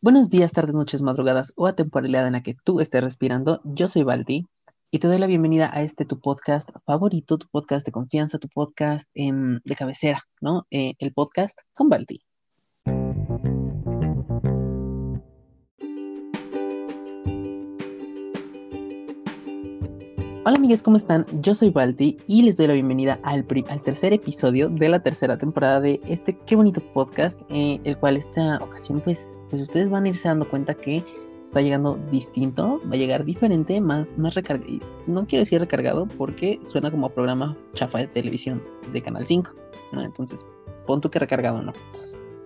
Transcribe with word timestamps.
Buenos 0.00 0.30
días, 0.30 0.52
tardes, 0.52 0.76
noches, 0.76 1.02
madrugadas 1.02 1.52
o 1.56 1.66
a 1.66 1.74
temporalidad 1.74 2.24
en 2.28 2.34
la 2.34 2.42
que 2.44 2.54
tú 2.54 2.78
estés 2.78 3.02
respirando. 3.02 3.60
Yo 3.64 3.88
soy 3.88 4.04
Baldi 4.04 4.46
y 4.92 5.00
te 5.00 5.08
doy 5.08 5.18
la 5.18 5.26
bienvenida 5.26 5.70
a 5.74 5.82
este 5.82 6.04
tu 6.04 6.20
podcast 6.20 6.70
favorito, 6.86 7.36
tu 7.36 7.48
podcast 7.48 7.84
de 7.84 7.90
confianza, 7.90 8.38
tu 8.38 8.48
podcast 8.48 9.08
em, 9.14 9.58
de 9.64 9.74
cabecera, 9.74 10.22
¿no? 10.40 10.68
Eh, 10.70 10.94
el 11.00 11.12
podcast 11.12 11.58
con 11.74 11.88
Baldi. 11.88 12.27
Hola 20.48 20.56
amigos, 20.56 20.82
¿cómo 20.82 20.96
están? 20.96 21.26
Yo 21.42 21.52
soy 21.52 21.68
Balti 21.68 22.16
y 22.26 22.40
les 22.40 22.56
doy 22.56 22.68
la 22.68 22.72
bienvenida 22.72 23.20
al, 23.22 23.44
al, 23.68 23.82
tercer 23.82 24.14
episodio 24.14 24.70
de 24.70 24.88
la 24.88 25.00
tercera 25.02 25.36
temporada 25.36 25.78
de 25.78 26.00
este 26.06 26.38
qué 26.46 26.56
bonito 26.56 26.80
podcast, 26.80 27.38
eh, 27.50 27.78
el 27.84 27.98
cual 27.98 28.16
esta 28.16 28.56
ocasión 28.56 29.02
pues, 29.02 29.42
pues 29.50 29.60
ustedes 29.60 29.90
van 29.90 30.04
a 30.04 30.08
irse 30.08 30.26
dando 30.26 30.48
cuenta 30.48 30.72
que 30.72 31.04
está 31.44 31.60
llegando 31.60 31.98
distinto, 32.10 32.80
va 32.90 32.94
a 32.94 32.96
llegar 32.96 33.26
diferente, 33.26 33.78
más, 33.82 34.16
más 34.16 34.36
recargado, 34.36 34.80
no 35.06 35.26
quiero 35.26 35.42
decir 35.42 35.60
recargado 35.60 36.06
porque 36.16 36.58
suena 36.62 36.90
como 36.90 37.10
programa 37.10 37.54
chafa 37.74 37.98
de 37.98 38.06
televisión 38.06 38.62
de 38.90 39.02
Canal 39.02 39.26
5, 39.26 39.50
¿no? 39.92 40.00
Entonces, 40.00 40.46
pon 40.86 41.02
tú 41.02 41.10
que 41.10 41.18
recargado 41.18 41.60
no. 41.60 41.74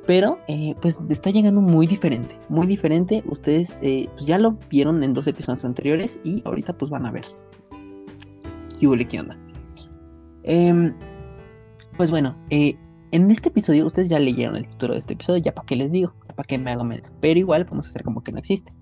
Pero 0.09 0.41
eh, 0.49 0.75
pues 0.83 0.99
está 1.09 1.31
llegando 1.31 1.61
muy 1.61 1.87
diferente, 1.87 2.37
muy 2.49 2.67
diferente. 2.67 3.23
Ustedes 3.27 3.79
eh, 3.81 4.09
pues 4.11 4.27
ya 4.27 4.39
lo 4.39 4.59
vieron 4.69 5.05
en 5.05 5.13
dos 5.13 5.29
episodios 5.29 5.65
anteriores 5.65 6.21
y 6.25 6.43
ahorita 6.45 6.73
pues 6.73 6.91
van 6.91 7.07
a 7.07 7.13
ver 7.13 7.27
¿Qué 8.83 9.21
onda? 9.21 9.39
Em, 10.43 10.93
pues 11.97 12.11
bueno, 12.11 12.35
eh, 12.51 12.77
en 13.13 13.31
este 13.31 13.49
episodio, 13.49 13.87
ustedes 13.87 14.09
ya 14.09 14.19
leyeron 14.19 14.57
el 14.57 14.67
título 14.67 14.95
de 14.95 14.99
este 14.99 15.13
episodio, 15.13 15.41
ya 15.41 15.55
para 15.55 15.67
qué 15.67 15.77
les 15.77 15.93
digo, 15.93 16.15
ya 16.27 16.35
para 16.35 16.47
qué 16.47 16.59
me 16.59 16.73
hago 16.73 16.83
menos. 16.83 17.13
Pero 17.21 17.39
igual 17.39 17.65
vamos 17.65 17.87
a 17.87 17.91
hacer 17.91 18.03
como 18.03 18.25
que 18.25 18.33
no 18.33 18.39
existe. 18.39 18.73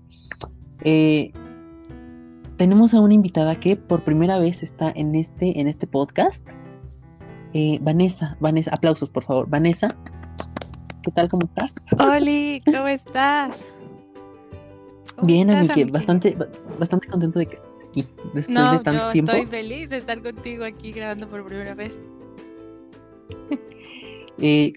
Eh, 0.83 1.31
tenemos 2.57 2.95
a 2.95 2.99
una 2.99 3.13
invitada 3.13 3.59
que 3.59 3.75
por 3.75 4.03
primera 4.03 4.39
vez 4.39 4.63
está 4.63 4.91
en 4.95 5.13
este, 5.13 5.59
en 5.59 5.67
este 5.67 5.85
podcast. 5.85 6.49
Eh, 7.53 7.77
Vanessa, 7.83 8.37
Vanessa, 8.39 8.71
aplausos 8.73 9.09
por 9.11 9.23
favor. 9.23 9.47
Vanessa, 9.49 9.95
¿qué 11.03 11.11
tal? 11.11 11.29
¿Cómo 11.29 11.45
estás? 11.45 11.75
Oli, 11.99 12.61
¿cómo 12.65 12.87
estás? 12.87 13.63
Bien, 15.21 15.49
estás, 15.51 15.91
bastante, 15.91 16.35
bastante 16.79 17.07
contento 17.07 17.37
de 17.37 17.45
que 17.45 17.70
después 17.93 18.47
de 18.47 18.79
tanto 18.83 19.05
yo 19.07 19.11
tiempo. 19.11 19.31
Estoy 19.31 19.47
feliz 19.47 19.89
de 19.89 19.97
estar 19.97 20.21
contigo 20.21 20.63
aquí 20.63 20.91
grabando 20.91 21.27
por 21.27 21.45
primera 21.45 21.75
vez. 21.75 21.99
eh, 24.39 24.73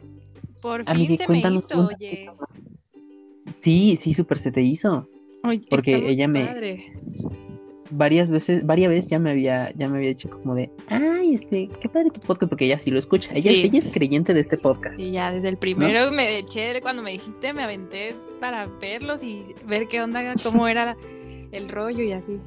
por 0.61 0.85
fin 0.95 1.17
se 1.17 1.29
me 1.29 1.39
hizo, 1.39 1.89
oye. 1.89 2.31
Sí, 3.57 3.97
sí, 3.97 4.15
súper 4.15 4.39
se 4.39 4.51
te 4.53 4.63
hizo. 4.63 5.09
porque 5.71 6.09
ella 6.09 6.29
me 6.29 6.79
varias 7.91 8.31
veces, 8.31 8.65
varias 8.67 8.91
veces 8.91 9.11
ya 9.11 9.19
me 9.19 9.31
había, 9.31 9.73
ya 9.77 9.89
me 9.89 9.99
había 9.99 10.09
dicho 10.11 10.31
como 10.31 10.55
de, 10.55 10.71
ay, 10.89 11.35
este, 11.35 11.69
qué 11.81 11.89
padre 11.89 12.11
tu 12.11 12.21
podcast, 12.21 12.51
porque 12.51 12.67
ella 12.67 12.79
sí 12.79 12.91
lo 12.91 12.99
escucha. 12.99 13.31
Ella, 13.33 13.51
ella 13.51 13.79
es 13.79 13.89
creyente 13.93 14.35
de 14.35 14.41
este 14.41 14.57
podcast. 14.57 14.99
Y 14.99 15.13
ya 15.13 15.33
desde 15.33 15.49
el 15.49 15.57
primero 15.57 16.11
me 16.13 16.39
eché, 16.39 16.81
cuando 16.83 17.03
me 17.03 17.13
dijiste, 17.13 17.53
me 17.53 17.63
aventé 17.63 18.15
para 18.41 18.67
verlos 18.67 19.23
y 19.23 19.45
ver 19.67 19.87
qué 19.89 20.03
onda, 20.03 20.35
cómo 20.43 20.69
era 20.69 20.97
el 21.55 21.69
rollo 21.69 22.03
y 22.03 22.13
así. 22.13 22.41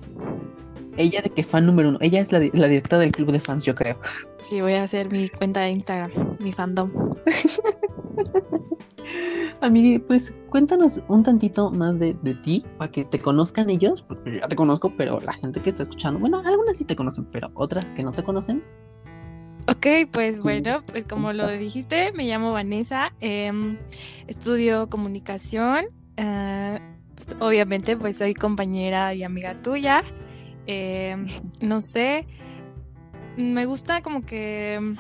Ella 0.98 1.22
de 1.22 1.30
que 1.30 1.44
fan 1.44 1.66
número 1.66 1.90
uno. 1.90 1.98
Ella 2.02 2.22
es 2.22 2.32
la, 2.32 2.40
la, 2.54 2.68
directora 2.68 3.02
del 3.02 3.12
club 3.12 3.32
de 3.32 3.40
fans, 3.40 3.64
yo 3.64 3.76
creo. 3.76 3.96
Sí, 4.42 4.62
voy 4.62 4.74
a 4.74 4.84
hacer 4.84 5.12
mi 5.12 5.30
cuenta 5.30 5.62
de 5.62 5.72
Instagram, 5.72 6.38
mi 6.40 6.52
fandom. 6.52 6.92
Amigue, 9.62 10.00
pues 10.00 10.34
cuéntanos 10.50 11.02
un 11.08 11.24
tantito 11.24 11.72
más 11.72 12.00
de, 12.00 12.16
de, 12.22 12.36
ti, 12.36 12.64
para 12.78 12.92
que 12.92 13.06
te 13.06 13.20
conozcan 13.20 13.70
ellos, 13.70 14.02
porque 14.02 14.40
ya 14.40 14.48
te 14.48 14.56
conozco, 14.56 14.92
pero 14.96 15.20
la 15.20 15.34
gente 15.34 15.60
que 15.62 15.70
está 15.70 15.84
escuchando, 15.84 16.20
bueno, 16.20 16.42
algunas 16.46 16.78
sí 16.78 16.86
te 16.86 16.96
conocen, 16.96 17.26
pero 17.32 17.50
otras 17.54 17.92
que 17.92 18.04
no 18.04 18.12
te 18.12 18.24
conocen. 18.24 18.64
Ok, 19.70 20.10
pues 20.12 20.42
bueno, 20.42 20.82
pues 20.92 21.06
como 21.06 21.34
lo 21.34 21.48
dijiste, 21.50 22.12
me 22.14 22.26
llamo 22.26 22.52
Vanessa, 22.52 23.14
eh, 23.20 23.52
estudio 24.28 24.90
comunicación, 24.90 25.86
uh, 26.18 26.97
pues, 27.28 27.38
obviamente 27.42 27.98
pues 27.98 28.18
soy 28.18 28.34
compañera 28.34 29.14
y 29.14 29.24
amiga 29.24 29.56
tuya. 29.56 30.04
Eh, 30.66 31.16
no 31.62 31.82
sé, 31.82 32.26
me 33.38 33.66
gusta 33.66 34.02
como 34.02 34.26
que 34.26 34.96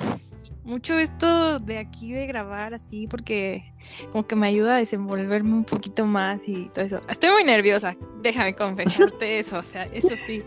mucho 0.64 0.98
esto 0.98 1.60
de 1.60 1.78
aquí 1.78 2.12
de 2.12 2.28
grabar 2.28 2.74
así 2.74 3.08
porque 3.08 3.74
como 4.12 4.28
que 4.28 4.36
me 4.36 4.48
ayuda 4.48 4.76
a 4.76 4.80
desenvolverme 4.80 5.54
un 5.54 5.64
poquito 5.64 6.06
más 6.06 6.48
y 6.48 6.70
todo 6.74 6.86
eso. 6.86 7.02
Estoy 7.10 7.32
muy 7.32 7.44
nerviosa, 7.44 7.96
déjame 8.22 8.54
confesarte 8.54 9.40
eso, 9.40 9.60
o 9.60 9.64
sea, 9.64 9.84
eso 9.86 10.16
sí. 10.26 10.44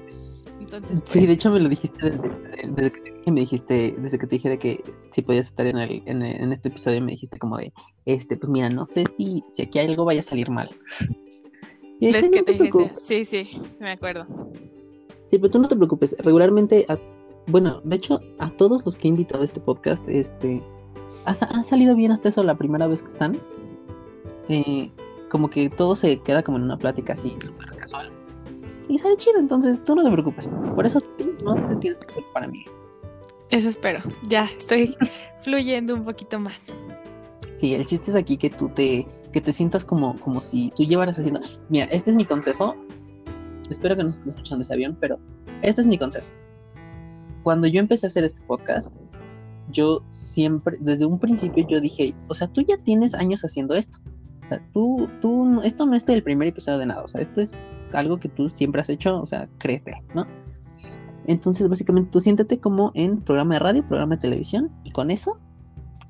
Entonces, 0.60 1.02
Sí, 1.06 1.20
de 1.20 1.26
pues 1.26 1.30
hecho 1.30 1.50
me 1.50 1.58
lo 1.58 1.70
dijiste 1.70 2.10
desde, 2.10 2.92
que 2.92 3.32
me 3.32 3.40
dijiste, 3.40 3.94
desde 3.98 4.18
que 4.18 4.26
te 4.26 4.36
dije 4.36 4.48
de 4.50 4.58
que 4.58 4.84
si 5.10 5.22
podías 5.22 5.46
estar 5.46 5.66
en, 5.66 5.78
el, 5.78 6.02
en, 6.04 6.22
en, 6.22 6.52
este 6.52 6.68
episodio, 6.68 7.00
me 7.00 7.12
dijiste 7.12 7.38
como 7.38 7.56
de, 7.56 7.72
este, 8.04 8.36
pues 8.36 8.50
mira, 8.50 8.68
no 8.68 8.84
sé 8.84 9.04
si, 9.06 9.42
si 9.48 9.62
aquí 9.62 9.78
algo 9.78 10.04
vaya 10.04 10.20
a 10.20 10.22
salir 10.22 10.50
mal. 10.50 10.68
¿Ves 12.00 12.30
que 12.30 12.42
te 12.42 12.52
dije? 12.52 12.90
Sí, 12.96 13.24
sí, 13.24 13.44
sí, 13.44 13.60
me 13.82 13.90
acuerdo. 13.90 14.26
Sí, 15.30 15.38
pero 15.38 15.50
tú 15.50 15.58
no 15.58 15.68
te 15.68 15.76
preocupes. 15.76 16.16
Regularmente, 16.18 16.86
bueno, 17.46 17.80
de 17.84 17.96
hecho, 17.96 18.20
a 18.38 18.50
todos 18.50 18.84
los 18.84 18.96
que 18.96 19.08
he 19.08 19.10
invitado 19.10 19.42
a 19.42 19.44
este 19.44 19.60
podcast, 19.60 20.06
este, 20.08 20.62
ha, 21.24 21.62
salido 21.62 21.94
bien 21.94 22.12
hasta 22.12 22.30
eso 22.30 22.42
la 22.42 22.56
primera 22.56 22.86
vez 22.86 23.02
que 23.02 23.08
están. 23.08 23.38
Eh, 24.48 24.90
como 25.28 25.48
que 25.48 25.70
todo 25.70 25.94
se 25.94 26.18
queda 26.20 26.42
como 26.42 26.58
en 26.58 26.64
una 26.64 26.76
plática 26.76 27.12
así, 27.12 27.36
súper 27.44 27.70
casual. 27.76 28.10
Y 28.88 28.98
sale 28.98 29.16
chido, 29.16 29.38
entonces 29.38 29.82
tú 29.84 29.94
no 29.94 30.02
te 30.02 30.10
preocupes. 30.10 30.50
Por 30.74 30.84
eso 30.84 30.98
tú 31.00 31.32
no 31.44 31.54
te 31.54 31.76
tienes 31.76 32.00
que 32.00 32.06
preocupar 32.06 32.32
para 32.32 32.48
mí. 32.48 32.64
Eso 33.50 33.68
espero. 33.68 34.00
Ya 34.26 34.44
estoy 34.44 34.96
fluyendo 35.42 35.94
un 35.94 36.04
poquito 36.04 36.40
más. 36.40 36.72
Sí, 37.54 37.74
el 37.74 37.86
chiste 37.86 38.10
es 38.10 38.16
aquí 38.16 38.36
que 38.36 38.50
tú 38.50 38.68
te 38.70 39.06
que 39.32 39.40
te 39.40 39.52
sientas 39.52 39.84
como, 39.84 40.18
como 40.20 40.40
si 40.40 40.72
tú 40.76 40.84
llevaras 40.84 41.18
haciendo. 41.18 41.40
Mira, 41.68 41.86
este 41.86 42.10
es 42.10 42.16
mi 42.16 42.24
consejo. 42.24 42.74
Espero 43.68 43.96
que 43.96 44.02
no 44.02 44.10
estés 44.10 44.28
escuchando 44.28 44.62
ese 44.62 44.74
avión, 44.74 44.96
pero 45.00 45.18
este 45.62 45.80
es 45.80 45.86
mi 45.86 45.98
consejo. 45.98 46.26
Cuando 47.42 47.66
yo 47.66 47.80
empecé 47.80 48.06
a 48.06 48.08
hacer 48.08 48.24
este 48.24 48.42
podcast, 48.42 48.92
yo 49.70 50.02
siempre, 50.08 50.76
desde 50.80 51.06
un 51.06 51.18
principio, 51.18 51.66
yo 51.68 51.80
dije, 51.80 52.14
o 52.28 52.34
sea, 52.34 52.48
tú 52.48 52.62
ya 52.62 52.76
tienes 52.78 53.14
años 53.14 53.42
haciendo 53.42 53.74
esto. 53.74 53.98
O 54.44 54.48
sea, 54.48 54.62
tú, 54.72 55.08
tú, 55.20 55.60
esto 55.62 55.86
no 55.86 55.94
es 55.94 56.08
el 56.08 56.22
primer 56.22 56.48
episodio 56.48 56.78
de 56.78 56.86
nada. 56.86 57.02
O 57.02 57.08
sea, 57.08 57.20
esto 57.20 57.40
es 57.40 57.64
algo 57.92 58.18
que 58.18 58.28
tú 58.28 58.50
siempre 58.50 58.80
has 58.80 58.90
hecho, 58.90 59.20
o 59.20 59.26
sea, 59.26 59.48
créete, 59.58 60.02
¿no? 60.14 60.26
Entonces, 61.26 61.68
básicamente, 61.68 62.10
tú 62.10 62.18
siéntete 62.18 62.58
como 62.58 62.90
en 62.94 63.20
programa 63.20 63.54
de 63.54 63.60
radio, 63.60 63.86
programa 63.86 64.16
de 64.16 64.22
televisión, 64.22 64.70
y 64.82 64.90
con 64.90 65.10
eso, 65.10 65.38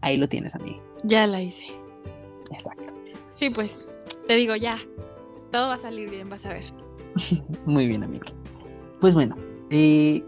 ahí 0.00 0.16
lo 0.16 0.28
tienes, 0.28 0.54
a 0.54 0.58
mí. 0.58 0.78
Ya 1.04 1.26
la 1.26 1.42
hice. 1.42 1.64
Exacto. 2.50 2.99
Sí, 3.40 3.48
pues 3.48 3.88
te 4.28 4.34
digo 4.34 4.54
ya, 4.54 4.76
todo 5.50 5.68
va 5.68 5.74
a 5.74 5.78
salir 5.78 6.10
bien, 6.10 6.28
vas 6.28 6.44
a 6.44 6.52
ver. 6.52 6.64
Muy 7.64 7.86
bien, 7.86 8.04
amigo. 8.04 8.24
Pues 9.00 9.14
bueno, 9.14 9.34
eh, 9.70 10.22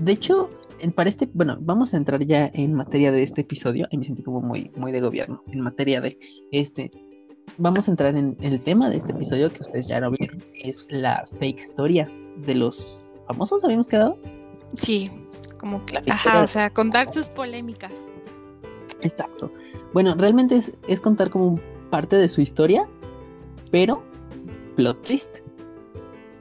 de 0.00 0.12
hecho, 0.12 0.48
para 0.96 1.08
este, 1.08 1.30
bueno, 1.32 1.58
vamos 1.60 1.94
a 1.94 1.96
entrar 1.96 2.26
ya 2.26 2.50
en 2.54 2.74
materia 2.74 3.12
de 3.12 3.22
este 3.22 3.42
episodio. 3.42 3.86
Y 3.92 3.98
me 3.98 4.04
sentí 4.04 4.24
como 4.24 4.40
muy, 4.40 4.72
muy 4.74 4.90
de 4.90 5.00
gobierno. 5.00 5.44
En 5.46 5.60
materia 5.60 6.00
de 6.00 6.18
este, 6.50 6.90
vamos 7.56 7.86
a 7.86 7.92
entrar 7.92 8.16
en 8.16 8.36
el 8.40 8.60
tema 8.62 8.90
de 8.90 8.96
este 8.96 9.12
episodio 9.12 9.48
que 9.52 9.62
ustedes 9.62 9.86
ya 9.86 10.00
lo 10.00 10.10
vieron, 10.10 10.42
es 10.54 10.88
la 10.90 11.24
fake 11.38 11.60
historia 11.60 12.10
de 12.38 12.56
los 12.56 13.14
famosos. 13.28 13.62
¿Habíamos 13.62 13.86
quedado? 13.86 14.18
Sí, 14.74 15.08
como 15.60 15.84
que, 15.84 15.98
ajá, 16.10 16.42
o 16.42 16.48
sea, 16.48 16.70
contar 16.70 17.12
sus 17.12 17.28
polémicas. 17.28 18.16
Exacto. 19.02 19.52
Bueno, 19.92 20.16
realmente 20.16 20.56
es, 20.56 20.72
es 20.88 21.00
contar 21.00 21.30
como 21.30 21.46
un 21.46 21.77
parte 21.88 22.16
de 22.16 22.28
su 22.28 22.40
historia, 22.40 22.88
pero 23.70 24.02
plot 24.76 25.02
twist. 25.02 25.38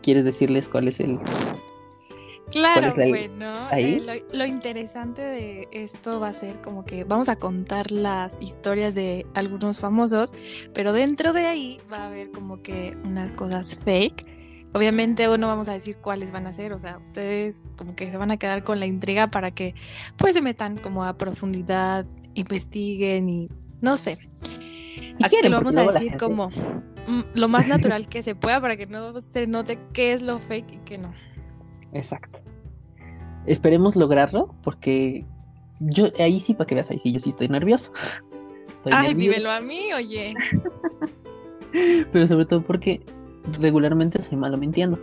¿Quieres 0.01 0.23
decirles 0.23 0.69
cuál 0.69 0.88
es 0.88 0.99
el... 0.99 1.19
Claro, 2.51 2.94
bueno, 2.95 3.61
eh, 3.73 4.23
lo, 4.31 4.45
interesante 4.45 5.21
de 5.21 5.67
esto 5.73 6.21
va 6.21 6.29
a 6.29 6.33
ser 6.33 6.61
como 6.61 6.85
que 6.85 7.03
vamos 7.03 7.27
a 7.27 7.35
contar 7.35 7.91
las 7.91 8.41
historias 8.41 8.95
de 8.95 9.25
algunos 9.33 9.79
famosos, 9.79 10.33
pero 10.73 10.94
dentro 10.94 11.33
de 11.33 11.45
ahí 11.45 11.81
va 11.91 12.03
a 12.03 12.07
haber 12.07 12.31
como 12.31 12.61
que 12.61 12.95
unas 13.03 13.33
cosas 13.33 13.83
fake. 13.83 14.25
Obviamente 14.73 15.27
no 15.38 15.47
vamos 15.47 15.67
a 15.67 15.73
decir 15.73 15.97
cuáles 15.97 16.31
van 16.31 16.47
a 16.47 16.53
ser, 16.53 16.71
o 16.71 16.79
sea, 16.79 16.97
ustedes 16.99 17.63
como 17.75 17.95
que 17.95 18.09
se 18.09 18.15
van 18.15 18.31
a 18.31 18.38
quedar 18.38 18.63
con 18.63 18.79
la 18.79 18.85
intriga 18.85 19.27
para 19.27 19.51
que 19.51 19.75
pues 20.15 20.33
se 20.33 20.41
metan 20.41 20.77
como 20.77 21.03
a 21.03 21.17
profundidad, 21.17 22.05
investiguen 22.33 23.27
y 23.27 23.49
no 23.81 23.97
sé. 23.97 24.17
Así 25.23 25.37
que 25.41 25.49
lo 25.49 25.57
vamos 25.57 25.77
a 25.77 25.85
decir 25.85 26.17
como 26.17 26.49
mm, 26.49 27.21
lo 27.33 27.47
más 27.47 27.67
natural 27.67 28.07
que 28.07 28.23
se 28.23 28.35
pueda 28.35 28.61
para 28.61 28.77
que 28.77 28.85
no 28.85 29.19
se 29.21 29.47
note 29.47 29.79
qué 29.93 30.13
es 30.13 30.21
lo 30.21 30.39
fake 30.39 30.73
y 30.73 30.77
qué 30.79 30.97
no. 30.97 31.13
Exacto. 31.93 32.39
Esperemos 33.45 33.95
lograrlo 33.95 34.53
porque 34.63 35.25
yo 35.79 36.11
ahí 36.19 36.39
sí, 36.39 36.53
para 36.53 36.67
que 36.67 36.75
veas, 36.75 36.91
ahí 36.91 36.99
sí, 36.99 37.11
yo 37.11 37.19
sí 37.19 37.29
estoy 37.29 37.47
nervioso. 37.47 37.91
Ay, 38.91 39.13
dímelo 39.13 39.51
a 39.51 39.59
mí, 39.59 39.91
oye. 39.93 40.33
Pero 42.11 42.27
sobre 42.27 42.45
todo 42.45 42.61
porque 42.61 43.01
regularmente 43.59 44.21
soy 44.23 44.37
malo 44.37 44.57
mintiendo. 44.57 44.99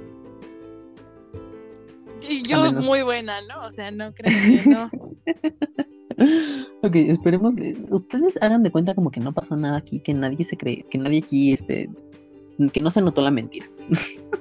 Y 2.27 2.43
yo 2.43 2.73
muy 2.73 3.03
buena, 3.03 3.41
¿no? 3.43 3.67
O 3.67 3.71
sea, 3.71 3.91
no 3.91 4.15
creo 4.15 4.33
que 4.33 4.71
no. 4.71 4.91
Ok, 6.83 6.95
esperemos. 6.95 7.55
Ustedes 7.91 8.39
hagan 8.43 8.63
de 8.63 8.71
cuenta 8.71 8.95
como 8.95 9.11
que 9.11 9.21
no 9.21 9.33
pasó 9.33 9.57
nada 9.57 9.79
aquí, 9.79 10.01
que 10.01 10.15
nadie 10.15 10.45
se 10.45 10.57
cree, 10.57 10.85
que 10.91 10.99
nadie 10.99 11.19
aquí, 11.19 11.53
este, 11.53 11.91
que 12.73 12.81
no 12.81 12.91
se 12.91 13.01
notó 13.01 13.23
la 13.23 13.31
mentira. 13.31 13.67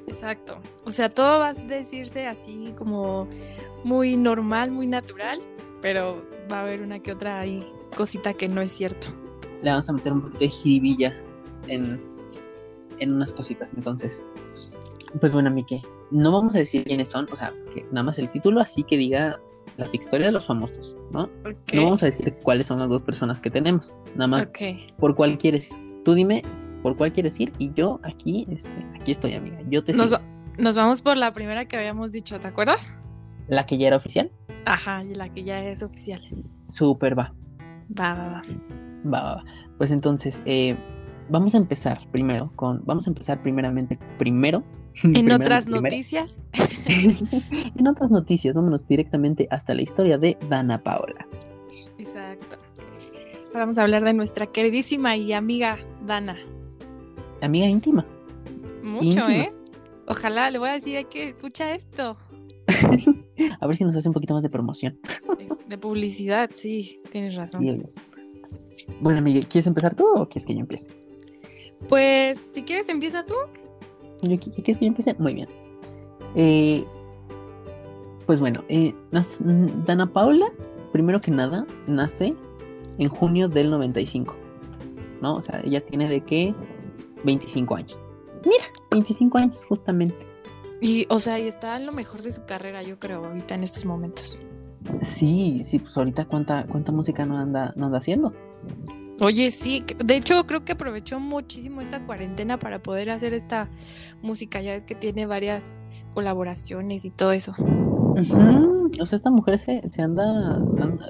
Exacto. 0.07 0.57
O 0.85 0.91
sea, 0.91 1.09
todo 1.09 1.39
va 1.39 1.49
a 1.49 1.53
decirse 1.53 2.27
así 2.27 2.73
como 2.77 3.27
muy 3.83 4.17
normal, 4.17 4.71
muy 4.71 4.87
natural, 4.87 5.39
pero 5.81 6.23
va 6.51 6.59
a 6.59 6.61
haber 6.63 6.81
una 6.81 6.99
que 6.99 7.11
otra 7.11 7.39
ahí 7.39 7.63
cosita 7.95 8.33
que 8.33 8.47
no 8.47 8.61
es 8.61 8.71
cierto. 8.71 9.07
Le 9.61 9.69
vamos 9.69 9.89
a 9.89 9.93
meter 9.93 10.13
un 10.13 10.21
poquito 10.21 10.39
de 10.39 10.49
jiribilla 10.49 11.13
en, 11.67 12.01
en 12.99 13.13
unas 13.13 13.33
cositas, 13.33 13.73
entonces. 13.73 14.23
Pues 15.19 15.31
bueno, 15.31 15.51
Mike, 15.51 15.81
no 16.11 16.31
vamos 16.31 16.55
a 16.55 16.59
decir 16.59 16.83
quiénes 16.83 17.09
son, 17.09 17.27
o 17.31 17.35
sea, 17.35 17.53
que 17.73 17.83
nada 17.91 18.03
más 18.03 18.17
el 18.19 18.29
título 18.29 18.59
así 18.59 18.83
que 18.83 18.97
diga 18.97 19.39
la 19.77 19.87
historia 19.91 20.27
de 20.27 20.33
los 20.33 20.45
famosos, 20.45 20.95
¿no? 21.11 21.29
No 21.73 21.83
vamos 21.83 22.03
a 22.03 22.07
decir 22.07 22.35
cuáles 22.43 22.67
son 22.67 22.79
las 22.79 22.89
dos 22.89 23.01
personas 23.01 23.39
que 23.39 23.49
tenemos, 23.49 23.95
nada 24.15 24.27
más. 24.27 24.47
¿Por 24.97 25.15
cuál 25.15 25.37
quieres 25.37 25.71
ir? 25.71 25.77
Tú 26.03 26.13
dime 26.13 26.43
por 26.83 26.97
cuál 26.97 27.13
quieres 27.13 27.39
ir 27.39 27.53
y 27.57 27.73
yo 27.73 27.99
aquí, 28.03 28.45
este, 28.49 28.69
aquí 28.99 29.13
estoy, 29.13 29.33
amiga. 29.33 29.57
Yo 29.69 29.83
te 29.83 29.93
nos, 29.93 30.13
nos 30.57 30.75
vamos 30.75 31.01
por 31.01 31.17
la 31.17 31.33
primera 31.33 31.65
que 31.65 31.77
habíamos 31.77 32.11
dicho, 32.11 32.39
¿te 32.39 32.47
acuerdas? 32.47 32.95
¿La 33.47 33.65
que 33.65 33.77
ya 33.77 33.87
era 33.87 33.97
oficial? 33.97 34.31
Ajá, 34.65 35.03
la 35.03 35.29
que 35.29 35.43
ya 35.43 35.63
es 35.63 35.81
oficial. 35.81 36.21
Súper, 36.67 37.17
va. 37.17 37.33
Va, 37.99 38.13
va, 38.13 38.29
va. 38.29 38.41
Va, 39.05 39.23
va, 39.23 39.35
va. 39.35 39.43
Pues 39.77 39.91
entonces, 39.91 40.43
eh, 40.45 40.75
vamos 41.29 41.55
a 41.55 41.57
empezar 41.57 41.99
primero 42.11 42.51
con, 42.55 42.81
vamos 42.85 43.07
a 43.07 43.09
empezar 43.09 43.41
primeramente, 43.41 43.97
primero. 44.17 44.63
En 45.03 45.31
otras 45.31 45.67
noticias. 45.67 46.41
en 46.87 47.87
otras 47.87 48.11
noticias, 48.11 48.55
vámonos 48.55 48.87
directamente 48.87 49.47
hasta 49.49 49.73
la 49.73 49.81
historia 49.81 50.17
de 50.17 50.37
Dana 50.49 50.81
Paola. 50.81 51.27
Exacto. 51.97 52.57
Vamos 53.53 53.77
a 53.77 53.83
hablar 53.83 54.03
de 54.03 54.13
nuestra 54.13 54.47
queridísima 54.47 55.15
y 55.15 55.33
amiga 55.33 55.77
Dana. 56.05 56.35
Amiga 57.41 57.67
íntima. 57.67 58.05
Mucho, 58.81 59.29
¿eh? 59.29 59.51
Ojalá, 60.07 60.51
le 60.51 60.59
voy 60.59 60.69
a 60.69 60.73
decir 60.73 61.05
que 61.07 61.29
escucha 61.29 61.73
esto. 61.73 62.17
a 63.59 63.67
ver 63.67 63.75
si 63.75 63.83
nos 63.83 63.95
hace 63.95 64.09
un 64.09 64.13
poquito 64.13 64.33
más 64.33 64.43
de 64.43 64.49
promoción. 64.49 64.99
de 65.67 65.77
publicidad, 65.77 66.49
sí, 66.53 67.01
tienes 67.11 67.35
razón. 67.35 67.63
bueno, 69.01 69.19
amiga, 69.19 69.39
¿quieres 69.47 69.67
empezar 69.67 69.95
tú 69.95 70.05
o 70.15 70.27
quieres 70.27 70.45
que 70.45 70.53
yo 70.53 70.59
empiece? 70.59 70.89
Pues, 71.87 72.39
si 72.53 72.63
quieres, 72.63 72.89
empieza 72.89 73.25
tú. 73.25 73.35
¿Quieres 74.27 74.77
que 74.77 74.85
yo 74.85 74.87
empiece? 74.87 75.15
Muy 75.19 75.33
bien. 75.33 75.49
Eh, 76.35 76.85
pues 78.25 78.39
bueno, 78.39 78.63
eh, 78.69 78.93
Dana 79.85 80.11
Paula, 80.11 80.51
primero 80.91 81.21
que 81.21 81.31
nada, 81.31 81.65
nace 81.87 82.35
en 82.97 83.09
junio 83.09 83.49
del 83.49 83.69
95. 83.69 84.35
¿No? 85.21 85.35
O 85.35 85.41
sea, 85.41 85.61
ella 85.63 85.85
tiene 85.85 86.09
de 86.09 86.21
qué 86.21 86.53
25 87.23 87.75
años. 87.75 88.01
Mira, 88.45 88.65
25 88.91 89.37
años 89.37 89.65
justamente. 89.65 90.27
Y, 90.81 91.05
o 91.09 91.19
sea, 91.19 91.39
y 91.39 91.47
está 91.47 91.77
en 91.77 91.85
lo 91.85 91.93
mejor 91.93 92.21
de 92.21 92.31
su 92.31 92.43
carrera, 92.45 92.83
yo 92.83 92.99
creo, 92.99 93.23
ahorita 93.23 93.55
en 93.55 93.63
estos 93.63 93.85
momentos. 93.85 94.39
Sí, 95.01 95.63
sí, 95.65 95.79
pues 95.79 95.95
ahorita 95.95 96.25
cuánta, 96.25 96.65
cuánta 96.65 96.91
música 96.91 97.25
no 97.25 97.37
anda, 97.37 97.73
no 97.77 97.85
anda 97.85 97.99
haciendo. 97.99 98.33
Oye, 99.19 99.51
sí, 99.51 99.83
de 100.03 100.15
hecho 100.15 100.45
creo 100.47 100.65
que 100.65 100.73
aprovechó 100.73 101.19
muchísimo 101.19 101.81
esta 101.81 102.05
cuarentena 102.05 102.57
para 102.57 102.81
poder 102.81 103.09
hacer 103.09 103.33
esta 103.33 103.69
música, 104.21 104.61
ya 104.61 104.71
ves 104.71 104.85
que 104.85 104.95
tiene 104.95 105.25
varias 105.25 105.75
colaboraciones 106.13 107.05
y 107.05 107.11
todo 107.11 107.31
eso. 107.31 107.53
O 108.99 109.05
sea, 109.05 109.15
esta 109.15 109.29
mujer 109.29 109.57
se, 109.57 109.87
se 109.87 110.01
anda, 110.01 110.59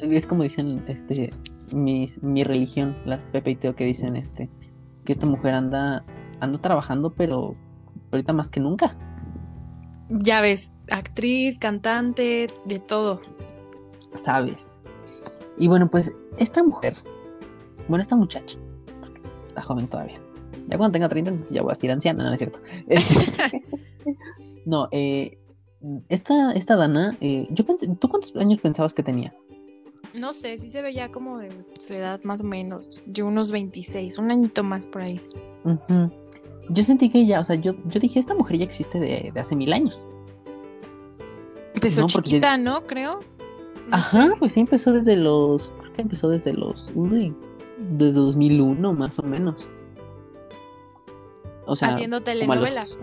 es 0.02 0.26
como 0.26 0.44
dicen 0.44 0.84
este 0.88 1.30
mi, 1.76 2.10
mi 2.22 2.44
religión, 2.44 2.96
las 3.06 3.26
Pepe 3.26 3.52
y 3.52 3.56
Teo 3.56 3.76
que 3.76 3.86
dicen 3.86 4.16
este, 4.16 4.50
que 5.06 5.14
esta 5.14 5.26
mujer 5.26 5.54
anda, 5.54 6.06
anda 6.40 6.62
trabajando, 6.62 7.14
pero 7.14 7.56
ahorita 8.12 8.34
más 8.34 8.50
que 8.50 8.60
nunca. 8.60 8.96
Ya 10.10 10.42
ves, 10.42 10.72
actriz, 10.92 11.60
cantante, 11.60 12.50
de 12.66 12.80
todo. 12.80 13.22
Sabes. 14.14 14.78
Y 15.58 15.68
bueno, 15.68 15.90
pues 15.90 16.12
esta 16.38 16.64
mujer, 16.64 16.96
bueno, 17.88 18.02
esta 18.02 18.16
muchacha, 18.16 18.58
está 19.48 19.62
joven 19.62 19.88
todavía. 19.88 20.20
Ya 20.68 20.78
cuando 20.78 20.94
tenga 20.94 21.10
30, 21.10 21.32
entonces 21.32 21.54
ya 21.54 21.62
voy 21.62 21.72
a 21.72 21.74
decir 21.74 21.92
anciana, 21.92 22.24
no, 22.24 22.34
es 22.34 22.40
cierto. 22.40 22.60
no, 24.66 24.88
eh, 24.92 25.38
esta, 26.10 26.54
esta 26.54 26.76
Dana, 26.76 27.18
eh, 27.20 27.48
yo 27.52 27.66
pensé, 27.66 27.88
¿tú 28.00 28.08
cuántos 28.08 28.36
años 28.36 28.62
pensabas 28.62 28.94
que 28.94 29.04
tenía? 29.04 29.34
No 30.14 30.32
sé, 30.32 30.58
sí 30.58 30.70
se 30.70 30.82
veía 30.82 31.12
como 31.12 31.40
de 31.40 31.50
su 31.80 31.94
edad 31.94 32.22
más 32.24 32.42
o 32.42 32.44
menos, 32.44 33.12
de 33.14 33.24
unos 33.24 33.52
26, 33.52 34.20
un 34.20 34.32
añito 34.32 34.64
más 34.64 34.86
por 34.88 35.02
ahí. 35.02 35.20
Yo 36.70 36.84
sentí 36.84 37.10
que 37.10 37.22
ella, 37.22 37.40
o 37.40 37.44
sea, 37.44 37.56
yo, 37.56 37.74
yo 37.86 38.00
dije, 38.00 38.20
esta 38.20 38.36
mujer 38.36 38.58
ya 38.58 38.64
existe 38.66 39.00
de, 39.00 39.34
hace 39.36 39.56
mil 39.56 39.74
años. 39.74 40.08
Empezó 41.74 42.08
chiquita, 42.08 42.58
¿no? 42.58 42.86
Creo. 42.86 43.20
Ajá, 43.92 44.36
pues 44.40 44.54
sí, 44.54 44.62
empezó 44.62 44.94
desde 44.94 45.16
los, 45.16 45.70
creo 45.80 45.94
que 45.94 46.02
empezó 46.04 46.30
desde 46.30 46.54
los, 46.54 46.92
uy, 46.96 47.36
desde 47.92 48.20
2001 48.20 48.94
más 48.94 49.20
o 49.20 49.24
menos. 49.24 49.68
O 51.66 51.76
sea, 51.76 51.90
haciendo 51.90 52.22
telenovelas. 52.22 52.98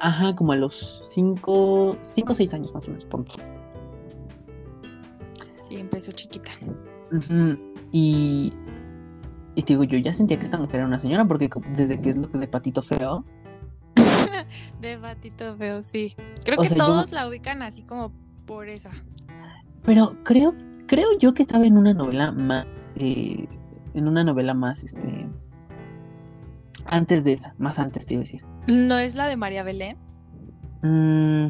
ajá, 0.00 0.34
como 0.34 0.52
a 0.52 0.56
los 0.56 1.02
5, 1.08 1.96
5 2.02 2.32
o 2.32 2.34
6 2.34 2.54
años 2.54 2.74
más 2.74 2.88
o 2.88 2.90
menos, 2.90 3.04
punto. 3.06 3.34
Sí, 5.60 5.76
empezó 5.76 6.12
chiquita. 6.12 6.50
Y 7.92 8.52
y 9.58 9.62
te 9.62 9.72
digo, 9.72 9.82
yo 9.82 9.98
ya 9.98 10.14
sentía 10.14 10.38
que 10.38 10.44
esta 10.44 10.56
mujer 10.56 10.76
era 10.76 10.86
una 10.86 11.00
señora, 11.00 11.26
porque 11.26 11.50
desde 11.74 12.00
que 12.00 12.10
es 12.10 12.16
lo 12.16 12.30
que 12.30 12.38
de 12.38 12.46
patito 12.46 12.80
feo. 12.80 13.24
de 14.80 14.96
patito 14.98 15.56
feo, 15.56 15.82
sí. 15.82 16.14
Creo 16.44 16.58
que 16.58 16.70
todos 16.70 17.10
la 17.10 17.26
ubican 17.26 17.62
así 17.62 17.82
como 17.82 18.12
por 18.46 18.68
esa. 18.68 18.90
Pero 19.82 20.10
creo, 20.22 20.54
creo 20.86 21.08
yo 21.18 21.34
que 21.34 21.42
estaba 21.42 21.66
en 21.66 21.76
una 21.76 21.92
novela 21.92 22.30
más, 22.30 22.66
eh, 22.94 23.48
en 23.98 24.08
una 24.08 24.24
novela 24.24 24.54
más, 24.54 24.84
este, 24.84 25.28
antes 26.86 27.24
de 27.24 27.34
esa, 27.34 27.54
más 27.58 27.78
antes 27.78 28.06
te 28.06 28.14
iba 28.14 28.22
a 28.22 28.24
decir. 28.24 28.44
¿No 28.66 28.98
es 28.98 29.14
la 29.14 29.26
de 29.26 29.36
María 29.36 29.62
Belén? 29.62 29.96
Mm, 30.82 31.48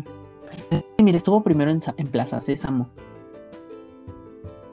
mira, 1.03 1.17
estuvo 1.17 1.43
primero 1.43 1.71
en, 1.71 1.81
en 1.97 2.07
Plaza 2.09 2.41
Sésamo. 2.41 2.89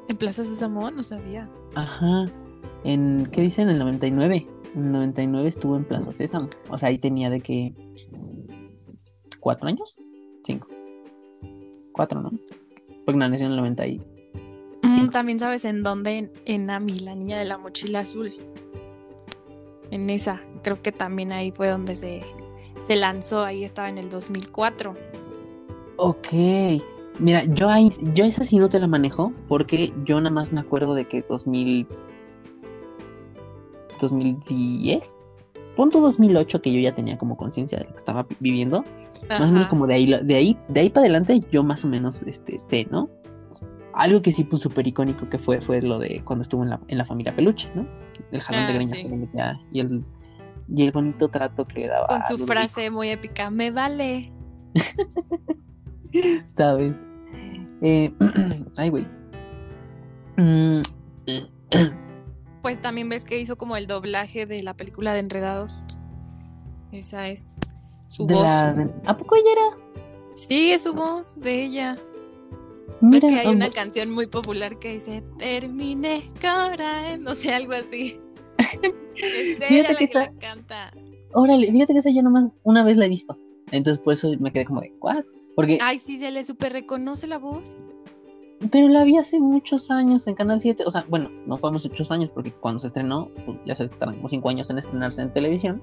¿En 0.07 0.17
Plaza 0.17 0.45
Sésamo? 0.45 0.89
No 0.91 1.03
sabía. 1.03 1.49
Ajá. 1.75 2.25
En, 2.83 3.27
¿qué 3.31 3.41
dicen? 3.41 3.69
En 3.69 3.75
el 3.75 3.79
99. 3.79 4.47
En 4.75 4.85
el 4.85 4.91
99 4.91 5.49
estuvo 5.49 5.75
en 5.75 5.85
Plaza 5.85 6.13
Sésamo. 6.13 6.47
O 6.69 6.77
sea, 6.77 6.89
ahí 6.89 6.99
tenía 6.99 7.29
de 7.29 7.41
que... 7.41 7.73
¿Cuatro 9.39 9.67
años? 9.67 9.95
Cinco. 10.45 10.67
Cuatro, 11.91 12.21
¿no? 12.21 12.29
Porque 13.05 13.17
nació 13.17 13.45
en 13.45 13.51
el 13.51 13.57
90 13.57 13.83
mm, 15.03 15.09
También 15.09 15.39
sabes 15.39 15.65
en 15.65 15.83
dónde, 15.83 16.31
en, 16.45 16.69
Ami, 16.69 16.99
la 16.99 17.15
niña 17.15 17.37
de 17.37 17.45
la 17.45 17.57
mochila 17.57 18.01
azul. 18.01 18.33
En 19.91 20.09
esa, 20.09 20.41
creo 20.63 20.77
que 20.77 20.91
también 20.91 21.31
ahí 21.31 21.51
fue 21.51 21.69
donde 21.69 21.95
se, 21.95 22.21
se 22.85 22.95
lanzó, 22.95 23.43
ahí 23.43 23.63
estaba 23.63 23.89
en 23.89 23.97
el 23.97 24.09
2004. 24.09 24.95
Ok, 25.97 26.27
mira, 27.19 27.43
yo 27.45 27.69
ahí, 27.69 27.91
yo 28.13 28.25
esa 28.25 28.43
sí 28.43 28.57
no 28.57 28.67
te 28.69 28.79
la 28.79 28.87
manejo, 28.87 29.31
porque 29.47 29.93
yo 30.05 30.19
nada 30.19 30.33
más 30.33 30.51
me 30.51 30.59
acuerdo 30.59 30.93
de 30.95 31.05
que 31.07 31.21
2000, 31.21 31.87
2010, 34.01 35.45
punto 35.75 36.01
2008 36.01 36.61
que 36.61 36.73
yo 36.73 36.79
ya 36.79 36.93
tenía 36.95 37.17
como 37.17 37.37
conciencia 37.37 37.77
de 37.77 37.85
lo 37.85 37.91
que 37.91 37.97
estaba 37.97 38.25
viviendo. 38.39 38.83
Más 39.29 39.41
o 39.41 39.51
menos 39.51 39.67
como 39.67 39.87
de 39.87 39.95
ahí, 39.95 40.05
de 40.23 40.35
ahí, 40.35 40.57
de 40.67 40.79
ahí 40.81 40.89
para 40.89 41.05
adelante 41.05 41.41
yo 41.51 41.63
más 41.63 41.83
o 41.83 41.87
menos 41.87 42.21
este, 42.23 42.59
sé, 42.59 42.87
¿no? 42.91 43.09
Algo 43.95 44.21
que 44.21 44.31
sí 44.31 44.43
pues 44.43 44.61
súper 44.61 44.87
icónico 44.87 45.29
que 45.29 45.37
fue, 45.37 45.61
fue 45.61 45.81
lo 45.81 45.99
de 45.99 46.21
cuando 46.25 46.43
estuvo 46.43 46.63
en 46.63 46.69
la, 46.69 46.79
en 46.87 46.97
la 46.97 47.05
familia 47.05 47.35
Peluche, 47.35 47.69
¿no? 47.73 47.87
El 48.31 48.41
jalón 48.41 48.67
de 48.67 48.67
ah, 48.67 48.75
greñas 48.75 48.97
que 48.97 49.09
le 49.09 49.15
metía 49.15 49.59
y 49.71 49.79
el, 49.79 50.03
y 50.73 50.83
el 50.83 50.91
bonito 50.91 51.29
trato 51.29 51.65
que 51.65 51.81
le 51.81 51.87
daba. 51.87 52.07
Con 52.07 52.37
su 52.37 52.45
frase 52.45 52.89
muy 52.89 53.09
épica, 53.09 53.49
me 53.49 53.71
vale. 53.71 54.31
¿Sabes? 56.47 56.95
Eh, 57.81 58.13
ay, 58.75 58.89
güey. 58.89 59.07
Mm, 60.37 60.81
pues 62.61 62.81
también 62.81 63.07
ves 63.07 63.23
que 63.23 63.39
hizo 63.39 63.57
como 63.57 63.77
el 63.77 63.87
doblaje 63.87 64.45
de 64.45 64.61
la 64.63 64.73
película 64.73 65.13
de 65.13 65.19
Enredados. 65.19 65.85
Esa 66.91 67.29
es 67.29 67.55
su 68.07 68.27
voz. 68.27 68.45
¿A 68.45 69.17
poco 69.17 69.35
ella 69.35 69.51
era? 69.51 69.77
Sí, 70.33 70.71
es 70.71 70.83
su 70.83 70.93
voz 70.93 71.39
de 71.39 71.63
ella. 71.63 71.95
Mira, 73.01 73.27
que 73.27 73.35
hay 73.35 73.47
una 73.47 73.69
canción 73.69 74.11
muy 74.11 74.27
popular 74.27 74.79
que 74.79 74.93
dice 74.93 75.23
Terminé 75.37 76.23
cabra, 76.39 77.17
no 77.17 77.35
sé, 77.35 77.53
algo 77.53 77.73
así. 77.73 78.19
es 79.15 79.57
ella 79.69 79.91
la 79.91 79.97
que, 79.97 80.09
la 80.13 80.31
canta. 80.39 80.93
órale, 81.33 81.71
fíjate 81.71 81.93
que 81.93 81.99
esa 81.99 82.09
yo 82.09 82.21
nomás 82.21 82.51
una 82.63 82.83
vez 82.83 82.97
la 82.97 83.05
he 83.05 83.09
visto. 83.09 83.37
Entonces 83.71 84.01
por 84.01 84.13
eso 84.13 84.31
me 84.39 84.51
quedé 84.51 84.65
como 84.65 84.81
de, 84.81 84.93
¿cuál? 84.99 85.25
Porque... 85.55 85.79
Ay, 85.81 85.99
sí, 85.99 86.17
se 86.17 86.31
le 86.31 86.43
super 86.43 86.73
reconoce 86.73 87.27
la 87.27 87.37
voz. 87.37 87.77
Pero 88.71 88.87
la 88.87 89.03
vi 89.03 89.17
hace 89.17 89.39
muchos 89.39 89.91
años 89.91 90.27
en 90.27 90.35
Canal 90.35 90.59
7. 90.59 90.83
O 90.85 90.91
sea, 90.91 91.05
bueno, 91.09 91.29
no 91.45 91.57
fue 91.57 91.71
muchos 91.71 92.11
años 92.11 92.29
porque 92.33 92.51
cuando 92.51 92.79
se 92.79 92.87
estrenó, 92.87 93.29
pues, 93.45 93.57
ya 93.65 93.75
sabes 93.75 93.91
que 93.91 93.97
tardan 93.97 94.15
como 94.15 94.29
5 94.29 94.49
años 94.49 94.69
en 94.69 94.77
estrenarse 94.77 95.21
en 95.21 95.33
televisión. 95.33 95.81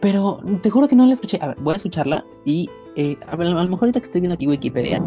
Pero 0.00 0.40
te 0.62 0.70
juro 0.70 0.88
que 0.88 0.96
no 0.96 1.06
la 1.06 1.12
escuché. 1.12 1.38
A 1.40 1.48
ver, 1.48 1.56
voy 1.60 1.74
a 1.74 1.76
escucharla 1.76 2.24
y 2.44 2.68
eh, 2.96 3.16
a, 3.26 3.36
lo 3.36 3.68
mejor 3.68 3.84
ahorita 3.84 4.00
que 4.00 4.06
estoy 4.06 4.20
viendo 4.20 4.34
aquí 4.34 4.46
Wikipedia, 4.46 5.02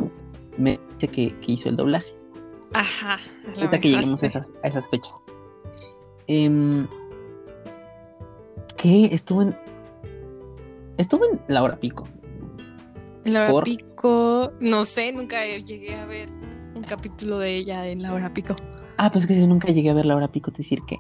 me 0.58 0.79
dice 0.94 1.08
que, 1.08 1.36
hizo 1.48 1.70
el 1.70 1.75
doblaje. 1.75 2.13
Ajá. 2.74 3.18
Ahorita 3.56 3.79
que 3.79 3.89
lleguemos 3.89 4.22
a, 4.24 4.27
esas, 4.27 4.53
a 4.63 4.68
esas 4.68 4.88
fechas. 4.89 5.13
Eh, 6.27 6.86
que 8.79 9.06
estuvo 9.13 9.41
en. 9.41 9.56
Estuvo 10.98 11.25
en 11.25 11.39
La 11.48 11.63
Hora 11.63 11.79
Pico. 11.79 12.08
La 13.25 13.53
Hora 13.53 13.63
Pico. 13.63 14.51
No 14.60 14.86
sé, 14.86 15.12
nunca 15.12 15.46
llegué 15.46 15.96
a 15.96 16.06
ver 16.06 16.29
un 16.75 16.84
capítulo 16.84 17.39
de 17.39 17.56
ella 17.56 17.88
en 17.88 18.01
La 18.01 18.13
Hora 18.13 18.34
Pico. 18.34 18.56
Ah, 18.98 19.12
pues 19.12 19.27
que 19.27 19.36
si 19.36 19.46
nunca 19.46 19.70
llegué 19.70 19.89
a 19.89 19.94
ver 19.94 20.06
La 20.06 20.15
Hora 20.15 20.32
Pico, 20.32 20.51
te 20.51 20.58
decir 20.58 20.79
que. 20.88 20.98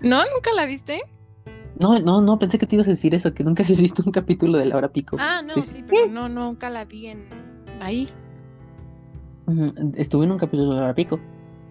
¿No? 0.00 0.22
¿Nunca 0.34 0.52
la 0.54 0.66
viste? 0.66 1.02
No, 1.78 1.98
no, 1.98 2.20
no, 2.20 2.38
pensé 2.38 2.58
que 2.58 2.66
te 2.66 2.76
ibas 2.76 2.88
a 2.88 2.90
decir 2.90 3.14
eso, 3.14 3.32
que 3.34 3.44
nunca 3.44 3.62
habías 3.62 3.80
visto 3.80 4.02
un 4.04 4.12
capítulo 4.12 4.58
de 4.58 4.66
La 4.66 4.76
Hora 4.76 4.88
Pico. 4.88 5.16
Ah, 5.18 5.42
no, 5.42 5.60
sí, 5.62 5.84
pero 5.86 6.08
no, 6.08 6.28
nunca 6.28 6.70
la 6.70 6.84
vi 6.84 7.08
en 7.08 7.51
ahí. 7.82 8.08
Estuve 9.96 10.24
en 10.24 10.32
un 10.32 10.38
capítulo 10.38 10.74
de 10.74 10.94
Pico 10.94 11.18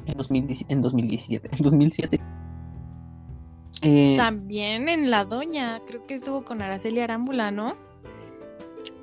en, 0.06 0.18
en 0.70 0.82
2017, 0.82 1.50
en 1.52 1.62
2007. 1.62 2.22
Eh, 3.82 4.16
También 4.18 4.90
en 4.90 5.10
La 5.10 5.26
Doña, 5.26 5.80
creo 5.88 6.06
que 6.06 6.16
estuvo 6.16 6.44
con 6.44 6.62
Araceli 6.62 7.00
Arámbula, 7.00 7.50
¿no? 7.50 7.76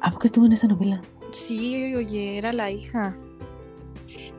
¿A 0.00 0.12
poco 0.12 0.26
estuvo 0.26 0.46
en 0.46 0.52
esa 0.52 0.68
novela? 0.68 1.00
Sí, 1.32 1.94
oye, 1.94 2.38
era 2.38 2.52
la 2.52 2.70
hija. 2.70 3.16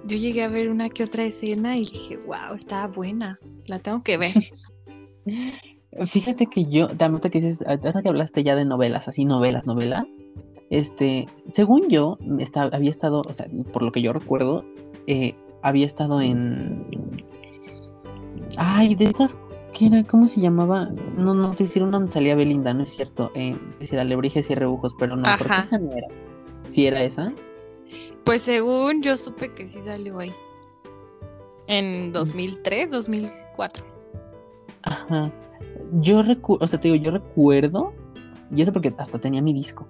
Yo 0.05 0.17
llegué 0.17 0.43
a 0.43 0.47
ver 0.47 0.69
una 0.69 0.89
que 0.89 1.03
otra 1.03 1.23
escena 1.23 1.75
y 1.75 1.79
dije, 1.79 2.17
wow, 2.25 2.53
está 2.53 2.87
buena, 2.87 3.39
la 3.67 3.79
tengo 3.79 4.01
que 4.01 4.17
ver. 4.17 4.33
Fíjate 6.07 6.45
que 6.45 6.65
yo, 6.65 6.87
también 6.87 7.19
que 7.21 7.41
dices, 7.41 7.61
hasta 7.67 8.01
que 8.01 8.09
hablaste 8.09 8.43
ya 8.43 8.55
de 8.55 8.63
novelas, 8.63 9.07
así 9.07 9.25
novelas, 9.25 9.67
novelas, 9.67 10.05
este, 10.69 11.27
según 11.47 11.89
yo, 11.89 12.17
había 12.71 12.89
estado, 12.89 13.21
o 13.27 13.33
sea, 13.33 13.47
por 13.73 13.81
lo 13.81 13.91
que 13.91 14.01
yo 14.01 14.13
recuerdo, 14.13 14.63
eh, 15.07 15.35
había 15.61 15.85
estado 15.85 16.21
en... 16.21 16.85
Ay, 18.57 18.95
de 18.95 19.05
estas 19.05 19.37
¿Cómo 20.07 20.27
se 20.27 20.41
llamaba? 20.41 20.89
No, 21.15 21.33
no 21.33 21.51
te 21.51 21.63
hicieron 21.63 21.91
donde 21.91 22.11
salía 22.11 22.35
Belinda, 22.35 22.73
no 22.73 22.83
es 22.83 22.89
cierto. 22.89 23.31
Eh, 23.33 23.57
es 23.79 23.93
Alebrijes 23.93 24.49
y 24.49 24.55
Rebujos, 24.55 24.93
pero 24.99 25.15
no, 25.15 25.23
porque 25.37 25.53
esa 25.61 25.77
no 25.77 25.91
era. 25.93 26.07
¿Sí 26.63 26.85
era 26.85 27.01
esa? 27.01 27.31
Pues 28.25 28.41
según 28.41 29.01
yo 29.01 29.15
supe 29.15 29.53
que 29.53 29.67
sí 29.67 29.81
salió 29.81 30.19
ahí. 30.19 30.33
En 31.67 32.11
2003, 32.11 32.91
2004. 32.91 33.85
Ajá. 34.81 35.31
Yo 36.01 36.23
recuerdo, 36.23 36.65
o 36.65 36.67
sea, 36.67 36.79
te 36.79 36.89
digo, 36.89 37.01
yo 37.01 37.11
recuerdo, 37.11 37.93
y 38.53 38.61
eso 38.61 38.73
porque 38.73 38.93
hasta 38.97 39.17
tenía 39.17 39.41
mi 39.41 39.53
disco. 39.53 39.87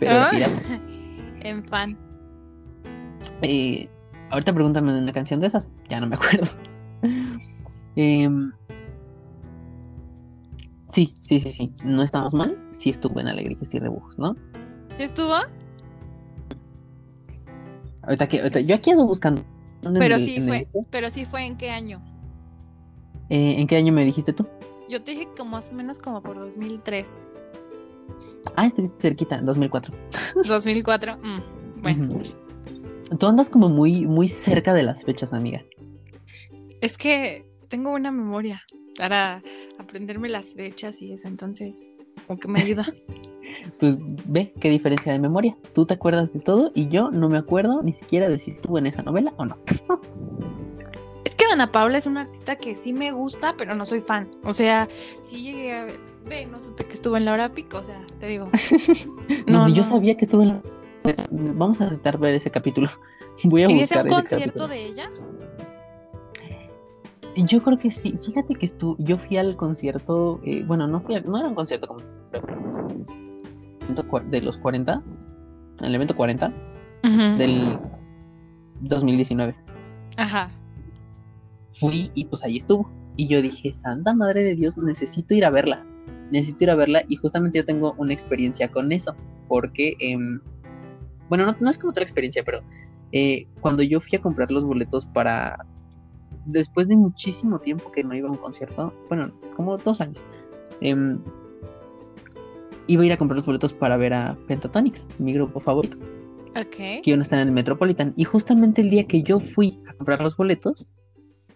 Pero 0.00 0.12
ah, 0.12 0.30
en 1.40 1.64
fan. 1.64 1.96
Eh, 3.42 3.88
ahorita 4.30 4.52
pregúntame 4.52 4.96
una 4.96 5.12
canción 5.12 5.40
de 5.40 5.46
esas, 5.46 5.70
ya 5.88 6.00
no 6.00 6.06
me 6.06 6.16
acuerdo. 6.16 6.48
eh, 7.96 8.28
Sí, 10.88 11.06
sí, 11.22 11.38
sí, 11.38 11.50
sí. 11.50 11.74
No 11.84 12.02
estamos 12.02 12.32
mal. 12.32 12.58
Sí 12.70 12.90
estuvo 12.90 13.20
en 13.20 13.28
Alegrías 13.28 13.74
y 13.74 13.78
Rebujos, 13.78 14.18
¿no? 14.18 14.34
¿Sí 14.96 15.02
estuvo? 15.02 15.34
Ahorita 18.02 18.26
que, 18.26 18.38
ahorita, 18.38 18.60
yo 18.60 18.74
aquí 18.74 18.90
ando 18.90 19.06
buscando. 19.06 19.44
Pero 19.82 20.16
sí 20.16 20.40
fue, 20.40 20.66
pero 20.90 21.10
sí 21.10 21.24
fue 21.24 21.44
en 21.44 21.56
qué 21.56 21.70
año. 21.70 22.02
Eh, 23.28 23.60
¿En 23.60 23.66
qué 23.66 23.76
año 23.76 23.92
me 23.92 24.04
dijiste 24.04 24.32
tú? 24.32 24.46
Yo 24.88 25.02
te 25.02 25.10
dije 25.10 25.28
como 25.36 25.52
más 25.52 25.70
o 25.70 25.74
menos 25.74 25.98
como 25.98 26.22
por 26.22 26.38
2003. 26.38 27.26
Ah, 28.58 28.66
estuviste 28.66 28.98
cerquita, 28.98 29.40
2004. 29.40 29.94
2004, 30.44 31.16
mm, 31.16 31.80
bueno. 31.80 32.08
Tú 33.16 33.26
andas 33.28 33.48
como 33.50 33.68
muy, 33.68 34.04
muy 34.04 34.26
cerca 34.26 34.74
de 34.74 34.82
las 34.82 35.04
fechas, 35.04 35.32
amiga. 35.32 35.62
Es 36.80 36.98
que 36.98 37.48
tengo 37.68 37.90
buena 37.90 38.10
memoria 38.10 38.60
para 38.96 39.44
aprenderme 39.78 40.28
las 40.28 40.54
fechas 40.54 41.00
y 41.02 41.12
eso, 41.12 41.28
entonces, 41.28 41.88
como 42.26 42.40
que 42.40 42.48
me 42.48 42.60
ayuda. 42.60 42.84
pues 43.78 43.94
ve 44.26 44.52
qué 44.60 44.70
diferencia 44.70 45.12
de 45.12 45.20
memoria. 45.20 45.56
Tú 45.72 45.86
te 45.86 45.94
acuerdas 45.94 46.32
de 46.32 46.40
todo 46.40 46.72
y 46.74 46.88
yo 46.88 47.12
no 47.12 47.28
me 47.28 47.38
acuerdo 47.38 47.84
ni 47.84 47.92
siquiera 47.92 48.28
de 48.28 48.40
si 48.40 48.50
estuvo 48.50 48.76
en 48.76 48.86
esa 48.86 49.02
novela 49.02 49.34
o 49.36 49.46
no. 49.46 49.56
es 51.24 51.36
que 51.36 51.44
Ana 51.44 51.70
Paula 51.70 51.98
es 51.98 52.06
una 52.06 52.22
artista 52.22 52.56
que 52.56 52.74
sí 52.74 52.92
me 52.92 53.12
gusta, 53.12 53.54
pero 53.56 53.76
no 53.76 53.84
soy 53.84 54.00
fan. 54.00 54.28
O 54.42 54.52
sea, 54.52 54.88
sí 55.22 55.44
llegué 55.44 55.72
a 55.74 55.84
ver, 55.84 56.07
ve, 56.28 56.46
no 56.46 56.60
supe 56.60 56.84
que 56.84 56.94
estuvo 56.94 57.16
en 57.16 57.24
la 57.24 57.32
hora 57.32 57.52
pico, 57.52 57.78
o 57.78 57.84
sea, 57.84 58.00
te 58.20 58.26
digo. 58.26 58.50
no, 59.46 59.68
yo 59.68 59.84
sabía 59.84 60.16
que 60.16 60.24
estuvo 60.24 60.42
en 60.42 60.48
la... 60.48 60.62
Vamos 61.30 61.80
a 61.80 61.88
estar 61.88 62.18
ver 62.18 62.34
ese 62.34 62.50
capítulo. 62.50 62.88
Voy 63.44 63.62
a 63.62 63.68
buscar 63.68 64.04
un 64.04 64.10
concierto 64.10 64.68
de 64.68 64.86
ella? 64.86 65.10
Yo 67.36 67.62
creo 67.62 67.78
que 67.78 67.90
sí. 67.90 68.18
Fíjate 68.24 68.54
que 68.54 68.66
estu 68.66 68.96
yo 68.98 69.16
fui 69.16 69.36
al 69.36 69.56
concierto, 69.56 70.40
eh, 70.44 70.64
bueno, 70.66 70.88
no 70.88 71.00
fui 71.00 71.20
no 71.20 71.38
era 71.38 71.48
un 71.48 71.54
concierto 71.54 71.86
como 71.86 72.00
de 74.30 74.42
los 74.42 74.58
40, 74.58 75.02
el 75.82 75.94
evento 75.94 76.16
40 76.16 76.52
del 77.36 77.78
2019. 78.80 79.54
Ajá. 80.16 80.50
Fui 81.78 82.10
y 82.14 82.24
pues 82.24 82.42
ahí 82.42 82.56
estuvo. 82.56 82.90
Y 83.16 83.28
yo 83.28 83.40
dije, 83.42 83.72
Santa 83.72 84.14
Madre 84.14 84.42
de 84.42 84.54
Dios, 84.54 84.76
necesito 84.76 85.34
ir 85.34 85.44
a 85.44 85.50
verla. 85.50 85.84
Necesito 86.30 86.64
ir 86.64 86.70
a 86.70 86.74
verla 86.76 87.04
y 87.08 87.16
justamente 87.16 87.58
yo 87.58 87.64
tengo 87.64 87.94
una 87.98 88.12
experiencia 88.12 88.68
con 88.68 88.92
eso. 88.92 89.14
Porque, 89.48 89.96
em, 90.00 90.40
bueno, 91.28 91.46
no, 91.46 91.56
no, 91.58 91.70
es 91.70 91.78
como 91.78 91.90
otra 91.90 92.02
experiencia, 92.02 92.42
pero 92.44 92.60
eh, 93.12 93.46
cuando 93.60 93.82
yo 93.82 94.00
fui 94.00 94.18
a 94.18 94.20
comprar 94.20 94.50
los 94.50 94.64
boletos 94.64 95.06
para, 95.06 95.66
después 96.44 96.88
de 96.88 96.96
muchísimo 96.96 97.58
tiempo 97.58 97.90
que 97.92 98.04
no 98.04 98.14
iba 98.14 98.28
a 98.28 98.32
un 98.32 98.38
concierto, 98.38 98.92
bueno, 99.08 99.32
como 99.56 99.78
dos 99.78 100.00
años, 100.00 100.22
em, 100.80 101.18
iba 102.86 103.02
a 103.02 103.06
ir 103.06 103.12
a 103.12 103.16
comprar 103.16 103.36
los 103.36 103.46
boletos 103.46 103.72
para 103.72 103.96
ver 103.96 104.14
a 104.14 104.36
Pentatonix, 104.46 105.08
mi 105.18 105.32
grupo 105.32 105.60
favorito. 105.60 105.96
Ok. 106.56 107.02
Que 107.02 107.12
a 107.12 107.22
estar 107.22 107.38
en 107.38 107.48
el 107.48 107.54
Metropolitan. 107.54 108.14
Y 108.16 108.24
justamente 108.24 108.82
el 108.82 108.90
día 108.90 109.06
que 109.06 109.22
yo 109.22 109.40
fui 109.40 109.80
a 109.88 109.94
comprar 109.94 110.20
los 110.20 110.36
boletos, 110.36 110.90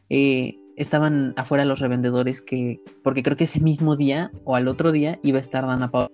eh, 0.09 0.55
estaban 0.77 1.35
afuera 1.37 1.65
los 1.65 1.81
revendedores 1.81 2.43
que, 2.43 2.81
porque 3.03 3.23
creo 3.23 3.37
que 3.37 3.45
ese 3.45 3.61
mismo 3.61 3.97
día 3.97 4.31
o 4.45 4.57
al 4.57 4.69
otro 4.69 4.93
día 4.93 5.19
iba 5.23 5.39
a 5.39 5.41
estar 5.41 5.67
Dana 5.67 5.91
Paola. 5.91 6.11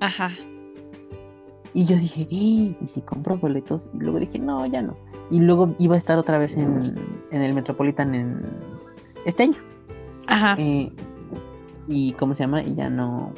Ajá. 0.00 0.32
Y 1.72 1.86
yo 1.86 1.96
dije, 1.96 2.26
¿y 2.30 2.76
si 2.86 3.00
compro 3.00 3.36
boletos? 3.36 3.88
Y 3.94 3.98
luego 3.98 4.20
dije, 4.20 4.38
no, 4.38 4.64
ya 4.66 4.82
no. 4.82 4.96
Y 5.30 5.40
luego 5.40 5.74
iba 5.78 5.96
a 5.96 5.98
estar 5.98 6.18
otra 6.18 6.38
vez 6.38 6.56
en, 6.56 6.96
el 7.32 7.54
Metropolitan 7.54 8.14
en 8.14 8.40
este 9.26 9.44
año. 9.44 9.58
Ajá. 10.26 10.56
Eh, 10.58 10.92
y 11.88 12.12
cómo 12.12 12.34
se 12.34 12.44
llama, 12.44 12.62
y 12.62 12.74
ya 12.74 12.88
no. 12.88 13.32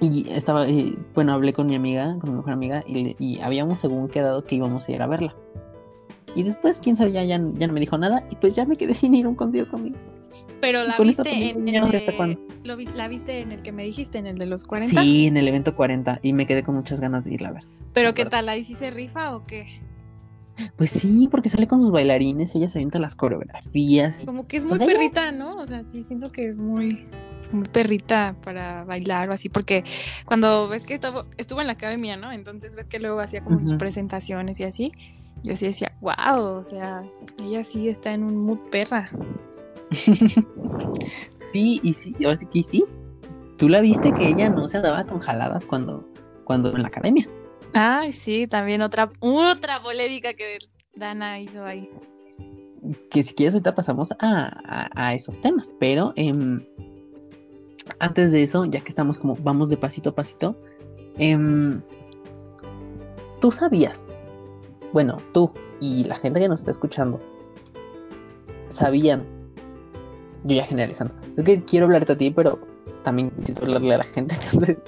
Y 0.00 0.28
estaba, 0.30 0.68
eh, 0.68 0.94
bueno, 1.14 1.32
hablé 1.32 1.54
con 1.54 1.66
mi 1.66 1.74
amiga, 1.74 2.18
con 2.20 2.30
mi 2.30 2.36
mejor 2.36 2.52
amiga, 2.52 2.84
y, 2.86 3.40
habíamos 3.40 3.80
según 3.80 4.08
quedado 4.08 4.44
que 4.44 4.56
íbamos 4.56 4.88
a 4.88 4.92
ir 4.92 5.00
a 5.00 5.06
verla. 5.06 5.34
Y 6.36 6.42
después, 6.42 6.78
quién 6.78 6.96
sabe, 6.96 7.12
ya, 7.12 7.24
ya, 7.24 7.38
no 7.38 7.72
me 7.72 7.80
dijo 7.80 7.98
nada, 7.98 8.22
y 8.30 8.36
pues 8.36 8.54
ya 8.54 8.64
me 8.66 8.76
quedé 8.76 8.94
sin 8.94 9.14
ir 9.14 9.26
a 9.26 9.28
un 9.28 9.34
concierto 9.34 9.72
conmigo. 9.72 9.96
Pero 10.60 10.84
la 10.84 10.96
viste 10.98 11.50
en, 11.50 11.68
el 11.68 12.38
la 12.94 13.08
viste 13.08 13.40
en 13.40 13.52
el 13.52 13.62
que 13.62 13.72
me 13.72 13.84
dijiste, 13.84 14.18
en 14.18 14.26
el 14.26 14.36
de 14.36 14.46
los 14.46 14.64
40. 14.64 15.02
Sí, 15.02 15.26
en 15.26 15.36
el 15.36 15.46
evento 15.48 15.76
40 15.76 16.20
y 16.22 16.32
me 16.32 16.46
quedé 16.46 16.62
con 16.62 16.74
muchas 16.74 17.00
ganas 17.00 17.24
de 17.24 17.34
irla 17.34 17.48
a 17.48 17.52
ver. 17.52 17.64
Pero 17.92 18.14
qué 18.14 18.24
tal, 18.24 18.48
ahí 18.48 18.64
sí 18.64 18.74
se 18.74 18.90
rifa 18.90 19.36
o 19.36 19.46
qué? 19.46 19.66
Pues 20.76 20.90
sí, 20.90 21.28
porque 21.30 21.48
sale 21.48 21.66
con 21.66 21.82
sus 21.82 21.90
bailarines, 21.90 22.54
ella 22.54 22.68
se 22.68 22.78
avienta 22.78 22.98
las 22.98 23.14
coreografías. 23.14 24.22
Como 24.24 24.46
que 24.46 24.56
es 24.56 24.64
muy 24.64 24.78
perrita, 24.78 25.32
¿no? 25.32 25.52
O 25.52 25.66
sea, 25.66 25.82
sí 25.82 26.02
siento 26.02 26.32
que 26.32 26.48
es 26.48 26.56
muy, 26.56 27.06
muy 27.52 27.68
perrita 27.68 28.36
para 28.42 28.82
bailar 28.84 29.28
o 29.28 29.32
así, 29.32 29.48
porque 29.48 29.84
cuando 30.24 30.68
ves 30.68 30.86
que 30.86 30.94
estuvo, 30.94 31.22
estuvo 31.36 31.60
en 31.60 31.66
la 31.66 31.74
academia, 31.74 32.16
¿no? 32.16 32.32
Entonces 32.32 32.74
ves 32.74 32.86
que 32.86 32.98
luego 32.98 33.20
hacía 33.20 33.44
como 33.44 33.60
sus 33.60 33.74
presentaciones 33.74 34.58
y 34.60 34.64
así. 34.64 34.92
Yo 35.42 35.54
sí 35.56 35.66
decía, 35.66 35.96
wow, 36.00 36.56
o 36.56 36.62
sea, 36.62 37.04
ella 37.42 37.62
sí 37.64 37.88
está 37.88 38.12
en 38.12 38.24
un 38.24 38.36
mood 38.36 38.58
perra. 38.70 39.10
sí, 41.52 41.80
y 41.82 41.92
sí, 41.92 42.14
ahora 42.24 42.36
sí 42.36 42.46
que 42.46 42.62
sí. 42.62 42.84
Tú 43.56 43.68
la 43.68 43.80
viste 43.80 44.12
que 44.12 44.28
ella 44.28 44.48
no 44.50 44.68
se 44.68 44.76
andaba 44.76 45.04
con 45.04 45.18
jaladas 45.20 45.64
cuando, 45.64 46.06
cuando 46.44 46.74
en 46.74 46.82
la 46.82 46.88
academia. 46.88 47.28
Ay, 47.72 48.12
sí, 48.12 48.46
también 48.46 48.82
otra, 48.82 49.10
otra 49.20 49.82
polémica 49.82 50.34
que 50.34 50.58
Dana 50.94 51.40
hizo 51.40 51.64
ahí. 51.64 51.90
que 53.10 53.22
si 53.22 53.34
quieres 53.34 53.54
ahorita 53.54 53.74
pasamos 53.74 54.14
a, 54.18 55.14
esos 55.14 55.40
temas, 55.40 55.72
pero 55.78 56.12
em, 56.16 56.64
antes 57.98 58.32
de 58.32 58.42
eso, 58.42 58.64
ya 58.64 58.80
que 58.80 58.88
estamos 58.88 59.18
como 59.18 59.36
vamos 59.36 59.68
de 59.68 59.76
pasito 59.76 60.10
a 60.10 60.14
pasito, 60.14 60.60
em, 61.18 61.82
tú 63.40 63.50
sabías, 63.50 64.12
bueno, 64.96 65.18
tú 65.34 65.50
y 65.78 66.04
la 66.04 66.16
gente 66.16 66.40
que 66.40 66.48
nos 66.48 66.60
está 66.60 66.70
escuchando, 66.70 67.20
sabían, 68.68 69.26
yo 70.44 70.56
ya 70.56 70.64
generalizando, 70.64 71.14
es 71.36 71.44
que 71.44 71.60
quiero 71.60 71.84
hablarte 71.84 72.12
a 72.12 72.16
ti, 72.16 72.30
pero 72.30 72.58
también 73.04 73.30
necesito 73.36 73.66
hablarle 73.66 73.92
a 73.92 73.98
la 73.98 74.04
gente, 74.04 74.34
entonces... 74.52 74.82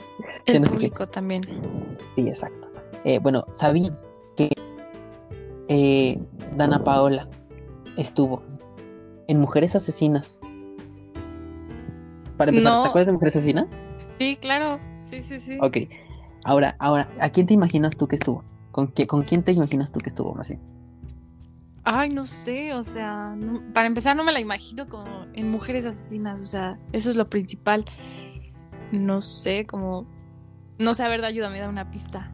El 0.47 0.62
público 0.62 1.07
también. 1.07 1.43
Sí, 2.17 2.27
exacto. 2.27 2.71
Eh, 3.05 3.19
bueno, 3.19 3.45
sabía 3.50 3.95
que 4.35 4.50
eh, 5.69 6.19
Dana 6.57 6.83
Paola 6.83 7.29
estuvo 7.99 8.43
en 9.27 9.41
Mujeres 9.41 9.77
Asesinas. 9.77 10.41
Para 12.38 12.50
empezar, 12.50 12.83
¿te 12.83 12.88
acuerdas 12.88 13.07
de 13.09 13.12
Mujeres 13.12 13.37
Asesinas? 13.37 13.69
Sí, 14.17 14.38
claro. 14.41 14.81
Sí, 15.03 15.21
sí, 15.21 15.38
sí. 15.38 15.59
Ok. 15.61 15.77
Ahora, 16.45 16.77
ahora, 16.79 17.11
¿a 17.21 17.29
quién 17.29 17.47
te 17.47 17.53
imaginas 17.53 17.95
tú 17.95 18.09
que 18.09 18.17
estuvo? 18.17 18.43
¿Con, 18.78 18.87
qué, 18.87 19.08
¿Con 19.08 19.25
quién 19.25 19.42
te 19.42 19.50
imaginas 19.50 19.90
tú 19.90 19.99
que 19.99 20.08
estuvo, 20.08 20.37
más 20.37 20.52
Ay, 21.82 22.11
no 22.11 22.25
sé, 22.25 22.75
o 22.75 22.85
sea, 22.85 23.37
para 23.75 23.88
empezar 23.88 24.14
no 24.14 24.23
me 24.23 24.30
la 24.30 24.38
imagino 24.38 24.87
como 24.87 25.26
en 25.32 25.50
Mujeres 25.50 25.85
Asesinas, 25.85 26.40
o 26.40 26.44
sea, 26.44 26.78
eso 26.92 27.11
es 27.11 27.16
lo 27.16 27.28
principal. 27.28 27.85
No 28.92 29.20
sé, 29.20 29.66
como... 29.66 30.06
No 30.78 30.94
sé, 30.94 31.02
a 31.02 31.08
ver, 31.08 31.25
ayúdame, 31.25 31.58
da 31.58 31.68
una 31.68 31.90
pista. 31.90 32.32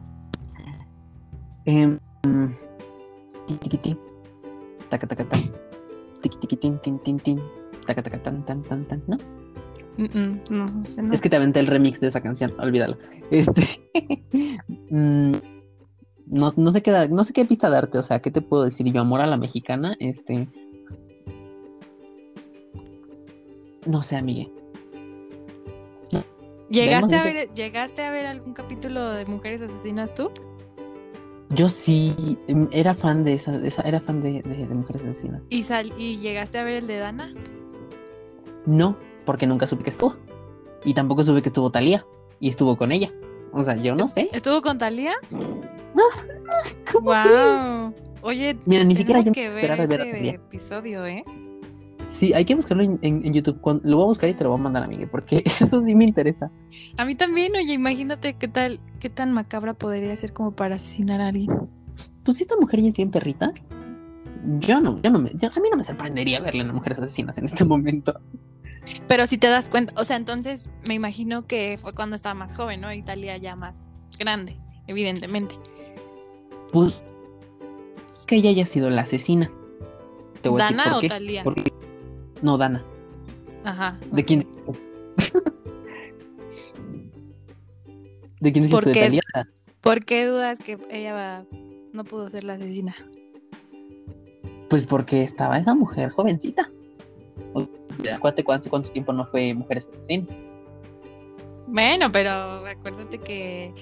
Eh, 1.65 1.97
taca 4.91 5.07
taca 5.07 5.27
tan, 5.27 5.51
tiki 6.21 6.37
tiki 6.37 6.57
tin 6.57 6.77
tin 6.77 6.99
tin 6.99 7.17
tin, 7.17 7.41
taca 7.87 8.03
taca 8.03 8.21
tan 8.21 8.45
tan 8.45 8.61
tan 8.61 8.85
tan, 8.85 9.03
¿no? 9.07 9.17
no, 10.51 10.85
sé, 10.85 11.01
no. 11.01 11.11
Es 11.11 11.21
que 11.21 11.29
te 11.31 11.37
aventé 11.37 11.59
el 11.59 11.65
remix 11.65 11.99
de 12.01 12.07
esa 12.09 12.21
canción, 12.21 12.53
olvídalo. 12.59 12.99
Este 13.31 13.63
mm, 14.91 15.54
no, 16.27 16.53
no 16.55 16.71
sé 16.71 16.81
qué 16.81 17.07
no 17.09 17.23
sé 17.23 17.33
qué 17.33 17.45
pista 17.45 17.69
darte, 17.69 17.97
o 17.97 18.03
sea, 18.03 18.21
¿qué 18.21 18.31
te 18.31 18.41
puedo 18.41 18.63
decir? 18.63 18.91
Yo 18.91 19.01
amor 19.01 19.21
a 19.21 19.27
la 19.27 19.37
mexicana, 19.37 19.95
este 19.99 20.47
no 23.85 24.01
sé, 24.01 24.15
amigue. 24.15 24.51
¿Llegaste 26.69 27.15
a 27.15 27.23
ver, 27.23 27.49
¿Llegaste 27.51 28.03
a 28.03 28.09
ver 28.09 28.25
algún 28.25 28.53
capítulo 28.53 29.11
de 29.11 29.25
Mujeres 29.25 29.61
Asesinas 29.61 30.13
tú? 30.13 30.31
Yo 31.49 31.69
sí, 31.69 32.37
em, 32.47 32.67
era 32.71 32.95
fan 32.95 33.23
de 33.23 33.33
esa, 33.33 33.55
esa 33.65 33.83
era 33.83 34.01
fan 34.01 34.21
de, 34.21 34.41
Mujeres 34.73 35.03
Asesinas. 35.03 35.41
¿Y, 35.49 35.61
sal, 35.61 35.93
¿Y 35.97 36.17
llegaste 36.17 36.57
a 36.57 36.63
ver 36.63 36.75
el 36.75 36.87
de 36.87 36.97
Dana? 36.97 37.29
No, 38.65 38.97
porque 39.25 39.45
nunca 39.45 39.67
supe 39.67 39.83
que 39.83 39.91
estuvo. 39.91 40.15
Y 40.83 40.95
tampoco 40.95 41.23
supe 41.23 41.43
que 41.43 41.49
estuvo 41.49 41.69
Talía. 41.69 42.05
Y 42.39 42.49
estuvo 42.49 42.75
con 42.77 42.91
ella. 42.91 43.11
O 43.53 43.63
sea, 43.63 43.75
yo 43.75 43.95
no 43.95 44.07
sé. 44.07 44.29
¿Estuvo 44.33 44.61
con 44.61 44.77
Talía? 44.77 45.13
wow. 47.01 47.93
Oye, 48.21 48.57
Mira, 48.65 48.83
ni 48.83 48.95
siquiera 48.95 49.23
que 49.23 49.49
ver 49.49 49.71
ese 49.79 50.29
episodio, 50.29 51.05
¿eh? 51.05 51.23
Sí, 52.07 52.33
hay 52.33 52.45
que 52.45 52.55
buscarlo 52.55 52.83
en, 53.01 53.33
YouTube. 53.33 53.59
lo 53.83 53.97
voy 53.97 54.03
a 54.03 54.07
buscar 54.07 54.29
y 54.29 54.33
te 54.33 54.43
lo 54.43 54.51
voy 54.51 54.59
a 54.59 54.63
mandar 54.63 54.83
a 54.83 54.87
Miguel, 54.87 55.09
porque 55.09 55.43
eso 55.59 55.81
sí 55.81 55.95
me 55.95 56.05
interesa. 56.05 56.51
A 56.97 57.05
mí 57.05 57.15
también, 57.15 57.55
oye, 57.55 57.73
imagínate 57.73 58.35
qué 58.35 58.47
tal, 58.47 58.79
qué 58.99 59.09
tan 59.09 59.31
macabra 59.31 59.73
podría 59.73 60.15
ser 60.15 60.33
como 60.33 60.55
para 60.55 60.75
asesinar 60.75 61.21
a 61.21 61.27
alguien. 61.27 61.51
Pues 62.23 62.37
si 62.37 62.43
esta 62.43 62.55
mujer 62.57 62.81
ya 62.81 62.89
es 62.89 62.95
bien 62.95 63.11
perrita, 63.11 63.53
yo 64.59 64.79
no, 64.79 65.01
yo 65.01 65.09
no 65.09 65.19
me, 65.19 65.29
a 65.29 65.59
mí 65.59 65.69
no 65.69 65.77
me 65.77 65.83
sorprendería 65.83 66.39
verle 66.39 66.61
a 66.61 66.71
mujeres 66.71 66.99
asesinas 66.99 67.37
en 67.37 67.45
este 67.45 67.65
momento. 67.65 68.19
Pero 69.07 69.25
si 69.27 69.37
te 69.37 69.47
das 69.47 69.69
cuenta, 69.69 69.93
o 69.97 70.03
sea, 70.03 70.17
entonces 70.17 70.71
me 70.87 70.93
imagino 70.93 71.41
que 71.45 71.77
fue 71.81 71.93
cuando 71.93 72.15
estaba 72.15 72.35
más 72.35 72.55
joven, 72.55 72.81
¿no? 72.81 72.93
Italia 72.93 73.37
ya 73.37 73.55
más 73.55 73.93
grande, 74.19 74.59
evidentemente. 74.87 75.55
Pues 76.71 77.01
que 78.25 78.35
ella 78.35 78.49
haya 78.49 78.65
sido 78.65 78.89
la 78.89 79.01
asesina. 79.01 79.51
¿Dana 80.43 80.97
o 80.97 81.01
Talía? 81.01 81.43
No, 82.41 82.57
Dana. 82.57 82.83
Ajá. 83.63 83.99
¿De 84.11 84.25
quién 84.25 84.45
¿De 88.39 88.51
quién 88.51 88.69
¿Por 88.69 88.91
qué, 88.91 89.19
¿Por 89.81 90.05
qué 90.05 90.25
dudas 90.25 90.59
que 90.59 90.77
ella 90.91 91.45
no 91.93 92.03
pudo 92.03 92.29
ser 92.29 92.43
la 92.43 92.53
asesina? 92.53 92.95
Pues 94.69 94.85
porque 94.85 95.23
estaba 95.23 95.57
esa 95.57 95.73
mujer 95.73 96.09
jovencita. 96.11 96.69
Acuérdate 98.13 98.43
cuánto, 98.43 98.69
cuánto 98.69 98.91
tiempo 98.91 99.13
no 99.13 99.25
fue 99.27 99.53
mujeres 99.53 99.89
asesinas. 99.89 100.35
Bueno, 101.67 102.11
pero 102.11 102.29
acuérdate 102.29 103.17
que 103.17 103.73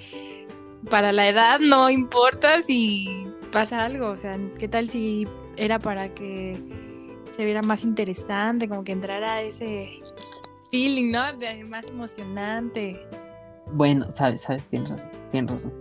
para 0.90 1.12
la 1.12 1.28
edad 1.28 1.60
no 1.60 1.90
importa 1.90 2.62
si 2.62 3.28
pasa 3.52 3.84
algo. 3.86 4.08
O 4.10 4.16
sea, 4.16 4.38
¿qué 4.60 4.68
tal 4.68 4.90
si 4.90 5.28
era 5.58 5.80
para 5.80 6.10
que 6.14 6.58
se 7.34 7.46
viera 7.46 7.62
más 7.62 7.84
interesante, 7.84 8.70
como 8.70 8.84
que 8.84 8.92
entrara 8.92 9.42
ese 9.42 10.00
feeling, 10.70 11.12
¿no? 11.12 11.20
más 11.68 11.90
emocionante. 11.90 13.00
Bueno, 13.74 14.12
sabes, 14.12 14.42
sabes, 14.42 14.66
tienes 14.66 14.90
razón, 14.90 15.10
tienes 15.32 15.52
razón. 15.52 15.74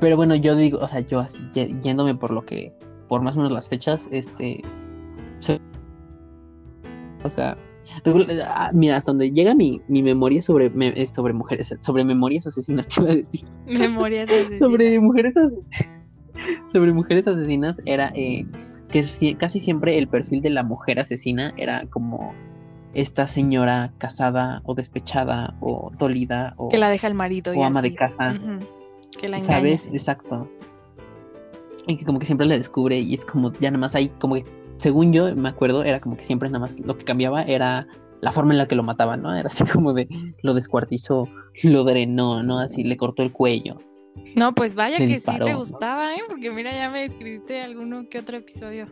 Pero 0.00 0.16
bueno, 0.16 0.34
yo 0.36 0.54
digo, 0.54 0.78
o 0.78 0.88
sea, 0.88 1.00
yo 1.00 1.20
así, 1.20 1.38
yéndome 1.54 2.14
por 2.14 2.30
lo 2.30 2.44
que, 2.44 2.72
por 3.08 3.22
más 3.22 3.36
o 3.36 3.38
menos 3.38 3.52
las 3.52 3.68
fechas, 3.68 4.08
este, 4.10 4.62
o 7.24 7.30
sea, 7.30 7.56
mira, 8.72 8.96
hasta 8.96 9.12
donde 9.12 9.30
llega 9.30 9.54
mi, 9.54 9.80
mi 9.88 10.02
memoria 10.02 10.42
sobre, 10.42 10.70
sobre 11.06 11.32
mujeres, 11.32 11.74
sobre 11.80 12.04
memorias 12.04 12.46
asesinas, 12.46 12.86
te 12.88 13.00
iba 13.00 13.10
a 13.10 13.14
decir. 13.14 13.44
Memorias 13.66 14.30
asesinas. 14.30 14.58
sobre 14.58 15.00
mujeres 15.00 15.34
sobre 16.72 16.92
mujeres 16.92 17.28
asesinas 17.28 17.80
era 17.84 18.12
eh, 18.14 18.46
que 18.88 19.36
casi 19.38 19.60
siempre 19.60 19.98
el 19.98 20.08
perfil 20.08 20.42
de 20.42 20.50
la 20.50 20.62
mujer 20.62 21.00
asesina 21.00 21.52
era 21.56 21.86
como 21.86 22.34
esta 22.94 23.26
señora 23.26 23.92
casada 23.98 24.60
o 24.64 24.74
despechada 24.74 25.54
o 25.60 25.90
dolida 25.98 26.54
o 26.58 26.68
que 26.68 26.78
la 26.78 26.90
deja 26.90 27.06
el 27.06 27.14
marido 27.14 27.52
o 27.56 27.64
ama 27.64 27.80
de 27.80 27.94
casa. 27.94 28.38
Que 29.18 29.28
la 29.28 29.40
sabes 29.40 29.88
exacto. 29.92 30.48
Y 31.86 31.96
que 31.96 32.04
como 32.04 32.18
que 32.18 32.26
siempre 32.26 32.46
la 32.46 32.56
descubre 32.56 32.98
y 32.98 33.14
es 33.14 33.24
como 33.24 33.52
ya 33.52 33.70
nada 33.70 33.80
más 33.80 33.94
hay 33.94 34.08
como 34.08 34.36
que 34.36 34.44
según 34.82 35.12
yo 35.12 35.34
me 35.36 35.48
acuerdo 35.48 35.84
era 35.84 36.00
como 36.00 36.16
que 36.16 36.24
siempre 36.24 36.48
nada 36.48 36.58
más 36.58 36.80
lo 36.80 36.98
que 36.98 37.04
cambiaba 37.04 37.42
era 37.42 37.86
la 38.20 38.32
forma 38.32 38.52
en 38.52 38.58
la 38.58 38.66
que 38.66 38.74
lo 38.74 38.82
mataba 38.82 39.16
no 39.16 39.32
era 39.34 39.46
así 39.46 39.64
como 39.72 39.94
de 39.94 40.08
lo 40.42 40.54
descuartizó 40.54 41.28
lo 41.62 41.84
drenó 41.84 42.42
no 42.42 42.58
así 42.58 42.82
le 42.82 42.96
cortó 42.96 43.22
el 43.22 43.30
cuello 43.30 43.78
no, 44.36 44.54
pues 44.54 44.74
vaya 44.74 44.98
que 44.98 45.20
sí 45.20 45.38
te 45.38 45.54
gustaba, 45.54 46.14
¿eh? 46.14 46.20
Porque 46.28 46.50
mira, 46.50 46.70
ya 46.70 46.90
me 46.90 47.02
escribiste 47.02 47.62
alguno 47.62 48.10
que 48.10 48.18
otro 48.18 48.36
episodio. 48.36 48.86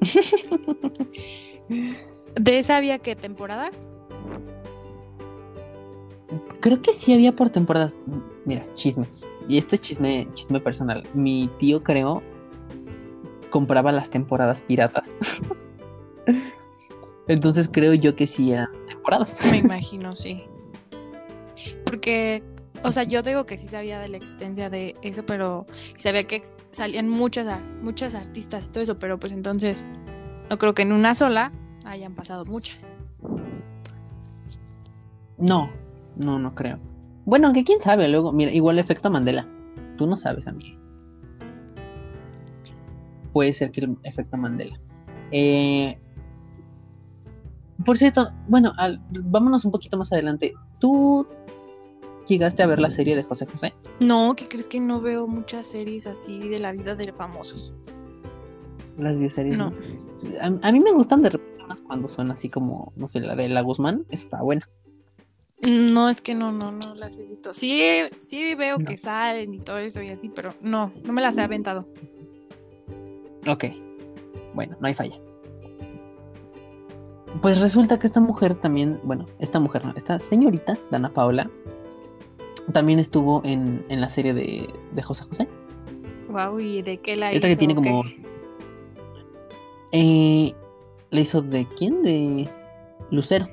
¿De 2.36 2.58
esa 2.60 2.76
había 2.76 3.00
qué 3.00 3.16
temporadas? 3.16 3.82
Creo 6.60 6.80
que 6.80 6.92
sí 6.92 7.12
había 7.12 7.32
por 7.32 7.50
temporadas. 7.50 7.92
Mira, 8.44 8.64
chisme. 8.74 9.06
Y 9.48 9.58
este 9.58 9.78
chisme, 9.78 10.28
chisme 10.34 10.60
personal. 10.60 11.02
Mi 11.12 11.50
tío 11.58 11.82
creo 11.82 12.22
compraba 13.52 13.92
las 13.92 14.10
temporadas 14.10 14.62
piratas. 14.62 15.14
Entonces 17.28 17.70
creo 17.72 17.94
yo 17.94 18.16
que 18.16 18.26
sí 18.26 18.52
eran 18.52 18.70
temporadas. 18.88 19.38
Me 19.48 19.58
imagino, 19.58 20.10
sí. 20.10 20.42
Porque 21.84 22.42
o 22.84 22.90
sea, 22.90 23.04
yo 23.04 23.22
digo 23.22 23.46
que 23.46 23.58
sí 23.58 23.68
sabía 23.68 24.00
de 24.00 24.08
la 24.08 24.16
existencia 24.16 24.68
de 24.68 24.96
eso, 25.02 25.24
pero 25.24 25.66
sabía 25.96 26.24
que 26.24 26.42
salían 26.70 27.08
muchas, 27.08 27.60
muchas 27.80 28.14
artistas 28.14 28.66
y 28.66 28.70
todo 28.70 28.82
eso, 28.82 28.98
pero 28.98 29.18
pues 29.18 29.32
entonces 29.32 29.88
no 30.50 30.58
creo 30.58 30.74
que 30.74 30.82
en 30.82 30.92
una 30.92 31.14
sola 31.14 31.52
hayan 31.84 32.14
pasado 32.14 32.42
muchas. 32.50 32.90
No, 35.38 35.70
no, 36.16 36.38
no 36.38 36.54
creo. 36.54 36.78
Bueno, 37.24 37.46
aunque 37.46 37.62
quién 37.62 37.80
sabe, 37.80 38.08
luego, 38.08 38.32
mira, 38.32 38.50
igual 38.52 38.78
efecto 38.80 39.10
Mandela. 39.10 39.46
Tú 39.96 40.06
no 40.06 40.16
sabes, 40.16 40.48
a 40.48 40.52
mí. 40.52 40.76
Puede 43.32 43.52
ser 43.52 43.70
que 43.70 43.80
el 43.80 43.96
efecto 44.02 44.36
Mandela. 44.36 44.78
Eh, 45.30 45.98
por 47.84 47.96
cierto, 47.96 48.30
bueno, 48.48 48.72
vámonos 49.10 49.64
un 49.64 49.72
poquito 49.72 49.96
más 49.96 50.12
adelante. 50.12 50.52
¿Tú 50.78 51.26
¿Llegaste 52.26 52.62
a 52.62 52.66
ver 52.66 52.78
la 52.78 52.90
serie 52.90 53.16
de 53.16 53.24
José 53.24 53.46
José? 53.46 53.74
No, 54.00 54.34
¿qué 54.36 54.46
crees 54.46 54.68
que 54.68 54.80
no 54.80 55.00
veo 55.00 55.26
muchas 55.26 55.66
series 55.66 56.06
así 56.06 56.48
de 56.48 56.60
la 56.60 56.72
vida 56.72 56.94
de 56.94 57.12
famosos? 57.12 57.74
Las 58.98 59.18
bioseries. 59.18 59.58
No. 59.58 59.70
¿no? 59.70 60.60
A, 60.62 60.72
mí 60.72 60.80
me 60.80 60.92
gustan 60.92 61.22
de 61.22 61.30
repente 61.30 61.52
cuando 61.86 62.08
son 62.08 62.30
así 62.30 62.48
como, 62.48 62.92
no 62.96 63.08
sé, 63.08 63.20
la 63.20 63.34
de 63.34 63.48
La 63.48 63.62
Guzmán, 63.62 64.04
está 64.10 64.42
buena. 64.42 64.62
No, 65.68 66.08
es 66.08 66.20
que 66.20 66.34
no, 66.34 66.52
no, 66.52 66.72
no 66.72 66.94
las 66.94 67.16
he 67.18 67.26
visto. 67.26 67.52
Sí, 67.52 68.02
sí 68.18 68.54
veo 68.54 68.78
que 68.78 68.96
salen 68.96 69.54
y 69.54 69.58
todo 69.58 69.78
eso 69.78 70.02
y 70.02 70.08
así, 70.08 70.28
pero 70.28 70.54
no, 70.60 70.92
no 71.04 71.12
me 71.12 71.22
las 71.22 71.38
he 71.38 71.42
aventado. 71.42 71.86
Ok. 73.46 73.64
bueno, 74.54 74.76
no 74.80 74.86
hay 74.86 74.94
falla. 74.94 75.18
Pues 77.40 77.60
resulta 77.60 77.98
que 77.98 78.06
esta 78.06 78.20
mujer 78.20 78.54
también, 78.56 79.00
bueno, 79.04 79.26
esta 79.38 79.58
mujer 79.58 79.84
no, 79.84 79.94
esta 79.96 80.18
señorita, 80.18 80.76
Dana 80.90 81.08
Paola, 81.08 81.50
también 82.72 82.98
estuvo 82.98 83.42
en, 83.44 83.84
la 83.88 84.08
serie 84.08 84.34
de, 84.34 84.68
de 84.92 85.02
José 85.02 85.24
José. 85.24 85.48
Wow, 86.28 86.60
¿y 86.60 86.82
de 86.82 86.98
qué 86.98 87.16
la 87.16 87.32
Esta 87.32 87.48
hizo? 87.48 87.54
que 87.54 87.58
tiene 87.58 87.74
como. 87.74 88.04
Eh, 89.92 90.54
¿La 91.10 91.20
hizo 91.20 91.42
de 91.42 91.66
quién? 91.76 92.02
De 92.02 92.48
Lucero. 93.10 93.48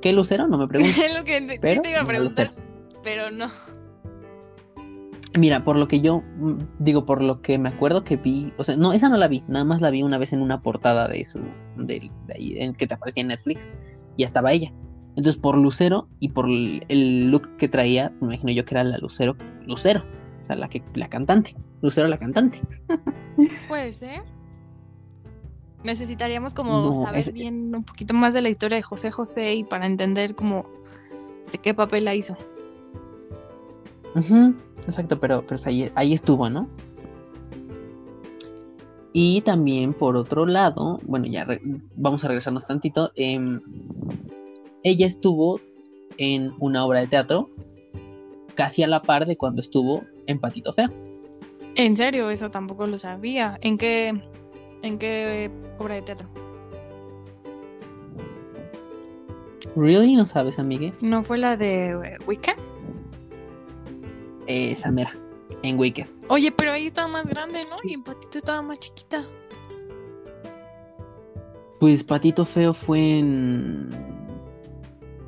¿Qué 0.00 0.12
Lucero? 0.12 0.48
No 0.48 0.58
me 0.58 0.66
preguntes. 0.68 0.98
Es 0.98 1.14
lo 1.14 1.24
que 1.24 1.40
te 1.40 1.90
iba 1.90 2.00
a 2.00 2.06
preguntar, 2.06 2.52
pero 3.02 3.30
no. 3.30 3.48
Mira, 5.36 5.64
por 5.64 5.76
lo 5.76 5.88
que 5.88 6.00
yo 6.00 6.22
mm, 6.38 6.58
digo, 6.78 7.04
por 7.04 7.20
lo 7.20 7.42
que 7.42 7.58
me 7.58 7.68
acuerdo 7.68 8.04
que 8.04 8.16
vi, 8.16 8.52
o 8.56 8.64
sea, 8.64 8.76
no, 8.76 8.92
esa 8.92 9.08
no 9.08 9.16
la 9.16 9.26
vi, 9.26 9.42
nada 9.48 9.64
más 9.64 9.80
la 9.80 9.90
vi 9.90 10.02
una 10.02 10.18
vez 10.18 10.32
en 10.32 10.40
una 10.40 10.62
portada 10.62 11.08
de 11.08 11.24
su, 11.24 11.40
de, 11.76 12.10
ahí, 12.34 12.58
en 12.58 12.74
que 12.74 12.86
te 12.86 12.94
aparecía 12.94 13.22
en 13.22 13.28
Netflix, 13.28 13.68
y 14.16 14.22
estaba 14.22 14.52
ella. 14.52 14.72
Entonces, 15.16 15.36
por 15.36 15.56
Lucero 15.56 16.08
y 16.20 16.28
por 16.30 16.46
el 16.48 17.30
look 17.30 17.56
que 17.56 17.68
traía, 17.68 18.12
me 18.20 18.34
imagino 18.34 18.52
yo 18.52 18.64
que 18.64 18.74
era 18.74 18.84
la 18.84 18.98
Lucero, 18.98 19.36
Lucero, 19.66 20.04
o 20.42 20.44
sea, 20.44 20.56
la 20.56 20.68
que, 20.68 20.82
la 20.94 21.08
cantante, 21.08 21.56
Lucero 21.82 22.06
la 22.06 22.18
cantante. 22.18 22.60
Puede 23.68 23.92
ser. 23.92 24.22
Necesitaríamos 25.82 26.54
como 26.54 26.94
saber 26.94 27.32
bien 27.32 27.74
un 27.74 27.84
poquito 27.84 28.14
más 28.14 28.34
de 28.34 28.40
la 28.40 28.48
historia 28.48 28.76
de 28.76 28.82
José 28.82 29.10
José 29.10 29.54
y 29.54 29.64
para 29.64 29.86
entender 29.86 30.34
como 30.34 30.64
de 31.52 31.58
qué 31.58 31.74
papel 31.74 32.06
la 32.06 32.14
hizo. 32.14 32.36
Exacto, 34.86 35.16
pero, 35.20 35.44
pero 35.46 35.60
ahí, 35.66 35.90
ahí 35.94 36.12
estuvo, 36.12 36.48
¿no? 36.50 36.68
Y 39.16 39.42
también 39.42 39.94
por 39.94 40.16
otro 40.16 40.44
lado, 40.44 40.98
bueno, 41.04 41.26
ya 41.26 41.46
vamos 41.94 42.24
a 42.24 42.28
regresarnos 42.28 42.66
tantito. 42.66 43.12
Em, 43.14 43.60
ella 44.82 45.06
estuvo 45.06 45.60
en 46.18 46.52
una 46.58 46.84
obra 46.84 47.00
de 47.00 47.06
teatro 47.06 47.48
casi 48.56 48.82
a 48.82 48.88
la 48.88 49.02
par 49.02 49.26
de 49.26 49.36
cuando 49.36 49.62
estuvo 49.62 50.02
en 50.26 50.40
Patito 50.40 50.72
Feo. 50.72 50.90
En 51.76 51.96
serio, 51.96 52.28
eso 52.30 52.50
tampoco 52.50 52.86
lo 52.86 52.98
sabía. 52.98 53.58
¿En 53.62 53.78
qué, 53.78 54.20
en 54.82 54.98
qué 54.98 55.50
obra 55.78 55.94
de 55.94 56.02
teatro? 56.02 56.26
¿Really? 59.76 60.14
¿No 60.14 60.26
sabes, 60.26 60.58
amigue? 60.58 60.92
¿No 61.00 61.22
fue 61.22 61.38
la 61.38 61.56
de 61.56 62.16
Wicked? 62.26 62.54
Esa 64.46 64.90
mera, 64.90 65.12
en 65.62 65.78
Wicked. 65.78 66.06
Oye, 66.28 66.52
pero 66.52 66.72
ahí 66.72 66.86
estaba 66.86 67.08
más 67.08 67.26
grande, 67.26 67.60
¿no? 67.68 67.76
Y 67.84 67.94
en 67.94 68.02
Patito 68.02 68.38
estaba 68.38 68.62
más 68.62 68.80
chiquita. 68.80 69.24
Pues 71.80 72.02
Patito 72.02 72.44
Feo 72.44 72.72
fue 72.72 73.18
en. 73.18 73.90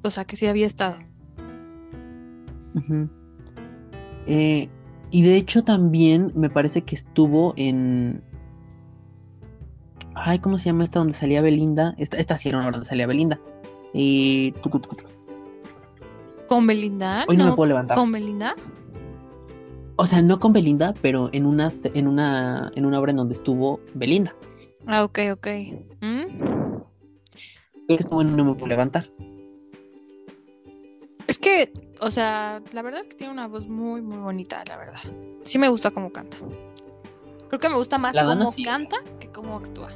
O 0.03 0.11
sea, 0.11 0.27
que 0.27 0.37
sí 0.37 0.47
había 0.47 0.67
estado. 0.67 0.99
eh, 4.27 4.69
y 5.14 5.22
de 5.22 5.37
hecho 5.37 5.62
también 5.62 6.33
me 6.35 6.50
parece 6.50 6.83
que 6.83 6.96
estuvo 6.96 7.55
en... 7.57 8.20
Ay, 10.16 10.40
¿cómo 10.40 10.59
se 10.59 10.64
llama 10.64 10.83
esta 10.83 10.98
donde 10.98 11.14
salía 11.14 11.40
Belinda? 11.40 11.94
Esta, 11.98 12.16
esta 12.16 12.37
sí 12.37 12.48
era 12.48 12.59
una 12.59 12.72
donde 12.72 12.85
salía 12.85 13.07
Belinda. 13.07 13.38
Y... 13.92 14.50
¿Con 16.48 16.66
Belinda? 16.66 17.27
Hoy 17.29 17.37
no, 17.37 17.44
me 17.44 17.53
puedo 17.53 17.68
levantar. 17.68 17.96
¿Con 17.96 18.11
Belinda? 18.11 18.57
O 19.94 20.05
sea, 20.05 20.20
no 20.20 20.40
con 20.40 20.53
Belinda, 20.53 20.94
pero 21.00 21.31
en 21.33 21.46
una, 21.46 21.72
en 21.85 22.09
una, 22.09 22.72
en 22.74 22.85
una 22.85 22.98
obra 22.98 23.12
en 23.12 23.18
donde 23.18 23.35
estuvo 23.35 23.79
Belinda. 23.94 24.35
Ah, 24.85 25.05
ok, 25.05 25.20
ok. 25.35 25.46
¿Mm? 26.00 26.24
Creo 27.87 27.87
que 27.87 27.94
estuvo 27.94 28.20
en 28.20 28.37
No 28.37 28.44
me 28.44 28.55
puedo 28.55 28.66
levantar. 28.66 29.09
Es 31.29 31.38
que, 31.38 31.72
o 32.01 32.11
sea, 32.11 32.63
la 32.73 32.83
verdad 32.83 33.01
es 33.01 33.09
que 33.09 33.17
tiene 33.17 33.33
una 33.33 33.49
voz 33.49 33.69
muy, 33.69 34.03
muy 34.03 34.19
bonita, 34.19 34.63
la 34.67 34.77
verdad. 34.77 35.01
Sí 35.43 35.59
me 35.59 35.69
gusta 35.69 35.91
cómo 35.91 36.11
canta. 36.11 36.37
Creo 37.49 37.61
que 37.61 37.69
me 37.69 37.77
gusta 37.77 37.99
más 37.99 38.17
cómo 38.17 38.53
canta 38.65 38.97
que 39.21 39.29
cómo 39.29 39.57
actúa. 39.57 39.89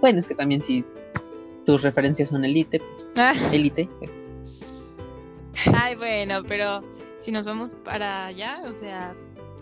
Bueno, 0.00 0.18
es 0.18 0.26
que 0.26 0.34
también 0.34 0.62
si 0.62 0.84
tus 1.64 1.82
referencias 1.82 2.30
son 2.30 2.44
elite, 2.44 2.80
pues 2.80 3.52
elite. 3.52 3.88
Pues. 3.98 4.16
Ay, 5.74 5.96
bueno, 5.96 6.42
pero 6.46 6.82
si 7.20 7.32
nos 7.32 7.44
vamos 7.46 7.74
para 7.74 8.26
allá, 8.26 8.62
o 8.68 8.72
sea, 8.72 9.14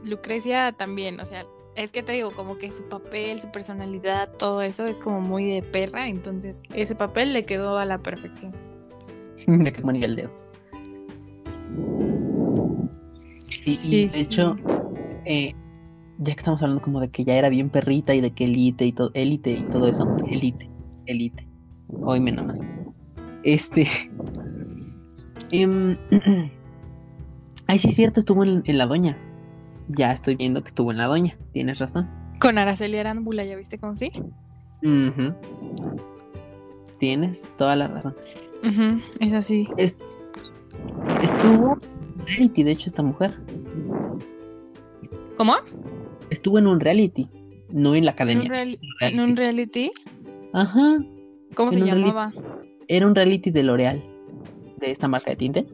Lucrecia 0.04 0.72
también, 0.72 1.20
o 1.20 1.24
sea, 1.24 1.46
es 1.74 1.92
que 1.92 2.02
te 2.02 2.12
digo, 2.12 2.30
como 2.30 2.56
que 2.58 2.72
su 2.72 2.82
papel, 2.84 3.40
su 3.40 3.50
personalidad, 3.50 4.30
todo 4.38 4.62
eso 4.62 4.86
es 4.86 4.98
como 4.98 5.20
muy 5.20 5.44
de 5.44 5.62
perra, 5.62 6.08
entonces 6.08 6.62
ese 6.74 6.94
papel 6.94 7.32
le 7.32 7.44
quedó 7.44 7.76
a 7.78 7.84
la 7.84 7.98
perfección. 7.98 8.54
Quemó 9.46 9.92
ni 9.92 10.02
el 10.02 10.16
dedo. 10.16 10.45
Sí, 13.66 14.06
de 14.06 14.20
hecho, 14.20 14.56
eh, 15.24 15.54
ya 16.18 16.34
que 16.34 16.40
estamos 16.40 16.62
hablando 16.62 16.82
como 16.82 17.00
de 17.00 17.08
que 17.08 17.24
ya 17.24 17.34
era 17.34 17.48
bien 17.48 17.68
perrita 17.68 18.14
y 18.14 18.20
de 18.20 18.30
que 18.30 18.44
elite 18.44 18.86
y 18.86 18.92
todo, 18.92 19.10
élite 19.14 19.52
y 19.52 19.62
todo 19.64 19.88
eso, 19.88 20.16
elite, 20.30 20.70
elite, 21.06 21.48
oíme 22.02 22.32
nomás. 22.32 22.66
Este. 23.42 23.88
Em, 25.52 25.94
ay, 27.68 27.78
sí, 27.78 27.88
es 27.88 27.94
cierto, 27.94 28.18
estuvo 28.18 28.42
en, 28.42 28.62
la 28.66 28.86
doña. 28.86 29.16
Ya 29.88 30.10
estoy 30.10 30.34
viendo 30.34 30.60
que 30.60 30.68
estuvo 30.68 30.90
en 30.90 30.98
la 30.98 31.06
doña, 31.06 31.38
tienes 31.52 31.78
razón. 31.78 32.08
Con 32.40 32.58
Araceli 32.58 32.98
Arámbula, 32.98 33.44
¿ya 33.44 33.54
viste 33.54 33.78
cómo 33.78 33.94
sí? 33.94 34.10
Tienes 36.98 37.44
toda 37.56 37.76
la 37.76 37.86
razón 37.86 38.14
es 39.20 39.32
así. 39.32 39.68
Estuvo 41.22 41.78
en 42.18 42.26
reality, 42.26 42.62
de 42.62 42.70
hecho, 42.72 42.88
esta 42.88 43.02
mujer. 43.02 43.32
¿Cómo? 45.36 45.54
Estuvo 46.30 46.58
en 46.58 46.66
un 46.66 46.80
reality, 46.80 47.28
no 47.70 47.94
en 47.94 48.04
la 48.04 48.12
academia. 48.12 48.42
¿En 49.00 49.20
un, 49.20 49.36
reality? 49.36 49.92
Ajá. 50.52 50.98
¿Cómo 51.54 51.72
se 51.72 51.80
llamaba? 51.80 52.32
Era 52.88 53.06
un 53.06 53.14
reality 53.14 53.50
de 53.50 53.62
L'Oreal, 53.62 54.02
de 54.78 54.90
esta 54.90 55.08
marca 55.08 55.30
de 55.30 55.36
tintes. 55.36 55.64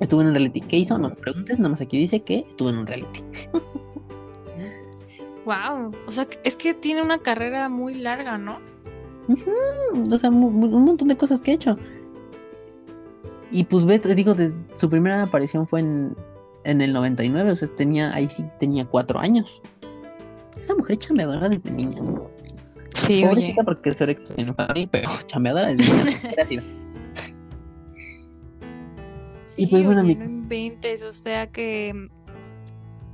Estuvo 0.00 0.20
en 0.20 0.28
un 0.28 0.34
reality. 0.34 0.60
¿Qué 0.60 0.78
hizo? 0.78 0.98
No 0.98 1.08
me 1.10 1.14
preguntes, 1.16 1.58
nada 1.58 1.70
más 1.70 1.80
aquí 1.80 1.98
dice 1.98 2.20
que 2.20 2.40
estuvo 2.40 2.68
en 2.70 2.78
un 2.78 2.86
reality. 2.86 3.20
wow. 5.46 5.92
O 6.06 6.10
sea, 6.10 6.26
es 6.42 6.56
que 6.56 6.74
tiene 6.74 7.02
una 7.02 7.18
carrera 7.18 7.68
muy 7.68 7.94
larga, 7.94 8.36
¿no? 8.38 8.58
O 10.10 10.18
sea, 10.18 10.30
un 10.30 10.84
montón 10.84 11.08
de 11.08 11.16
cosas 11.16 11.40
que 11.40 11.52
he 11.52 11.54
hecho. 11.54 11.78
Y 13.50 13.64
pues 13.64 13.84
ve, 13.84 13.98
te 13.98 14.14
digo, 14.14 14.34
desde 14.34 14.64
su 14.76 14.88
primera 14.88 15.22
aparición 15.22 15.66
fue 15.66 15.80
en, 15.80 16.16
en 16.64 16.80
el 16.80 16.92
99, 16.92 17.50
o 17.50 17.56
sea, 17.56 17.68
tenía, 17.68 18.14
ahí 18.14 18.28
sí 18.28 18.44
tenía 18.58 18.84
cuatro 18.84 19.18
años. 19.18 19.62
Esa 20.60 20.74
mujer 20.74 20.98
chambeadora 20.98 21.48
desde 21.48 21.70
niña. 21.70 22.00
Sí, 22.94 23.22
Pobrecita 23.22 23.60
oye. 23.60 23.64
porque 23.64 23.94
soy 23.94 24.18
pero 24.90 25.10
chambeadora 25.26 25.72
desde 25.72 26.44
niña. 26.46 26.62
y 29.56 29.66
pues 29.66 29.84
bueno, 29.84 30.00
oye, 30.02 30.16
no 30.16 31.08
o 31.08 31.12
sea 31.12 31.46
que 31.48 32.08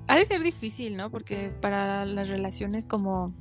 ha 0.06 0.16
de 0.16 0.24
ser 0.24 0.42
difícil, 0.42 0.96
¿no? 0.96 1.10
Porque 1.10 1.52
para 1.60 2.04
las 2.04 2.28
relaciones 2.28 2.86
como 2.86 3.34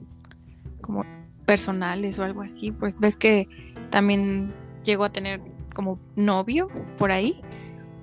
como 0.81 1.05
personales 1.45 2.19
o 2.19 2.23
algo 2.23 2.41
así, 2.41 2.71
pues 2.71 2.99
ves 2.99 3.15
que 3.15 3.47
también 3.89 4.53
llegó 4.83 5.03
a 5.03 5.09
tener 5.09 5.41
como 5.73 5.99
novio 6.15 6.69
por 6.97 7.11
ahí, 7.11 7.41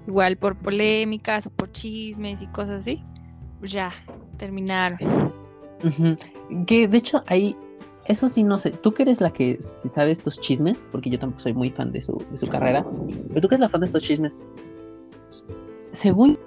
igual 0.06 0.36
por 0.36 0.56
polémicas 0.56 1.46
o 1.46 1.50
por 1.50 1.72
chismes 1.72 2.42
y 2.42 2.46
cosas 2.48 2.80
así, 2.80 3.02
pues 3.58 3.72
ya 3.72 3.92
terminaron. 4.36 4.98
Que 6.66 6.88
de 6.88 6.96
hecho 6.96 7.22
ahí, 7.26 7.56
eso 8.06 8.28
sí 8.28 8.42
no 8.42 8.58
sé, 8.58 8.70
tú 8.70 8.94
que 8.94 9.02
eres 9.02 9.20
la 9.20 9.32
que 9.32 9.58
si 9.60 9.88
sabe 9.88 10.10
estos 10.10 10.40
chismes, 10.40 10.86
porque 10.90 11.10
yo 11.10 11.18
tampoco 11.18 11.42
soy 11.42 11.52
muy 11.52 11.70
fan 11.70 11.92
de 11.92 12.00
su, 12.00 12.24
de 12.30 12.38
su 12.38 12.48
carrera, 12.48 12.86
pero 13.28 13.40
tú 13.40 13.48
que 13.48 13.54
eres 13.54 13.60
la 13.60 13.68
fan 13.68 13.80
de 13.80 13.86
estos 13.86 14.02
chismes, 14.02 14.36
según 15.92 16.38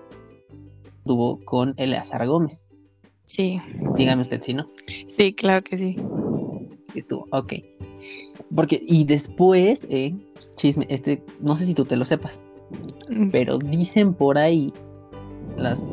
tuvo 1.06 1.44
con 1.46 1.74
Eleazar 1.78 2.26
Gómez. 2.28 2.70
Sí. 3.26 3.62
Dígame 3.96 4.22
usted 4.22 4.42
si 4.42 4.54
no. 4.54 4.70
Sí, 5.08 5.34
claro 5.34 5.64
que 5.64 5.78
sí 5.78 5.96
estuvo, 6.96 7.28
ok. 7.32 7.54
Porque, 8.56 8.80
y 8.82 9.04
después, 9.06 9.86
eh, 9.90 10.16
chisme, 10.60 10.86
este, 10.90 11.24
no 11.40 11.56
sé 11.56 11.66
si 11.66 11.74
tú 11.74 11.86
te 11.86 11.96
lo 11.96 12.06
sepas, 12.06 12.44
mm. 13.10 13.30
pero 13.30 13.58
dicen 13.58 14.14
por 14.14 14.38
ahí 14.38 14.74
las 15.58 15.86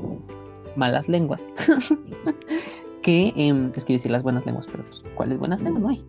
malas 0.75 1.09
lenguas 1.09 1.49
que, 3.03 3.33
em, 3.37 3.73
es 3.77 3.85
que 3.85 3.95
decir 3.95 4.11
las 4.11 4.23
buenas 4.23 4.45
lenguas, 4.45 4.67
pero 4.67 4.85
pues, 4.85 5.03
¿cuáles 5.15 5.39
buenas 5.39 5.63
lenguas? 5.63 5.83
No 5.83 5.89
hay. 5.89 6.05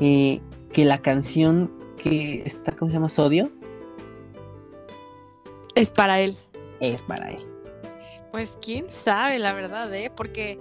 Eh, 0.00 0.40
que 0.72 0.84
la 0.84 0.98
canción 0.98 1.70
que 1.96 2.42
está, 2.44 2.72
¿cómo 2.72 2.90
se 2.90 2.96
llama? 2.96 3.08
Sodio. 3.08 3.50
Es 5.74 5.90
para 5.90 6.20
él. 6.20 6.36
Es 6.80 7.02
para 7.02 7.30
él. 7.30 7.46
Pues 8.30 8.58
quién 8.60 8.90
sabe, 8.90 9.38
la 9.38 9.52
verdad, 9.52 9.92
¿eh? 9.94 10.10
Porque 10.14 10.58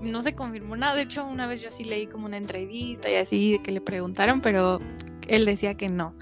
no 0.00 0.22
se 0.22 0.34
confirmó 0.34 0.76
nada. 0.76 0.94
De 0.94 1.02
hecho, 1.02 1.24
una 1.26 1.46
vez 1.46 1.60
yo 1.60 1.70
sí 1.70 1.84
leí 1.84 2.06
como 2.06 2.26
una 2.26 2.36
entrevista 2.36 3.10
y 3.10 3.16
así 3.16 3.60
que 3.62 3.72
le 3.72 3.80
preguntaron, 3.80 4.40
pero 4.40 4.80
él 5.36 5.44
decía 5.44 5.76
que 5.76 5.88
no. 5.88 6.14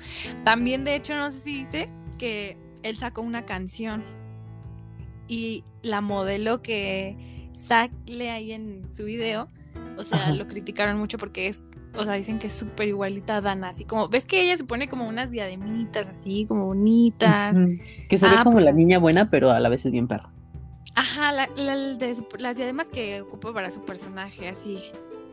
También, 0.45 0.85
de 0.85 0.95
hecho, 0.95 1.17
no 1.17 1.31
sé 1.31 1.41
si 1.41 1.53
viste 1.59 1.89
que 2.19 2.57
él 2.83 2.97
sacó 2.97 3.23
una 3.23 3.45
canción 3.45 4.05
y 5.29 5.65
la 5.83 6.01
modelo 6.01 6.63
que 6.63 7.51
sale 7.59 8.31
ahí 8.31 8.53
en 8.53 8.83
su 8.95 9.05
video, 9.05 9.49
o 9.97 10.05
sea, 10.05 10.33
lo 10.35 10.47
criticaron 10.47 10.99
mucho 10.99 11.19
porque 11.19 11.47
es, 11.47 11.65
o 11.95 12.05
sea, 12.05 12.15
dicen 12.15 12.39
que 12.39 12.49
es 12.49 12.53
súper 12.53 12.89
igualita 12.89 13.37
a 13.37 13.41
Dana, 13.41 13.69
así 13.69 13.85
como, 13.85 14.09
ves 14.09 14.25
que 14.25 14.43
ella 14.43 14.57
se 14.57 14.65
pone 14.65 14.89
como 14.89 15.07
unas 15.07 15.31
diademitas 15.31 16.09
así, 16.09 16.47
como 16.47 16.67
bonitas. 16.67 17.57
Que 18.09 18.19
se 18.19 18.27
ve 18.27 18.35
ah, 18.39 18.45
como 18.45 18.61
la 18.61 18.67
pues 18.67 18.77
niña 18.77 18.99
buena, 18.99 19.31
pero 19.31 19.51
a 19.51 19.61
la 19.61 19.69
vez 19.69 19.85
es 19.85 19.93
bien 19.93 20.09
perro. 20.09 20.31
Ajá, 20.97 21.33
la, 21.33 21.47
de 21.47 22.17
las 22.39 22.57
diademas 22.57 22.89
que 22.89 23.21
ocupa 23.21 23.53
para 23.53 23.71
su 23.71 23.85
personaje, 23.85 24.49
así. 24.49 24.79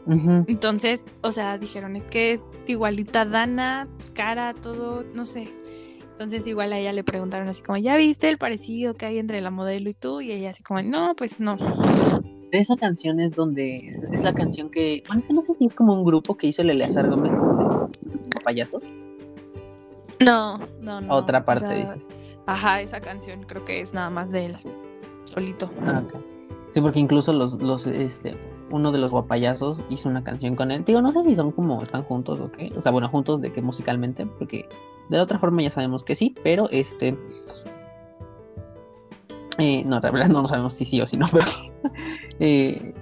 Entonces, 0.10 1.06
o 1.22 1.32
sea, 1.32 1.58
dijeron, 1.58 1.96
es 1.96 2.08
que 2.08 2.34
es 2.34 2.46
igualita 2.66 3.26
Dana, 3.26 3.88
cara, 4.14 4.54
todo, 4.54 5.04
no 5.14 5.26
sé. 5.26 5.50
Entonces 6.12 6.48
igual 6.48 6.74
a 6.74 6.80
ella 6.80 6.94
le 6.94 7.04
preguntaron 7.04 7.48
así 7.48 7.62
como, 7.62 7.78
¿ya 7.78 7.96
viste 7.98 8.30
el 8.30 8.38
parecido 8.38 8.96
que 8.96 9.06
hay 9.06 9.20
entre 9.20 9.42
la 9.42 9.52
modelo 9.52 9.90
y 9.90 9.94
tú? 9.94 10.22
Y 10.22 10.32
ella 10.32 10.50
así 10.50 10.64
como, 10.64 10.82
no, 10.82 11.14
pues 11.16 11.40
no. 11.40 11.58
Esa 12.52 12.78
canción 12.78 13.20
es 13.20 13.36
donde, 13.36 13.88
es, 13.88 14.04
la 14.24 14.34
canción 14.34 14.70
que, 14.70 15.04
bueno, 15.08 15.20
es 15.20 15.28
que 15.28 15.34
no 15.34 15.42
sé 15.42 15.54
si 15.54 15.66
es 15.66 15.74
como 15.74 15.94
un 15.94 16.06
grupo 16.06 16.36
que 16.36 16.48
hizo 16.48 16.62
el 16.62 16.72
Eleazar 16.72 17.10
Gómez 17.10 17.34
payaso. 18.44 18.82
No, 20.20 20.58
no, 20.82 21.02
no. 21.02 21.14
Otra 21.14 21.46
parte, 21.46 21.76
dices. 21.76 22.08
Ajá, 22.46 22.82
esa 22.82 23.02
canción 23.02 23.44
creo 23.44 23.66
que 23.66 23.82
es 23.82 23.94
nada 23.94 24.10
más 24.10 24.32
de 24.32 24.46
él, 24.46 24.58
solito. 25.26 25.70
Ah, 25.86 26.02
Sí, 26.72 26.82
porque 26.82 27.00
incluso 27.00 27.32
los, 27.32 27.54
los, 27.62 27.88
este, 27.88 28.36
uno 28.72 28.92
de 28.92 28.98
los 28.98 29.12
guapayazos 29.12 29.82
hizo 29.90 30.10
una 30.10 30.24
canción 30.24 30.56
con 30.56 30.72
él. 30.72 30.84
Digo, 30.84 31.02
no 31.02 31.12
sé 31.12 31.24
si 31.24 31.36
son 31.36 31.52
como, 31.52 31.82
están 31.82 32.04
juntos 32.04 32.40
o 32.40 32.52
qué. 32.52 32.72
O 32.76 32.82
sea, 32.82 32.92
bueno, 32.92 33.08
juntos 33.08 33.42
de 33.42 33.52
que 33.52 33.62
musicalmente, 33.62 34.26
porque 34.26 34.68
de 35.10 35.18
la 35.18 35.24
otra 35.24 35.40
forma 35.40 35.62
ya 35.62 35.70
sabemos 35.70 36.04
que 36.04 36.16
sí, 36.16 36.36
pero 36.44 36.70
este... 36.70 37.18
Eh, 39.60 39.84
no, 39.86 40.00
la 40.00 40.12
verdad 40.12 40.28
no 40.28 40.48
sabemos 40.48 40.74
si 40.74 40.86
sí 40.86 41.02
o 41.02 41.08
si 41.08 41.18
no, 41.18 41.28
pero... 41.32 41.46
Eh, 42.40 42.94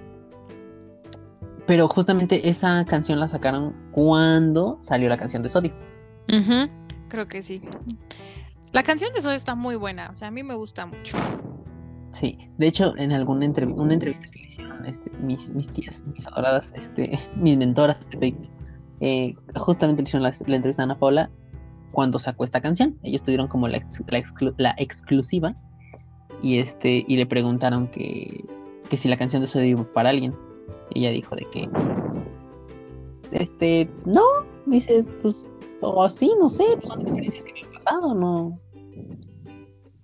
pero 1.66 1.88
justamente 1.88 2.48
esa 2.48 2.84
canción 2.84 3.18
la 3.18 3.28
sacaron 3.28 3.74
cuando 3.90 4.78
salió 4.80 5.08
la 5.08 5.16
canción 5.16 5.42
de 5.42 5.48
Sodio. 5.48 5.72
Creo 7.08 7.28
que 7.28 7.42
sí. 7.42 7.60
La 8.72 8.82
canción 8.82 9.12
de 9.12 9.20
Sodio 9.20 9.36
está 9.36 9.54
muy 9.54 9.74
buena, 9.74 10.10
o 10.10 10.14
sea, 10.14 10.28
a 10.28 10.30
mí 10.30 10.42
me 10.42 10.54
gusta 10.54 10.86
mucho. 10.86 11.18
Sí, 12.16 12.38
de 12.56 12.68
hecho, 12.68 12.94
en 12.96 13.12
alguna 13.12 13.52
una 13.74 13.92
entrevista 13.92 14.26
que 14.30 14.38
le 14.38 14.46
hicieron 14.46 14.86
este, 14.86 15.10
mis, 15.18 15.52
tías, 15.74 16.02
mis 16.14 16.26
adoradas, 16.26 16.72
este, 16.74 17.18
mis 17.36 17.58
mentoras, 17.58 18.08
eh, 19.00 19.34
justamente 19.54 20.02
le 20.02 20.08
hicieron 20.08 20.22
la, 20.22 20.56
entrevista 20.56 20.80
a 20.80 20.84
Ana 20.84 20.98
Paula 20.98 21.30
cuando 21.92 22.18
sacó 22.18 22.44
esta 22.44 22.62
canción. 22.62 22.98
Ellos 23.02 23.22
tuvieron 23.22 23.48
como 23.48 23.68
la, 23.68 23.84
la, 24.56 24.74
exclusiva 24.78 25.54
y 26.42 26.56
este 26.58 27.04
y 27.06 27.16
le 27.16 27.26
preguntaron 27.26 27.88
que, 27.88 28.46
si 28.96 29.08
la 29.08 29.18
canción 29.18 29.42
de 29.42 29.72
eso 29.74 29.86
para 29.92 30.08
alguien. 30.08 30.34
ella 30.94 31.10
dijo 31.10 31.36
de 31.36 31.46
que 31.50 31.68
este 33.32 33.90
no, 34.06 34.24
dice 34.64 35.04
pues 35.20 35.50
o 35.82 36.02
así, 36.02 36.32
no 36.38 36.48
sé, 36.48 36.64
pues 36.76 36.88
son 36.88 37.02
experiencias 37.02 37.44
que 37.44 37.52
me 37.52 37.60
han 37.60 37.72
pasado, 37.74 38.14
no 38.14 38.58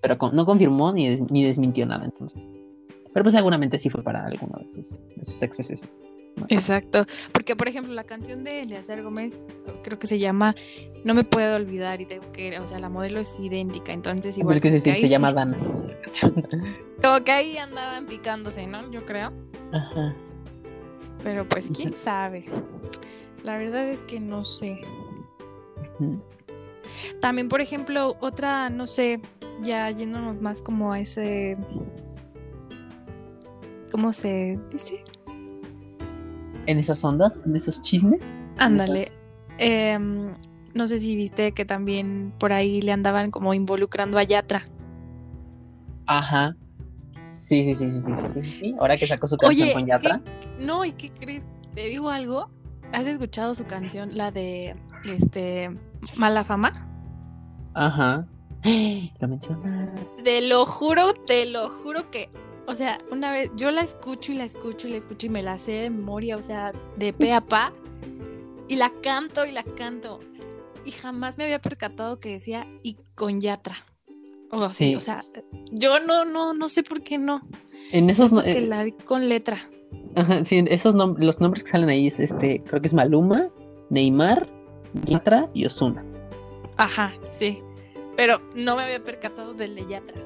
pero 0.02 0.18
no 0.32 0.44
confirmó 0.44 0.92
ni, 0.92 1.16
ni 1.30 1.44
desmintió 1.44 1.86
nada 1.86 2.04
entonces. 2.04 2.42
Pero 3.14 3.24
pues 3.24 3.34
seguramente 3.34 3.78
sí 3.78 3.88
fue 3.88 4.02
para 4.02 4.26
alguno 4.26 4.58
de 4.58 4.68
sus, 4.68 4.98
de 5.16 5.24
sus 5.24 5.42
excesos. 5.42 6.00
Exacto, 6.48 7.04
porque 7.32 7.56
por 7.56 7.68
ejemplo 7.68 7.92
la 7.92 8.04
canción 8.04 8.42
de 8.42 8.62
Eleazar 8.62 9.02
Gómez 9.02 9.44
creo 9.84 9.98
que 9.98 10.06
se 10.06 10.18
llama 10.18 10.54
No 11.04 11.12
me 11.12 11.24
puedo 11.24 11.56
olvidar 11.56 12.00
y 12.00 12.06
tengo 12.06 12.32
que, 12.32 12.58
o 12.58 12.66
sea, 12.66 12.78
la 12.78 12.88
modelo 12.88 13.20
es 13.20 13.38
idéntica, 13.38 13.92
entonces 13.92 14.38
igual 14.38 14.60
que, 14.60 14.80
se, 14.80 14.94
se 14.94 15.08
llama 15.08 15.32
Dana. 15.32 15.58
Como 17.02 17.24
que 17.24 17.32
ahí 17.32 17.58
andaban 17.58 18.06
picándose, 18.06 18.66
¿no? 18.66 18.90
Yo 18.90 19.04
creo. 19.04 19.30
Ajá. 19.72 20.14
Pero 21.22 21.46
pues 21.46 21.70
quién 21.74 21.92
sabe. 21.92 22.46
La 23.44 23.58
verdad 23.58 23.88
es 23.88 24.02
que 24.02 24.18
no 24.18 24.42
sé. 24.42 24.80
También, 27.20 27.48
por 27.48 27.60
ejemplo, 27.60 28.16
otra, 28.20 28.70
no 28.70 28.86
sé, 28.86 29.20
ya 29.62 29.90
yéndonos 29.90 30.40
más 30.40 30.62
como 30.62 30.92
a 30.92 31.00
ese. 31.00 31.56
¿Cómo 33.90 34.12
se 34.12 34.58
dice? 34.70 35.04
En 36.66 36.78
esas 36.78 37.04
ondas, 37.04 37.42
en 37.44 37.56
esos 37.56 37.82
chismes. 37.82 38.40
Ándale. 38.58 39.12
Em, 39.58 40.34
no 40.74 40.86
sé 40.86 40.98
si 40.98 41.14
viste 41.16 41.52
que 41.52 41.64
también 41.64 42.32
por 42.38 42.52
ahí 42.52 42.80
le 42.80 42.92
andaban 42.92 43.30
como 43.30 43.54
involucrando 43.54 44.18
a 44.18 44.22
Yatra. 44.22 44.64
Ajá. 46.06 46.56
Sí, 47.20 47.62
sí, 47.64 47.74
sí, 47.74 47.90
sí, 47.90 48.00
sí, 48.00 48.12
sí, 48.32 48.42
sí. 48.42 48.74
Ahora 48.78 48.96
que 48.96 49.06
sacó 49.06 49.28
su 49.28 49.36
canción 49.36 49.72
con 49.72 49.86
Yatra. 49.86 50.22
No, 50.58 50.84
¿y 50.84 50.92
qué 50.92 51.10
crees? 51.10 51.46
Te 51.74 51.88
digo 51.88 52.10
algo. 52.10 52.50
¿Has 52.92 53.06
escuchado 53.06 53.54
su 53.54 53.64
canción, 53.64 54.14
la 54.14 54.30
de 54.30 54.76
este 55.04 55.70
Mala 56.16 56.44
Fama? 56.44 56.88
Ajá. 57.74 58.26
Lo 59.20 59.28
menciona. 59.28 59.92
Te 60.22 60.40
lo 60.42 60.66
juro, 60.66 61.14
te 61.14 61.46
lo 61.46 61.68
juro 61.68 62.10
que, 62.10 62.28
o 62.66 62.74
sea, 62.74 63.00
una 63.10 63.32
vez 63.32 63.50
yo 63.56 63.70
la 63.70 63.82
escucho 63.82 64.32
y 64.32 64.36
la 64.36 64.44
escucho 64.44 64.88
y 64.88 64.92
la 64.92 64.96
escucho 64.98 65.26
y 65.26 65.30
me 65.30 65.42
la 65.42 65.58
sé 65.58 65.72
de 65.72 65.90
memoria, 65.90 66.36
o 66.36 66.42
sea, 66.42 66.72
de 66.96 67.12
pe 67.12 67.32
a 67.32 67.40
pa, 67.40 67.72
y 68.68 68.76
la 68.76 68.90
canto 69.02 69.44
y 69.44 69.52
la 69.52 69.64
canto. 69.64 70.20
Y 70.84 70.90
jamás 70.92 71.38
me 71.38 71.44
había 71.44 71.60
percatado 71.60 72.18
que 72.18 72.30
decía 72.30 72.66
y 72.82 72.96
con 73.14 73.40
Yatra. 73.40 73.74
O, 74.50 74.70
sí. 74.70 74.94
o 74.94 75.00
sea, 75.00 75.24
yo 75.70 75.98
no, 76.00 76.24
no, 76.24 76.52
no 76.52 76.68
sé 76.68 76.82
por 76.82 77.02
qué 77.02 77.18
no. 77.18 77.40
En 77.90 78.10
esos 78.10 78.32
que 78.42 78.58
eh, 78.58 78.66
la 78.66 78.84
vi 78.84 78.92
con 78.92 79.28
letra. 79.28 79.56
Ajá, 80.14 80.44
sí, 80.44 80.62
esos 80.68 80.94
los 80.94 81.40
nombres 81.40 81.64
que 81.64 81.70
salen 81.70 81.88
ahí 81.88 82.06
es 82.06 82.20
este, 82.20 82.62
creo 82.64 82.80
que 82.80 82.86
es 82.86 82.94
Maluma, 82.94 83.48
Neymar, 83.90 84.48
Yatra 85.06 85.48
y 85.54 85.64
Osuna. 85.64 86.04
Ajá, 86.76 87.12
sí. 87.30 87.60
Pero 88.16 88.40
no 88.54 88.76
me 88.76 88.82
había 88.82 89.02
percatado 89.02 89.54
del 89.54 89.74
de 89.74 89.86
Yatra. 89.86 90.20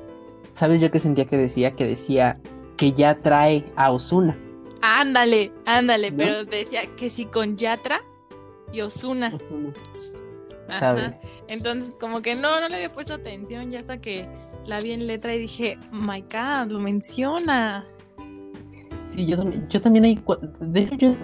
¿Sabes 0.53 0.81
yo 0.81 0.91
qué 0.91 0.99
sentía 0.99 1.27
que 1.27 1.37
decía? 1.37 1.73
Que 1.73 1.87
decía 1.87 2.41
que 2.77 2.93
ya 2.93 3.15
trae 3.21 3.65
a 3.77 3.91
Osuna. 3.93 4.39
Ándale, 4.83 5.53
ándale, 5.65 6.13
pero 6.13 6.45
decía 6.45 6.83
que 6.97 7.11
sí 7.11 7.25
con 7.27 7.57
Yatra 7.57 8.01
y 8.73 8.81
Osuna. 8.81 9.37
Ajá. 10.69 11.19
Entonces, 11.49 11.97
como 11.99 12.23
que 12.23 12.35
no, 12.35 12.61
no 12.61 12.69
le 12.69 12.77
había 12.77 12.93
puesto 12.93 13.15
atención 13.15 13.71
ya 13.71 13.81
hasta 13.81 13.99
que 13.99 14.29
la 14.69 14.79
vi 14.81 14.93
en 14.93 15.07
letra 15.07 15.35
y 15.35 15.39
dije, 15.39 15.79
my 15.93 16.23
God, 16.23 16.71
lo 16.71 16.81
menciona. 16.81 17.87
Sí, 19.05 19.27
yo 19.27 19.37
también, 19.37 19.69
yo 19.69 19.81
también 19.81 20.05
hay, 20.05 20.23
de 20.61 20.81
hecho 20.81 20.97
yo, 20.97 21.15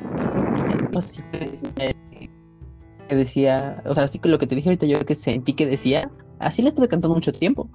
que 3.08 3.16
decía, 3.16 3.82
o 3.84 3.94
sea, 3.94 4.04
así 4.04 4.18
que 4.18 4.28
lo 4.28 4.38
que 4.38 4.46
te 4.46 4.54
dije 4.54 4.68
ahorita 4.68 4.86
yo 4.86 5.04
que 5.04 5.14
sentí 5.14 5.52
que 5.52 5.66
decía, 5.66 6.08
así 6.42 6.62
la 6.62 6.68
estuve 6.68 6.88
cantando 6.88 7.14
mucho 7.14 7.32
tiempo. 7.32 7.68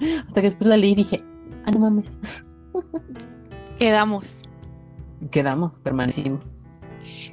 Hasta 0.26 0.40
que 0.40 0.48
después 0.48 0.68
la 0.68 0.76
leí 0.76 0.92
y 0.92 0.96
dije, 0.96 1.24
ah, 1.64 1.70
no 1.70 1.80
mames. 1.80 2.18
Quedamos. 3.78 4.38
Quedamos, 5.30 5.80
permanecimos. 5.80 6.52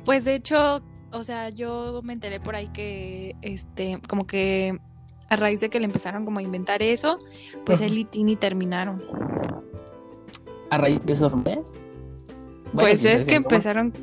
Pues 0.05 0.25
de 0.25 0.35
hecho, 0.35 0.81
o 1.11 1.23
sea, 1.23 1.49
yo 1.49 2.01
me 2.03 2.13
enteré 2.13 2.39
por 2.39 2.55
ahí 2.55 2.67
que, 2.67 3.35
este, 3.41 3.99
como 4.07 4.27
que 4.27 4.79
a 5.29 5.35
raíz 5.35 5.59
de 5.59 5.69
que 5.69 5.79
le 5.79 5.85
empezaron 5.85 6.25
como 6.25 6.39
a 6.39 6.41
inventar 6.41 6.81
eso, 6.81 7.19
pues 7.65 7.81
él 7.81 7.97
y 7.97 8.05
Tini 8.05 8.35
terminaron. 8.35 9.03
¿A 10.69 10.77
raíz 10.77 11.03
de 11.05 11.13
esos 11.13 11.31
rompes? 11.31 11.73
pues 12.73 13.05
es 13.05 13.23
que 13.23 13.35
empezaron, 13.35 13.93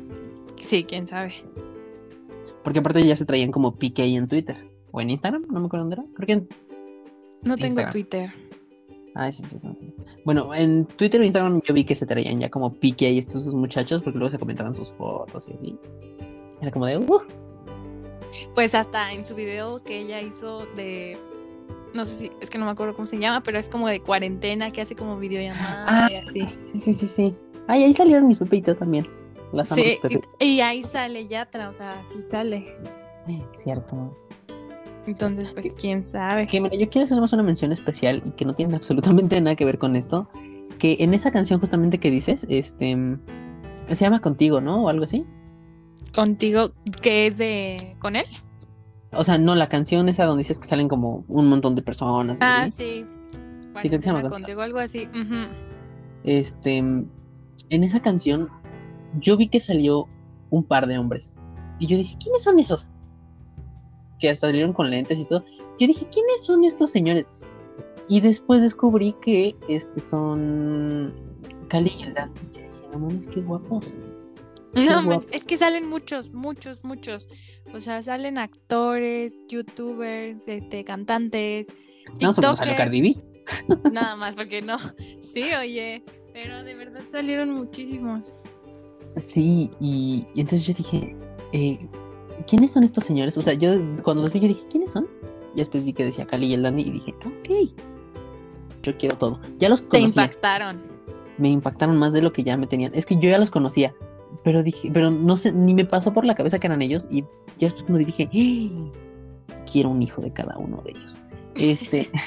sí, 0.57 0.83
quién 0.83 1.07
sabe. 1.07 1.33
Porque 2.63 2.79
aparte 2.79 3.05
ya 3.05 3.15
se 3.15 3.25
traían 3.25 3.51
como 3.51 3.75
PK 3.75 3.99
en 4.03 4.27
Twitter. 4.27 4.64
O 4.95 5.01
en 5.01 5.09
Instagram, 5.09 5.45
no 5.51 5.59
me 5.59 5.65
acuerdo 5.65 5.85
dónde 5.85 5.95
era. 5.95 6.05
Creo 6.15 6.25
que 6.25 6.33
en. 6.33 6.47
No 7.43 7.57
tengo 7.57 7.87
Twitter. 7.89 8.31
Ah, 9.13 9.29
sí, 9.29 9.43
sí, 9.49 9.57
Bueno, 10.23 10.53
en 10.55 10.85
Twitter 10.85 11.19
o 11.19 11.23
Instagram 11.25 11.61
yo 11.67 11.73
vi 11.73 11.83
que 11.83 11.95
se 11.95 12.05
traían 12.05 12.39
ya 12.39 12.49
como 12.49 12.73
PK 12.73 13.17
estos 13.17 13.53
muchachos 13.53 14.01
porque 14.01 14.17
luego 14.17 14.31
se 14.31 14.39
comentaban 14.39 14.73
sus 14.73 14.93
fotos 14.93 15.49
y 15.49 15.53
así. 15.53 15.79
Era 16.61 16.71
como 16.71 16.85
de. 16.85 16.97
Uh". 16.97 17.21
Pues 18.53 18.73
hasta 18.73 19.11
en 19.11 19.25
su 19.25 19.35
video 19.35 19.79
que 19.83 19.99
ella 19.99 20.21
hizo 20.21 20.65
de 20.77 21.17
no 21.93 22.05
sé 22.05 22.13
si, 22.13 22.31
es 22.41 22.49
que 22.49 22.57
no 22.57 22.65
me 22.65 22.71
acuerdo 22.71 22.93
cómo 22.93 23.05
se 23.05 23.17
llama, 23.17 23.43
pero 23.43 23.59
es 23.59 23.67
como 23.67 23.89
de 23.89 23.99
cuarentena, 23.99 24.71
que 24.71 24.81
hace 24.81 24.95
como 24.95 25.17
videollamada 25.17 26.05
ah, 26.05 26.11
y 26.11 26.15
así. 26.15 26.47
Sí, 26.73 26.79
sí, 26.79 26.93
sí, 26.93 27.07
sí. 27.07 27.35
Ay, 27.67 27.83
ahí 27.83 27.93
salieron 27.93 28.27
mis 28.27 28.39
y 28.39 28.61
también. 28.61 29.07
Las 29.51 29.69
sí, 29.69 29.99
y, 30.39 30.59
ahí 30.61 30.83
sale 30.83 31.27
Yatra, 31.27 31.69
o 31.69 31.73
sea, 31.73 32.01
sí 32.07 32.21
sale. 32.21 32.75
Cierto. 33.57 34.13
Entonces, 35.07 35.49
pues, 35.51 35.73
quién 35.73 36.03
sabe. 36.03 36.47
Que 36.47 36.59
mira, 36.59 36.75
yo 36.75 36.89
quiero 36.89 37.05
hacer 37.05 37.17
una 37.17 37.43
mención 37.43 37.71
especial 37.71 38.21
y 38.25 38.31
que 38.31 38.45
no 38.45 38.53
tiene 38.53 38.75
absolutamente 38.75 39.39
nada 39.41 39.55
que 39.55 39.65
ver 39.65 39.77
con 39.77 39.95
esto. 39.95 40.29
Que 40.79 40.97
en 40.99 41.13
esa 41.13 41.31
canción 41.31 41.59
justamente 41.59 41.99
que 41.99 42.11
dices, 42.11 42.45
este, 42.49 43.17
se 43.89 43.95
llama 43.95 44.19
Contigo, 44.19 44.61
¿no? 44.61 44.83
O 44.83 44.89
algo 44.89 45.05
así. 45.05 45.25
Contigo, 46.13 46.71
que 47.01 47.27
es 47.27 47.37
de, 47.37 47.95
con 47.99 48.15
él. 48.15 48.25
O 49.11 49.23
sea, 49.23 49.37
no, 49.37 49.55
la 49.55 49.69
canción 49.69 50.09
esa 50.09 50.25
donde 50.25 50.41
dices 50.41 50.59
que 50.59 50.67
salen 50.67 50.87
como 50.87 51.23
un 51.27 51.47
montón 51.47 51.75
de 51.75 51.81
personas. 51.81 52.37
Ah, 52.41 52.67
sí. 52.75 53.05
Sí, 53.81 53.89
que 53.89 54.01
se 54.01 54.05
llama 54.05 54.23
Contigo, 54.23 54.61
algo 54.61 54.79
así. 54.79 55.07
Este, 56.23 56.77
en 56.77 57.09
esa 57.69 58.01
canción, 58.01 58.49
yo 59.19 59.37
vi 59.37 59.49
que 59.49 59.59
salió 59.59 60.07
un 60.49 60.63
par 60.63 60.87
de 60.87 60.97
hombres. 60.97 61.37
Y 61.79 61.87
yo 61.87 61.97
dije, 61.97 62.17
¿quiénes 62.21 62.43
son 62.43 62.59
esos? 62.59 62.91
Que 64.19 64.35
salieron 64.35 64.73
con 64.73 64.89
lentes 64.89 65.19
y 65.19 65.25
todo. 65.25 65.43
Yo 65.79 65.87
dije, 65.87 66.07
¿quiénes 66.11 66.45
son 66.45 66.63
estos 66.63 66.91
señores? 66.91 67.29
Y 68.07 68.21
después 68.21 68.61
descubrí 68.61 69.13
que 69.21 69.55
este 69.67 69.99
son 69.99 71.13
Cali 71.67 71.89
y 71.89 72.05
dije, 72.05 72.13
no 72.91 72.99
mames, 72.99 73.27
qué 73.27 73.41
guapos. 73.41 73.85
No, 74.73 75.21
es 75.31 75.45
que 75.45 75.57
salen 75.57 75.87
muchos, 75.87 76.33
muchos, 76.33 76.83
muchos. 76.83 77.27
O 77.73 77.79
sea, 77.79 78.03
salen 78.03 78.37
actores, 78.37 79.37
youtubers, 79.47 80.47
este, 80.47 80.83
cantantes, 80.83 81.67
TikTokers. 82.19 82.77
Cardi 82.77 83.01
B. 83.01 83.15
Nada 83.91 84.15
más, 84.15 84.35
porque 84.35 84.61
no. 84.61 84.77
Sí, 85.21 85.43
oye, 85.59 86.03
pero 86.33 86.63
de 86.63 86.75
verdad 86.75 87.01
salieron 87.09 87.51
muchísimos. 87.51 88.43
Sí, 89.17 89.69
y, 89.81 90.25
entonces 90.35 90.67
yo 90.67 90.73
dije, 90.73 91.15
eh, 91.51 91.87
¿quiénes 92.47 92.71
son 92.71 92.83
estos 92.83 93.03
señores? 93.03 93.37
O 93.37 93.41
sea, 93.41 93.53
yo 93.53 93.71
cuando 94.03 94.23
los 94.23 94.33
vi, 94.33 94.39
yo 94.39 94.47
dije, 94.47 94.65
¿quiénes 94.69 94.91
son? 94.91 95.07
Y 95.53 95.59
después 95.59 95.83
vi 95.83 95.93
que 95.93 96.05
decía 96.05 96.25
Cali 96.25 96.47
y 96.47 96.53
el 96.53 96.63
Dandy 96.63 96.83
y 96.83 96.91
dije, 96.91 97.13
ok, 97.25 97.71
yo 98.83 98.97
quiero 98.97 99.17
todo. 99.17 99.39
Ya 99.59 99.69
los 99.69 99.81
conocía. 99.81 100.07
Te 100.07 100.21
impactaron. 100.21 100.81
Me 101.37 101.49
impactaron 101.49 101.97
más 101.97 102.13
de 102.13 102.21
lo 102.21 102.31
que 102.33 102.43
ya 102.43 102.57
me 102.57 102.67
tenían. 102.67 102.93
Es 102.93 103.05
que 103.05 103.15
yo 103.15 103.29
ya 103.29 103.37
los 103.37 103.51
conocía, 103.51 103.93
pero 104.43 104.63
dije, 104.63 104.89
pero 104.93 105.09
no 105.09 105.35
sé, 105.37 105.51
ni 105.51 105.73
me 105.73 105.85
pasó 105.85 106.13
por 106.13 106.25
la 106.25 106.35
cabeza 106.35 106.59
que 106.59 106.67
eran 106.67 106.81
ellos 106.81 107.07
y 107.09 107.21
ya 107.57 107.67
después 107.67 107.83
cuando 107.83 107.99
dije, 107.99 108.29
¡Ah! 108.31 109.55
quiero 109.71 109.89
un 109.89 110.01
hijo 110.01 110.21
de 110.21 110.31
cada 110.31 110.57
uno 110.57 110.81
de 110.81 110.91
ellos. 110.91 111.21
Este... 111.55 112.09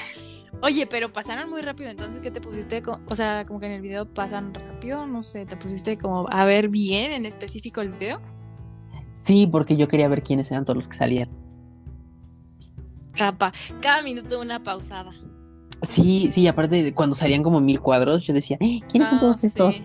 Oye, 0.61 0.87
pero 0.87 1.11
pasaron 1.13 1.49
muy 1.49 1.61
rápido, 1.61 1.89
entonces 1.89 2.21
¿qué 2.21 2.31
te 2.31 2.41
pusiste? 2.41 2.81
O 3.07 3.15
sea, 3.15 3.45
como 3.45 3.59
que 3.59 3.67
en 3.67 3.73
el 3.73 3.81
video 3.81 4.05
pasan 4.05 4.53
rápido, 4.53 5.05
no 5.07 5.23
sé, 5.23 5.45
¿te 5.45 5.55
pusiste 5.55 5.97
como 5.97 6.27
a 6.29 6.45
ver 6.45 6.67
bien 6.67 7.11
en 7.11 7.25
específico 7.25 7.81
el 7.81 7.89
video? 7.89 8.19
Sí, 9.23 9.47
porque 9.47 9.75
yo 9.75 9.87
quería 9.87 10.07
ver 10.07 10.23
quiénes 10.23 10.49
eran 10.51 10.65
todos 10.65 10.77
los 10.77 10.87
que 10.87 10.95
salían. 10.95 11.29
Capa, 13.13 13.51
cada 13.81 14.01
minuto 14.01 14.39
una 14.39 14.63
pausada. 14.63 15.11
Sí, 15.87 16.29
sí, 16.31 16.47
aparte 16.47 16.83
de 16.83 16.93
cuando 16.93 17.15
salían 17.15 17.43
como 17.43 17.59
mil 17.59 17.79
cuadros, 17.79 18.23
yo 18.25 18.33
decía, 18.33 18.57
¿Eh, 18.59 18.81
¿quiénes 18.89 19.09
son 19.09 19.19
todos 19.19 19.43
estos? 19.43 19.83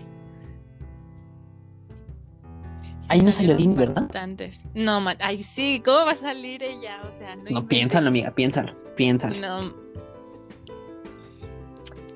ahí 3.09 3.21
no 3.21 3.31
salió 3.31 3.55
Lynn, 3.55 3.75
¿verdad? 3.75 4.09
No, 4.73 4.99
ay 5.19 5.37
sí, 5.37 5.81
¿cómo 5.83 6.05
va 6.05 6.11
a 6.11 6.15
salir 6.15 6.63
ella? 6.63 7.01
O 7.11 7.15
sea, 7.15 7.35
no. 7.35 7.61
No, 7.61 7.67
piénsalo, 7.67 8.07
amiga, 8.07 8.31
piénsalo, 8.31 8.73
piénsalo. 8.95 9.35
No, 9.39 9.73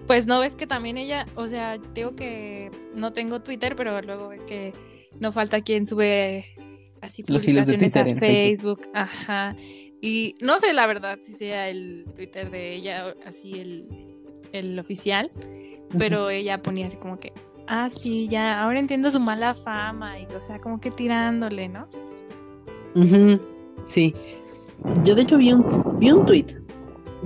pues 0.08 0.25
no 0.25 0.39
ves 0.39 0.55
que 0.55 0.65
también 0.65 0.97
ella, 0.97 1.27
o 1.36 1.47
sea, 1.47 1.77
digo 1.93 2.15
que 2.15 2.71
no 2.95 3.13
tengo 3.13 3.41
Twitter, 3.41 3.75
pero 3.75 4.01
luego 4.01 4.29
ves 4.29 4.43
que 4.43 4.73
no 5.19 5.32
falta 5.32 5.62
quien 5.62 5.86
sube 5.86 6.55
así 7.01 7.23
publicaciones 7.23 7.95
a 7.95 8.05
Facebook. 8.05 8.81
Ajá. 8.93 9.55
Y 10.01 10.35
no 10.41 10.59
sé 10.59 10.73
la 10.73 10.88
verdad 10.88 11.19
si 11.21 11.33
sea 11.33 11.69
el 11.69 12.05
Twitter 12.15 12.49
de 12.49 12.73
ella, 12.75 13.15
así 13.25 13.59
el, 14.53 14.79
oficial, 14.79 15.31
pero 15.97 16.29
ella 16.29 16.62
ponía 16.62 16.88
así 16.88 16.97
como 16.97 17.19
que, 17.19 17.33
ah, 17.67 17.89
sí, 17.93 18.27
ya, 18.29 18.62
ahora 18.62 18.79
entiendo 18.79 19.12
su 19.12 19.19
mala 19.19 19.53
fama 19.53 20.19
y, 20.19 20.25
o 20.33 20.41
sea, 20.41 20.59
como 20.59 20.79
que 20.79 20.91
tirándole, 20.91 21.67
¿no? 21.67 21.88
Sí. 23.83 24.13
Yo 25.03 25.15
de 25.15 25.23
hecho 25.23 25.38
vi 25.38 25.51
un, 25.51 25.99
vi 25.99 26.12
un 26.12 26.25
tweet, 26.25 26.47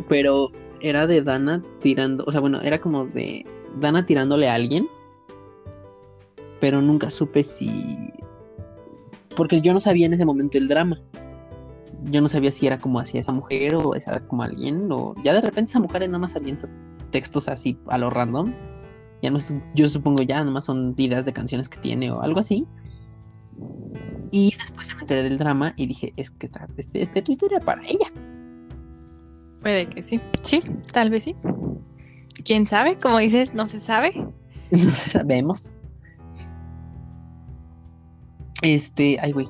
pero 0.09 0.51
era 0.81 1.05
de 1.05 1.21
Dana 1.21 1.63
tirando, 1.79 2.23
o 2.25 2.31
sea, 2.31 2.41
bueno, 2.41 2.59
era 2.61 2.81
como 2.81 3.05
de 3.05 3.45
Dana 3.79 4.05
tirándole 4.05 4.49
a 4.49 4.55
alguien, 4.55 4.87
pero 6.59 6.81
nunca 6.81 7.11
supe 7.11 7.43
si... 7.43 8.09
Porque 9.35 9.61
yo 9.61 9.73
no 9.73 9.79
sabía 9.79 10.05
en 10.05 10.13
ese 10.13 10.25
momento 10.25 10.57
el 10.57 10.67
drama. 10.67 11.01
Yo 12.05 12.21
no 12.21 12.27
sabía 12.27 12.51
si 12.51 12.67
era 12.67 12.79
como 12.79 12.99
hacia 12.99 13.21
esa 13.21 13.31
mujer 13.31 13.75
o 13.75 13.95
esa 13.95 14.19
como 14.27 14.43
alguien, 14.43 14.91
o 14.91 15.15
ya 15.23 15.33
de 15.33 15.41
repente 15.41 15.71
esa 15.71 15.79
mujer 15.79 16.01
nada 16.01 16.19
más 16.19 16.35
avienta 16.35 16.67
textos 17.11 17.47
así 17.47 17.77
a 17.87 17.97
lo 17.97 18.09
random. 18.09 18.53
Ya 19.21 19.31
no 19.31 19.39
sé, 19.39 19.61
yo 19.73 19.87
supongo 19.87 20.21
ya 20.23 20.39
nada 20.39 20.51
más 20.51 20.65
son 20.65 20.93
ideas 20.97 21.25
de 21.25 21.31
canciones 21.31 21.69
que 21.69 21.79
tiene 21.79 22.11
o 22.11 22.21
algo 22.21 22.39
así. 22.39 22.67
Y 24.31 24.53
después 24.57 24.87
me 24.87 25.01
enteré 25.01 25.23
del 25.23 25.37
drama 25.37 25.73
y 25.77 25.85
dije, 25.85 26.13
es 26.17 26.31
que 26.31 26.49
este, 26.77 27.01
este 27.01 27.21
Twitter 27.21 27.53
era 27.53 27.63
para 27.63 27.83
ella. 27.85 28.11
Puede 29.61 29.85
que 29.85 30.03
sí. 30.03 30.19
Sí, 30.41 30.61
tal 30.91 31.09
vez 31.09 31.23
sí. 31.23 31.35
¿Quién 32.43 32.65
sabe? 32.65 32.97
Como 32.97 33.19
dices, 33.19 33.53
no 33.53 33.67
se 33.67 33.79
sabe. 33.79 34.13
No 34.71 34.89
sabemos. 34.89 35.71
Este, 38.63 39.19
ay, 39.21 39.31
güey. 39.31 39.47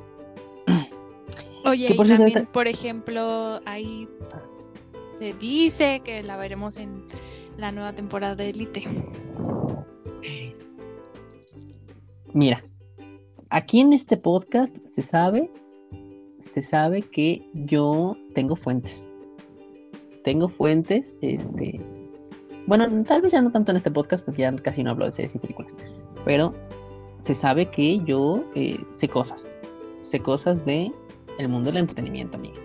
Oye, 1.66 1.94
y 1.94 1.98
también, 1.98 2.46
por 2.52 2.68
ejemplo, 2.68 3.62
ahí 3.66 4.10
se 5.20 5.34
dice 5.34 6.02
que 6.04 6.22
la 6.24 6.36
veremos 6.36 6.78
en 6.78 7.06
la 7.58 7.72
nueva 7.72 7.94
temporada 7.94 8.36
de 8.36 8.50
Elite. 8.50 8.84
Mira, 12.34 12.62
aquí 13.50 13.80
en 13.80 13.94
este 13.94 14.18
podcast 14.18 14.76
se 14.86 15.02
sabe, 15.02 15.50
se 16.40 16.62
sabe 16.62 17.02
que 17.02 17.48
yo 17.54 18.18
tengo 18.34 18.58
fuentes 18.58 19.14
tengo 20.24 20.50
fuentes, 20.50 21.18
este, 21.22 21.80
bueno, 22.66 22.88
tal 23.04 23.22
vez 23.22 23.32
ya 23.34 23.42
no 23.42 23.52
tanto 23.52 23.72
en 23.72 23.78
este 23.78 23.92
podcast 23.92 24.26
porque 24.26 24.42
ya 24.42 24.56
casi 24.56 24.84
no 24.84 24.92
hablo 24.92 25.06
de 25.06 25.12
series 25.12 25.36
y 25.36 25.40
películas, 25.40 25.76
pero 26.26 26.54
se 27.24 27.34
sabe 27.34 27.72
que 27.72 28.04
yo 28.04 28.44
eh, 28.54 28.78
sé 28.90 29.08
cosas, 29.08 29.58
sé 30.02 30.20
cosas 30.20 30.66
de 30.66 30.92
el 31.38 31.48
mundo 31.48 31.70
del 31.70 31.78
entretenimiento, 31.78 32.36
amiga. 32.36 32.60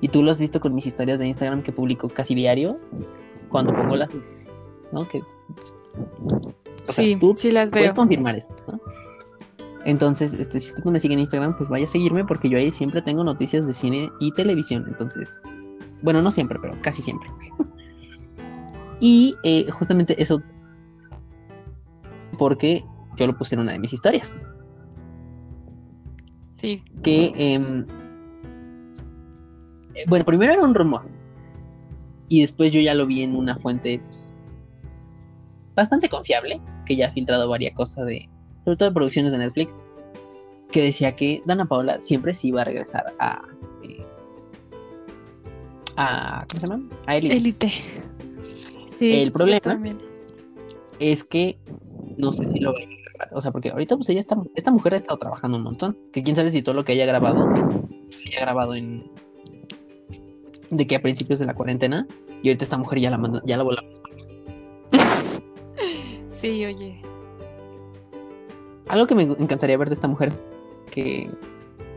Y 0.00 0.08
tú 0.08 0.22
lo 0.22 0.30
has 0.30 0.40
visto 0.40 0.58
con 0.58 0.74
mis 0.74 0.86
historias 0.86 1.18
de 1.18 1.26
Instagram 1.26 1.62
que 1.62 1.70
publico 1.70 2.08
casi 2.08 2.34
diario, 2.34 2.78
cuando 3.50 3.74
pongo 3.74 3.96
las, 3.96 4.10
¿no? 4.90 5.06
Que, 5.06 5.22
sí, 6.84 7.18
sí 7.36 7.52
las 7.52 7.70
veo. 7.70 7.82
Puedes 7.82 7.94
confirmar 7.94 8.36
eso, 8.36 8.54
¿no? 8.68 8.80
Entonces, 9.84 10.32
este, 10.32 10.60
si 10.60 10.70
usted 10.70 10.84
me 10.84 10.98
sigue 10.98 11.12
en 11.12 11.20
Instagram, 11.20 11.54
pues 11.54 11.68
vaya 11.68 11.84
a 11.84 11.88
seguirme 11.88 12.24
porque 12.24 12.48
yo 12.48 12.56
ahí 12.56 12.72
siempre 12.72 13.02
tengo 13.02 13.22
noticias 13.22 13.66
de 13.66 13.74
cine 13.74 14.10
y 14.18 14.32
televisión. 14.32 14.86
Entonces, 14.88 15.42
bueno, 16.00 16.22
no 16.22 16.30
siempre, 16.30 16.58
pero 16.58 16.74
casi 16.80 17.02
siempre. 17.02 17.28
y 19.00 19.34
eh, 19.42 19.70
justamente 19.70 20.22
eso 20.22 20.40
porque 22.38 22.82
yo 23.16 23.26
lo 23.26 23.36
puse 23.36 23.54
en 23.54 23.60
una 23.62 23.72
de 23.72 23.78
mis 23.78 23.92
historias. 23.92 24.40
Sí. 26.56 26.82
Que, 27.02 27.32
em, 27.36 27.86
eh, 29.94 30.04
bueno, 30.08 30.24
primero 30.24 30.52
era 30.52 30.62
un 30.62 30.74
rumor. 30.74 31.02
Y 32.28 32.40
después 32.40 32.72
yo 32.72 32.80
ya 32.80 32.94
lo 32.94 33.06
vi 33.06 33.22
en 33.22 33.36
una 33.36 33.56
fuente 33.56 34.00
pues, 34.04 34.32
bastante 35.74 36.08
confiable, 36.08 36.60
que 36.86 36.96
ya 36.96 37.08
ha 37.08 37.12
filtrado 37.12 37.48
varias 37.48 37.74
cosas 37.74 38.06
de, 38.06 38.28
sobre 38.64 38.76
todo 38.76 38.88
de 38.88 38.94
producciones 38.94 39.32
de 39.32 39.38
Netflix, 39.38 39.78
que 40.70 40.82
decía 40.82 41.14
que 41.14 41.42
Dana 41.46 41.66
Paola 41.66 42.00
siempre 42.00 42.34
se 42.34 42.48
iba 42.48 42.62
a 42.62 42.64
regresar 42.64 43.14
a, 43.18 43.42
eh, 43.82 44.04
a. 45.96 46.38
¿Cómo 46.50 46.60
se 46.60 46.66
llama? 46.66 46.88
A 47.06 47.16
Elite. 47.16 47.70
Sí, 48.98 49.22
el 49.22 49.32
problema 49.32 49.90
es 50.98 51.24
que 51.24 51.58
no 52.16 52.32
sé 52.32 52.50
si 52.50 52.60
lo 52.60 52.72
grabar. 52.72 53.03
O 53.32 53.40
sea, 53.40 53.52
porque 53.52 53.70
ahorita, 53.70 53.96
pues 53.96 54.08
ella 54.08 54.20
está. 54.20 54.36
Esta 54.54 54.70
mujer 54.70 54.94
ha 54.94 54.96
estado 54.96 55.18
trabajando 55.18 55.56
un 55.58 55.64
montón. 55.64 55.98
Que 56.12 56.22
quién 56.22 56.36
sabe 56.36 56.50
si 56.50 56.62
todo 56.62 56.74
lo 56.74 56.84
que 56.84 56.92
haya 56.92 57.06
grabado. 57.06 57.46
Haya 57.46 58.40
grabado 58.40 58.74
en. 58.74 59.10
De 60.70 60.86
que 60.86 60.96
a 60.96 61.02
principios 61.02 61.38
de 61.38 61.46
la 61.46 61.54
cuarentena. 61.54 62.06
Y 62.42 62.48
ahorita 62.48 62.64
esta 62.64 62.76
mujer 62.76 62.98
ya 63.00 63.10
la 63.10 63.18
mandó, 63.18 63.40
ya 63.44 63.56
la 63.56 63.62
volamos. 63.62 64.02
sí, 66.28 66.64
oye. 66.64 67.00
Algo 68.88 69.06
que 69.06 69.14
me 69.14 69.22
encantaría 69.22 69.78
ver 69.78 69.88
de 69.88 69.94
esta 69.94 70.08
mujer. 70.08 70.32
Que 70.90 71.30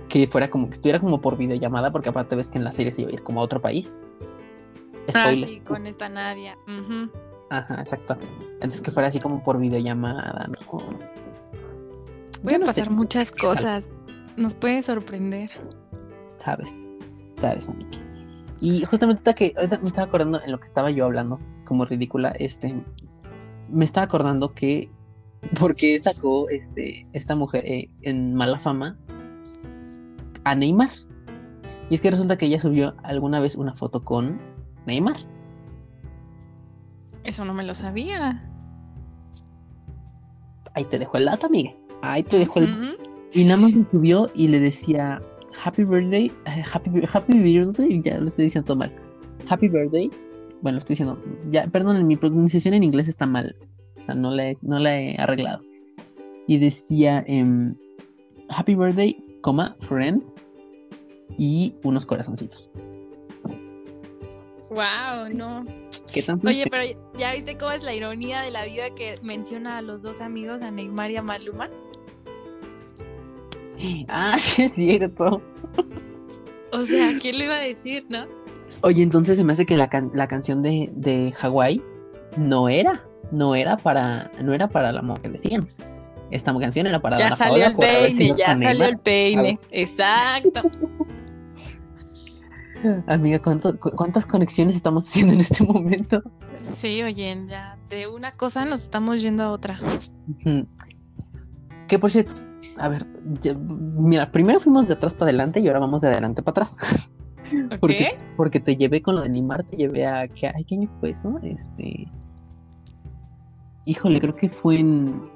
que 0.07 0.27
fuera 0.27 0.49
como 0.49 0.67
que 0.67 0.73
estuviera 0.73 0.99
como 0.99 1.21
por 1.21 1.37
videollamada, 1.37 1.91
porque 1.91 2.09
aparte 2.09 2.35
ves 2.35 2.49
que 2.49 2.57
en 2.57 2.63
la 2.63 2.71
serie 2.71 2.91
se 2.91 3.01
iba 3.01 3.11
a 3.11 3.13
ir 3.13 3.23
como 3.23 3.41
a 3.41 3.43
otro 3.43 3.61
país. 3.61 3.95
Ah, 5.13 5.31
sí, 5.33 5.61
con 5.65 5.87
esta 5.87 6.09
Nadia. 6.09 6.57
Ajá, 7.49 7.75
exacto. 7.79 8.17
Antes 8.61 8.81
que 8.81 8.91
fuera 8.91 9.09
así 9.09 9.19
como 9.19 9.43
por 9.43 9.57
videollamada, 9.59 10.47
¿no? 10.47 10.77
Voy 12.43 12.53
a 12.53 12.59
pasar 12.59 12.89
muchas 12.89 13.31
cosas. 13.31 13.89
Nos 14.35 14.53
puede 14.53 14.81
sorprender. 14.81 15.49
Sabes, 16.37 16.81
sabes, 17.37 17.69
Miki. 17.69 17.99
Y 18.59 18.85
justamente 18.85 19.19
ahorita 19.19 19.33
que 19.33 19.53
ahorita 19.55 19.79
me 19.79 19.87
estaba 19.87 20.07
acordando 20.07 20.41
en 20.41 20.51
lo 20.51 20.59
que 20.59 20.65
estaba 20.65 20.91
yo 20.91 21.05
hablando, 21.05 21.39
como 21.65 21.85
ridícula, 21.85 22.29
este, 22.39 22.73
me 23.69 23.85
estaba 23.85 24.05
acordando 24.05 24.53
que 24.53 24.89
porque 25.59 25.99
sacó 25.99 26.49
este 26.49 27.07
esta 27.13 27.35
mujer 27.35 27.63
eh, 27.65 27.89
en 28.01 28.33
mala 28.33 28.59
fama 28.59 28.97
a 30.43 30.55
Neymar. 30.55 30.91
Y 31.89 31.95
es 31.95 32.01
que 32.01 32.11
resulta 32.11 32.37
que 32.37 32.47
ella 32.47 32.59
subió 32.59 32.95
alguna 33.03 33.39
vez 33.39 33.55
una 33.55 33.73
foto 33.75 34.03
con 34.03 34.39
Neymar. 34.85 35.17
Eso 37.27 37.43
no 37.43 37.53
me 37.53 37.63
lo 37.63 37.75
sabía. 37.75 38.41
Ahí 40.73 40.85
te 40.85 40.97
dejo 40.97 41.17
el 41.17 41.25
dato, 41.25 41.47
amiga. 41.47 41.73
Ahí 42.01 42.23
te 42.23 42.39
dejo 42.39 42.59
el. 42.59 42.97
Y 43.33 43.43
nada 43.43 43.57
más 43.57 43.73
lo 43.73 43.85
subió 43.89 44.31
y 44.33 44.47
le 44.47 44.61
decía 44.61 45.21
Happy 45.61 45.83
Birthday, 45.83 46.31
eh, 46.45 46.63
Happy, 46.71 46.89
happy 47.11 47.37
Birthday, 47.37 48.01
ya 48.01 48.17
lo 48.17 48.29
estoy 48.29 48.45
diciendo 48.45 48.67
todo 48.67 48.77
mal. 48.77 48.93
Happy 49.49 49.67
Birthday. 49.67 50.09
Bueno, 50.61 50.75
lo 50.75 50.79
estoy 50.79 50.93
diciendo. 50.93 51.21
Ya, 51.51 51.67
perdón, 51.67 52.07
mi 52.07 52.15
pronunciación 52.15 52.73
en 52.73 52.83
inglés 52.83 53.09
está 53.09 53.25
mal. 53.25 53.53
O 53.99 54.03
sea, 54.03 54.15
no 54.15 54.31
la 54.31 54.51
he, 54.51 54.57
no 54.61 54.79
la 54.79 54.97
he 54.97 55.17
arreglado. 55.17 55.61
Y 56.47 56.59
decía 56.59 57.25
em, 57.27 57.75
Happy 58.47 58.73
Birthday, 58.73 59.21
coma, 59.41 59.75
friend. 59.81 60.23
Y 61.37 61.75
unos 61.83 62.05
corazoncitos. 62.05 62.69
Wow, 64.69 65.29
no. 65.33 65.65
¿Qué 66.11 66.23
Oye, 66.45 66.65
pero 66.69 66.83
ya 67.17 67.33
viste 67.33 67.57
cómo 67.57 67.71
es 67.71 67.83
la 67.83 67.93
ironía 67.93 68.41
de 68.41 68.51
la 68.51 68.65
vida 68.65 68.89
que 68.95 69.19
menciona 69.21 69.77
a 69.77 69.81
los 69.81 70.01
dos 70.01 70.21
amigos, 70.21 70.61
a 70.61 70.71
Neymar 70.71 71.11
y 71.11 71.17
a 71.17 71.21
Maluma. 71.21 71.69
Ah, 74.07 74.37
sí 74.39 74.63
es 74.63 74.73
cierto. 74.73 75.41
O 76.71 76.81
sea, 76.81 77.11
¿quién 77.21 77.37
lo 77.37 77.45
iba 77.45 77.55
a 77.55 77.61
decir, 77.61 78.05
no? 78.09 78.25
Oye, 78.81 79.03
entonces 79.03 79.37
se 79.37 79.43
me 79.43 79.53
hace 79.53 79.65
que 79.65 79.77
la, 79.77 79.89
la 80.13 80.27
canción 80.27 80.61
de, 80.61 80.89
de 80.93 81.31
Hawái 81.33 81.81
no 82.37 82.69
era, 82.69 83.03
no 83.31 83.55
era 83.55 83.77
para, 83.77 84.31
no 84.41 84.53
era 84.53 84.67
para 84.67 84.91
la 84.91 85.01
mujer 85.01 85.23
que 85.23 85.29
decían. 85.29 85.67
Esta 86.29 86.57
canción 86.57 86.87
era 86.87 87.01
para 87.01 87.17
Ya 87.17 87.35
salió 87.35 87.67
el 87.67 87.75
peine, 87.75 88.33
ya 88.35 88.57
salió 88.57 88.85
el 88.85 88.97
peine. 88.97 89.57
Exacto. 89.71 90.61
Amiga, 93.07 93.39
¿cuántas 93.39 94.25
conexiones 94.25 94.75
estamos 94.75 95.07
haciendo 95.07 95.33
en 95.33 95.41
este 95.41 95.63
momento? 95.63 96.23
Sí, 96.57 97.03
oye, 97.03 97.45
ya 97.47 97.75
de 97.89 98.07
una 98.07 98.31
cosa 98.31 98.65
nos 98.65 98.83
estamos 98.83 99.21
yendo 99.21 99.43
a 99.43 99.49
otra. 99.49 99.77
¿Qué 101.87 101.99
por 101.99 102.09
cierto, 102.11 102.33
a 102.77 102.89
ver, 102.89 103.05
mira, 103.97 104.31
primero 104.31 104.59
fuimos 104.59 104.87
de 104.87 104.95
atrás 104.95 105.13
para 105.13 105.29
adelante 105.29 105.59
y 105.59 105.67
ahora 105.67 105.79
vamos 105.79 106.01
de 106.01 106.07
adelante 106.09 106.41
para 106.41 106.51
atrás. 106.51 106.77
¿Por 107.79 107.91
qué? 107.91 108.17
Porque 108.35 108.59
te 108.59 108.75
llevé 108.75 109.01
con 109.01 109.15
lo 109.15 109.21
de 109.21 109.27
animar, 109.27 109.63
te 109.63 109.77
llevé 109.77 110.05
a. 110.05 110.27
¿qué, 110.27 110.47
ay, 110.47 110.65
¿Qué 110.65 110.75
año 110.75 110.89
fue 110.99 111.11
eso? 111.11 111.39
Este. 111.43 112.11
Híjole, 113.85 114.19
creo 114.19 114.35
que 114.35 114.49
fue 114.49 114.79
en. 114.79 115.29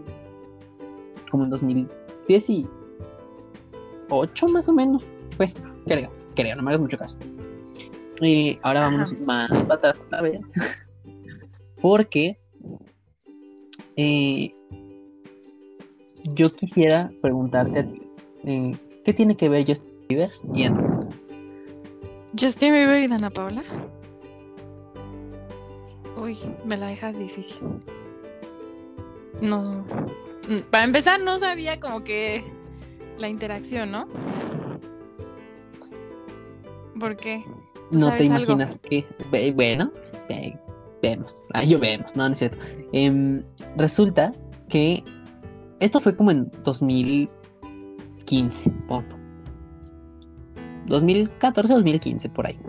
Como 1.29 1.45
en 1.45 1.51
2018 1.51 4.47
más 4.49 4.67
o 4.67 4.73
menos. 4.73 5.13
Fue, 5.37 5.53
creo, 5.85 6.11
no 6.55 6.63
me 6.63 6.71
hagas 6.71 6.81
mucho 6.81 6.97
caso. 6.97 7.17
Y 8.21 8.57
ahora 8.63 8.81
vamos 8.81 9.19
más 9.19 9.49
para 9.49 9.73
atrás 9.73 9.97
otra 10.05 10.21
vez. 10.21 10.39
Porque. 11.81 12.37
Eh, 13.95 14.51
yo 16.33 16.49
quisiera 16.51 17.11
preguntarte 17.21 17.79
a 17.79 17.83
ti, 17.83 18.01
eh, 18.45 18.71
¿qué 19.03 19.13
tiene 19.13 19.35
que 19.35 19.49
ver 19.49 19.65
Justin 19.67 19.91
Bieber 20.07 20.31
y 20.53 20.63
Ana? 20.63 20.99
¿Justin 22.39 22.73
Bieber 22.73 23.01
y 23.03 23.07
Dana 23.07 23.29
Paula? 23.29 23.63
Uy, 26.15 26.37
me 26.65 26.77
la 26.77 26.87
dejas 26.87 27.17
difícil. 27.19 27.67
No. 29.41 29.83
Para 30.69 30.83
empezar, 30.83 31.19
no 31.19 31.37
sabía 31.39 31.79
como 31.79 32.03
que 32.03 32.43
la 33.17 33.27
interacción, 33.27 33.91
¿no? 33.91 34.07
¿Por 37.01 37.17
qué? 37.17 37.43
No 37.91 38.15
te 38.15 38.23
imaginas 38.25 38.77
que. 38.77 39.03
Bueno, 39.55 39.91
vemos. 41.01 41.47
Ah, 41.53 41.63
yo 41.63 41.79
vemos, 41.79 42.15
no, 42.15 42.27
no 42.27 42.33
es 42.33 42.37
cierto. 42.37 42.63
Em, 42.93 43.43
resulta 43.75 44.31
que 44.69 45.03
esto 45.79 45.99
fue 45.99 46.15
como 46.15 46.29
en 46.29 46.51
2015, 46.63 48.71
2014, 50.85 51.73
2015, 51.73 52.29
por 52.29 52.45
ahí. 52.45 52.59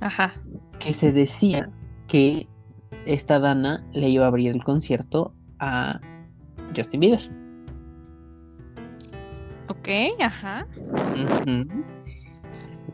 Ajá. 0.00 0.32
Que 0.78 0.94
se 0.94 1.12
decía 1.12 1.70
que 2.08 2.48
esta 3.04 3.38
Dana 3.38 3.86
le 3.92 4.08
iba 4.08 4.24
a 4.24 4.28
abrir 4.28 4.50
el 4.50 4.64
concierto 4.64 5.34
a 5.58 6.00
Justin 6.74 7.00
Bieber. 7.00 7.30
Ok, 9.68 9.88
ajá. 10.20 10.66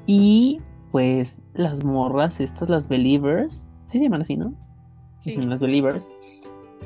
Y 0.07 0.61
pues 0.93 1.43
las 1.55 1.85
morras, 1.85 2.41
estas, 2.41 2.69
las 2.69 2.89
believers, 2.89 3.71
sí 3.85 3.99
se 3.99 4.05
llaman 4.05 4.23
así, 4.23 4.37
¿no? 4.37 4.55
Sí. 5.19 5.37
Las 5.37 5.61
believers, 5.61 6.09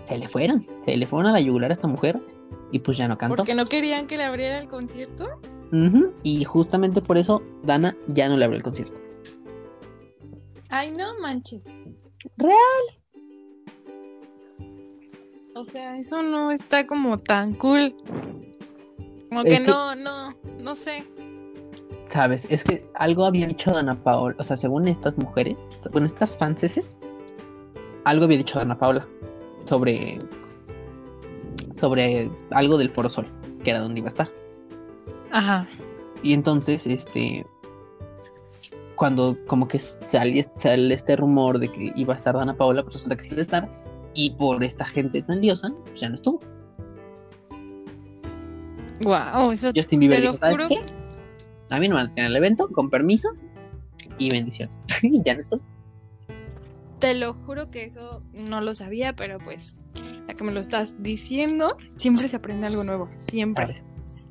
se 0.03 0.19
le 0.19 0.29
fueron, 0.29 0.67
se 0.85 0.97
le 0.97 1.07
fueron 1.07 1.31
a 1.31 1.33
la 1.33 1.41
yugular 1.41 1.71
a 1.71 1.75
esta 1.75 1.87
mujer 1.87 2.21
y 2.73 2.81
pues 2.81 2.97
ya 2.97 3.09
no 3.09 3.19
cantó. 3.19 3.37
¿Porque 3.37 3.55
no 3.55 3.67
querían 3.67 4.07
que 4.07 4.17
le 4.17 4.25
abriera 4.25 4.59
el 4.59 4.69
concierto? 4.69 5.29
Y 6.23 6.45
justamente 6.45 7.01
por 7.01 7.17
eso 7.17 7.43
Dana 7.63 7.97
ya 8.09 8.29
no 8.29 8.37
le 8.37 8.45
abrió 8.45 8.59
el 8.59 8.63
concierto. 8.63 9.01
Ay, 10.69 10.91
no 10.91 11.19
manches. 11.21 11.79
Real. 12.37 12.57
O 15.55 15.65
sea, 15.65 15.97
eso 15.97 16.23
no 16.23 16.51
está 16.51 16.87
como 16.87 17.19
tan 17.19 17.55
cool. 17.55 17.95
Como 19.29 19.45
que, 19.45 19.61
no, 19.61 19.95
no, 19.95 20.35
no 20.59 20.75
sé. 20.75 21.05
Sabes, 22.07 22.47
es 22.51 22.65
que 22.65 22.85
algo 22.95 23.25
había 23.25 23.47
dicho 23.47 23.71
Dana 23.71 23.95
Paola, 24.03 24.35
o 24.39 24.45
sea, 24.45 24.57
según 24.57 24.89
estas 24.89 25.17
mujeres, 25.19 25.57
bueno, 25.93 26.07
estas 26.07 26.37
fanses, 26.37 26.99
algo 28.05 28.25
había 28.25 28.39
dicho 28.39 28.59
Dana 28.59 28.77
Paola 28.77 29.07
sobre 29.65 30.19
sobre 31.71 32.29
algo 32.51 32.77
del 32.77 32.91
Foro 32.91 33.11
Sol, 33.11 33.27
que 33.65 33.71
era 33.71 33.81
donde 33.81 34.01
iba 34.01 34.09
a 34.09 34.11
estar. 34.11 34.31
Ajá. 35.31 35.67
Y 36.23 36.35
entonces, 36.35 36.87
este, 36.87 37.47
cuando 38.95 39.37
como 39.47 39.67
que 39.67 39.79
sale, 39.79 40.45
sale 40.55 40.95
este 40.95 41.17
rumor 41.17 41.59
de 41.59 41.69
que 41.69 41.93
iba 41.97 42.13
a 42.13 42.17
estar 42.17 42.35
Dana 42.35 42.55
Paola, 42.55 42.83
pues 42.83 42.95
resulta 42.95 43.17
que 43.17 43.25
sí 43.25 43.31
iba 43.33 43.41
a 43.41 43.43
estar, 43.43 43.69
y 44.15 44.31
por 44.31 44.63
esta 44.63 44.85
gente 44.85 45.23
tan 45.23 45.41
liosa, 45.41 45.73
pues 45.85 46.01
ya 46.01 46.09
no 46.09 46.17
estuvo. 46.17 46.41
Wow, 49.05 49.51
eso 49.51 49.71
Justin 49.75 50.01
Bieber 50.01 50.21
dijo, 50.21 50.35
¿sabes 50.35 50.69
qué? 50.69 50.79
A 51.73 51.79
mí 51.79 51.89
no 51.89 51.97
me 51.97 52.07
tener 52.09 52.27
el 52.27 52.37
evento, 52.37 52.69
con 52.69 52.91
permiso 52.91 53.31
y 54.19 54.31
bendiciones. 54.31 54.79
ya 55.25 55.35
no 55.35 55.41
estuvo. 55.41 55.63
Te 56.99 57.15
lo 57.15 57.33
juro 57.33 57.71
que 57.71 57.85
eso 57.85 58.21
no 58.47 58.61
lo 58.61 58.75
sabía, 58.75 59.17
pero 59.17 59.39
pues 59.39 59.79
ya 60.29 60.35
que 60.35 60.45
me 60.45 60.53
lo 60.53 60.61
estás 60.61 61.03
diciendo, 61.03 61.79
siempre 61.97 62.29
se 62.29 62.37
aprende 62.37 62.67
algo 62.67 62.85
nuevo, 62.85 63.09
siempre. 63.17 63.83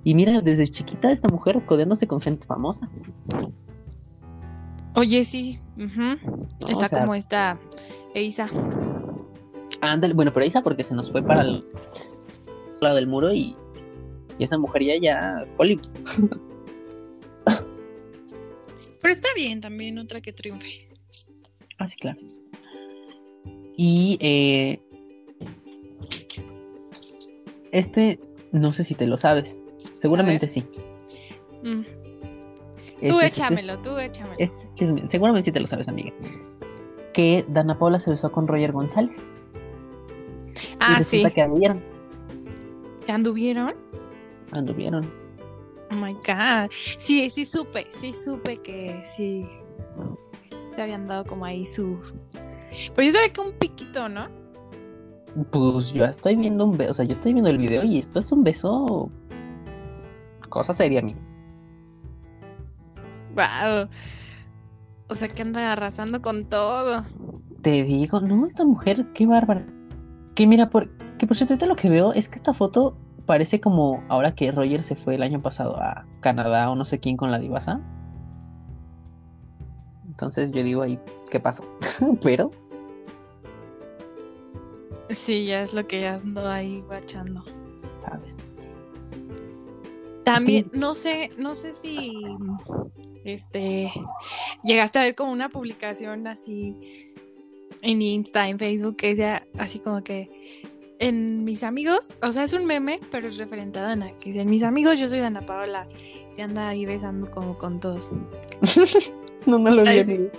Y 0.03 0.13
mira, 0.13 0.41
desde 0.41 0.67
chiquita 0.67 1.11
esta 1.11 1.29
mujer 1.29 1.65
codeándose 1.65 2.07
con 2.07 2.21
gente 2.21 2.45
famosa. 2.45 2.87
Oye, 4.93 5.25
sí. 5.25 5.59
Está 6.69 6.89
como 6.89 7.15
esta 7.15 7.59
Eisa. 8.13 8.49
Ándale, 9.81 10.13
bueno, 10.13 10.31
pero 10.31 10.43
Eisa 10.43 10.61
porque 10.61 10.83
se 10.83 10.93
nos 10.93 11.11
fue 11.11 11.23
para 11.23 11.41
el 11.41 11.65
lado 12.81 12.95
del 12.97 13.07
muro 13.07 13.33
y, 13.33 13.55
y 14.37 14.43
esa 14.43 14.59
mujer 14.59 14.83
ya, 14.83 14.93
ya, 15.01 15.45
Hollywood. 15.57 15.81
pero 17.43 19.13
está 19.13 19.29
bien 19.35 19.61
también, 19.61 19.97
otra 19.97 20.21
que 20.21 20.33
triunfe. 20.33 20.89
Ah, 21.77 21.87
sí, 21.87 21.95
claro. 21.97 22.19
Y 23.75 24.17
eh, 24.21 24.79
este, 27.71 28.19
no 28.51 28.73
sé 28.73 28.83
si 28.83 28.95
te 28.95 29.07
lo 29.07 29.17
sabes. 29.17 29.61
Seguramente 29.93 30.47
sí. 30.47 30.63
Mm. 31.63 31.73
Este 31.73 33.09
tú 33.09 33.19
échamelo, 33.19 33.79
tú 33.79 33.97
échamelo. 33.97 34.35
Este, 34.37 35.07
seguramente 35.07 35.45
sí 35.45 35.51
te 35.51 35.59
lo 35.59 35.67
sabes, 35.67 35.87
amiga. 35.87 36.13
Que 37.13 37.43
Dana 37.49 37.77
Paula 37.77 37.99
se 37.99 38.11
besó 38.11 38.31
con 38.31 38.47
Roger 38.47 38.71
González. 38.71 39.23
Ah, 40.79 41.03
sí. 41.03 41.23
que 41.33 41.41
anduvieron. 41.41 41.81
¿Que 43.05 43.11
anduvieron? 43.11 43.73
Anduvieron. 44.51 45.20
Oh 45.91 45.95
my 45.95 46.13
god. 46.13 46.71
Sí, 46.97 47.29
sí 47.29 47.45
supe, 47.45 47.85
sí 47.89 48.13
supe 48.13 48.57
que 48.57 49.01
sí 49.03 49.45
se 50.75 50.81
habían 50.81 51.07
dado 51.07 51.25
como 51.25 51.45
ahí 51.45 51.65
su. 51.65 51.99
Pero 52.95 53.07
yo 53.07 53.13
sabía 53.13 53.33
que 53.33 53.41
un 53.41 53.51
piquito, 53.53 54.07
¿no? 54.07 54.27
Pues 55.51 55.93
yo 55.93 56.05
estoy 56.05 56.35
viendo 56.35 56.65
un 56.65 56.77
beso, 56.77 56.91
o 56.91 56.93
sea, 56.93 57.05
yo 57.05 57.13
estoy 57.13 57.33
viendo 57.33 57.49
el 57.49 57.57
video 57.57 57.83
y 57.83 57.99
esto 57.99 58.19
es 58.19 58.31
un 58.31 58.43
beso. 58.43 59.09
Cosa 60.49 60.73
seria, 60.73 60.99
amigo. 60.99 61.19
Wow. 63.35 63.89
O 65.07 65.15
sea 65.15 65.29
que 65.29 65.41
anda 65.41 65.71
arrasando 65.71 66.21
con 66.21 66.45
todo. 66.45 67.03
Te 67.61 67.83
digo, 67.83 68.19
no, 68.21 68.45
esta 68.47 68.65
mujer, 68.65 69.07
qué 69.13 69.25
bárbara. 69.25 69.65
Que 70.35 70.47
mira, 70.47 70.69
por, 70.69 70.89
que 71.17 71.27
por 71.27 71.37
cierto, 71.37 71.65
lo 71.65 71.75
que 71.75 71.89
veo 71.89 72.13
es 72.13 72.27
que 72.27 72.35
esta 72.35 72.53
foto 72.53 72.97
parece 73.31 73.61
como 73.61 74.03
ahora 74.09 74.35
que 74.35 74.51
Roger 74.51 74.83
se 74.83 74.97
fue 74.97 75.15
el 75.15 75.23
año 75.23 75.41
pasado 75.41 75.77
a 75.81 76.05
Canadá 76.19 76.69
o 76.69 76.75
no 76.75 76.83
sé 76.83 76.99
quién 76.99 77.15
con 77.15 77.31
la 77.31 77.39
divasa. 77.39 77.79
Entonces 80.05 80.51
yo 80.51 80.61
digo 80.63 80.81
ahí, 80.81 80.99
¿qué 81.29 81.39
pasó? 81.39 81.63
Pero 82.21 82.51
Sí, 85.07 85.45
ya 85.45 85.61
es 85.63 85.73
lo 85.73 85.87
que 85.87 86.05
ando 86.09 86.45
ahí 86.45 86.81
guachando. 86.81 87.45
¿Sabes? 87.99 88.35
También, 90.25 90.69
no 90.73 90.93
sé, 90.93 91.31
no 91.37 91.55
sé 91.55 91.73
si 91.73 92.11
este 93.23 93.93
llegaste 94.61 94.99
a 94.99 95.03
ver 95.03 95.15
como 95.15 95.31
una 95.31 95.47
publicación 95.47 96.27
así 96.27 97.13
en 97.81 98.01
Insta, 98.01 98.43
en 98.43 98.59
Facebook, 98.59 98.97
que 98.97 99.07
decía 99.07 99.47
así 99.57 99.79
como 99.79 100.03
que 100.03 100.29
en 101.01 101.43
mis 101.43 101.63
amigos, 101.63 102.15
o 102.21 102.31
sea, 102.31 102.43
es 102.43 102.53
un 102.53 102.65
meme, 102.65 102.99
pero 103.09 103.25
es 103.25 103.37
referente 103.37 103.79
a 103.79 103.83
Dana, 103.83 104.11
que 104.11 104.29
dice, 104.29 104.41
en 104.41 104.49
mis 104.49 104.61
amigos 104.61 104.99
yo 104.99 105.09
soy 105.09 105.19
Dana 105.19 105.43
Paola, 105.43 105.83
se 106.29 106.43
anda 106.43 106.69
ahí 106.69 106.85
besando 106.85 107.29
como 107.31 107.57
con 107.57 107.79
todos. 107.79 108.11
no, 109.47 109.57
me 109.57 109.71
lo 109.71 109.81
vi. 109.81 110.29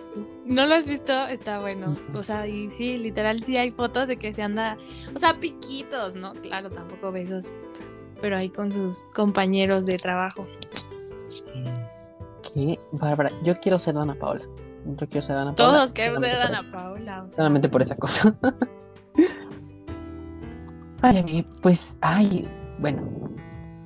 ¿No 0.45 0.67
lo 0.67 0.75
has 0.77 0.87
visto? 0.87 1.27
Está 1.27 1.61
bueno. 1.61 1.89
O 2.17 2.23
sea, 2.23 2.47
y 2.47 2.71
sí, 2.71 2.97
literal 2.97 3.43
sí 3.43 3.57
hay 3.57 3.73
fotos 3.73 4.07
de 4.07 4.17
que 4.17 4.33
se 4.33 4.43
anda, 4.43 4.79
o 5.13 5.19
sea, 5.19 5.41
piquitos, 5.41 6.15
¿no? 6.15 6.33
Claro, 6.35 6.71
tampoco 6.71 7.11
besos, 7.11 7.57
pero 8.21 8.39
ahí 8.39 8.49
con 8.49 8.71
sus 8.71 9.07
compañeros 9.15 9.85
de 9.85 9.99
trabajo. 9.99 10.47
Qué 12.55 12.77
bárbara. 12.93 13.33
Yo 13.43 13.59
quiero 13.59 13.81
ser 13.81 13.95
Dana 13.95 14.15
Paola. 14.15 14.45
Yo 14.85 15.09
quiero 15.09 15.27
ser 15.27 15.35
Dana 15.35 15.57
Paola. 15.57 15.73
Todos 15.73 15.93
queremos 15.93 16.23
ser 16.23 16.39
Dana 16.39 16.71
Paola. 16.71 17.29
Solamente 17.29 17.69
por 17.69 17.83
esa 17.83 17.97
cosa. 17.97 18.37
ay, 21.03 21.47
pues, 21.61 21.99
ay, 22.01 22.49
bueno, 22.79 23.03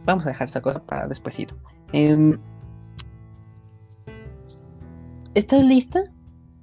vamos 0.05 0.25
a 0.27 0.31
dejar 0.31 0.49
esa 0.49 0.61
cosa 0.61 0.85
para 0.85 1.09
despuesito. 1.09 1.57
Em, 1.93 2.39
¿Estás 5.35 5.65
lista 5.65 6.05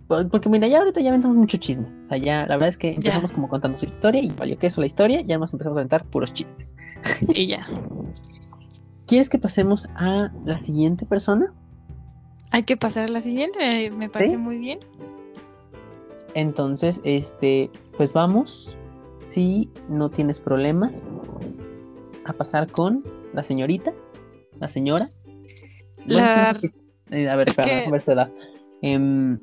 porque 0.07 0.49
mira, 0.49 0.67
ya 0.67 0.79
ahorita 0.79 1.01
ya 1.01 1.09
aventamos 1.09 1.37
mucho 1.37 1.57
chisme. 1.57 1.87
O 2.03 2.05
sea, 2.07 2.17
ya 2.17 2.45
la 2.45 2.55
verdad 2.55 2.69
es 2.69 2.77
que 2.77 2.91
empezamos 2.91 3.31
como 3.31 3.49
contando 3.49 3.77
su 3.77 3.85
historia 3.85 4.21
y 4.21 4.29
valió 4.29 4.57
que 4.57 4.67
eso 4.67 4.81
la 4.81 4.87
historia, 4.87 5.21
ya 5.21 5.37
nos 5.37 5.53
empezamos 5.53 5.77
a 5.77 5.79
aventar 5.79 6.05
puros 6.05 6.33
chismes. 6.33 6.75
Sí, 7.33 7.47
ya. 7.47 7.65
¿Quieres 9.07 9.29
que 9.29 9.39
pasemos 9.39 9.87
a 9.95 10.31
la 10.45 10.59
siguiente 10.59 11.05
persona? 11.05 11.53
Hay 12.51 12.63
que 12.63 12.77
pasar 12.77 13.05
a 13.05 13.07
la 13.07 13.21
siguiente, 13.21 13.91
me 13.91 14.09
parece 14.09 14.37
muy 14.37 14.57
bien. 14.59 14.79
Entonces, 16.35 17.01
este, 17.03 17.71
pues 17.97 18.13
vamos, 18.13 18.71
si 19.33 19.69
no 19.89 20.09
tienes 20.09 20.39
problemas, 20.39 21.17
a 22.25 22.33
pasar 22.33 22.69
con 22.71 23.03
la 23.33 23.43
señorita, 23.43 23.91
la 24.59 24.67
señora. 24.67 25.07
La... 26.05 26.55
Eh, 27.09 27.27
a 27.27 27.35
ver, 27.35 27.49
espera, 27.49 27.87
a 27.87 27.89
ver 27.89 28.01
su 28.01 28.11
edad. 28.11 28.31
Em, 28.81 29.39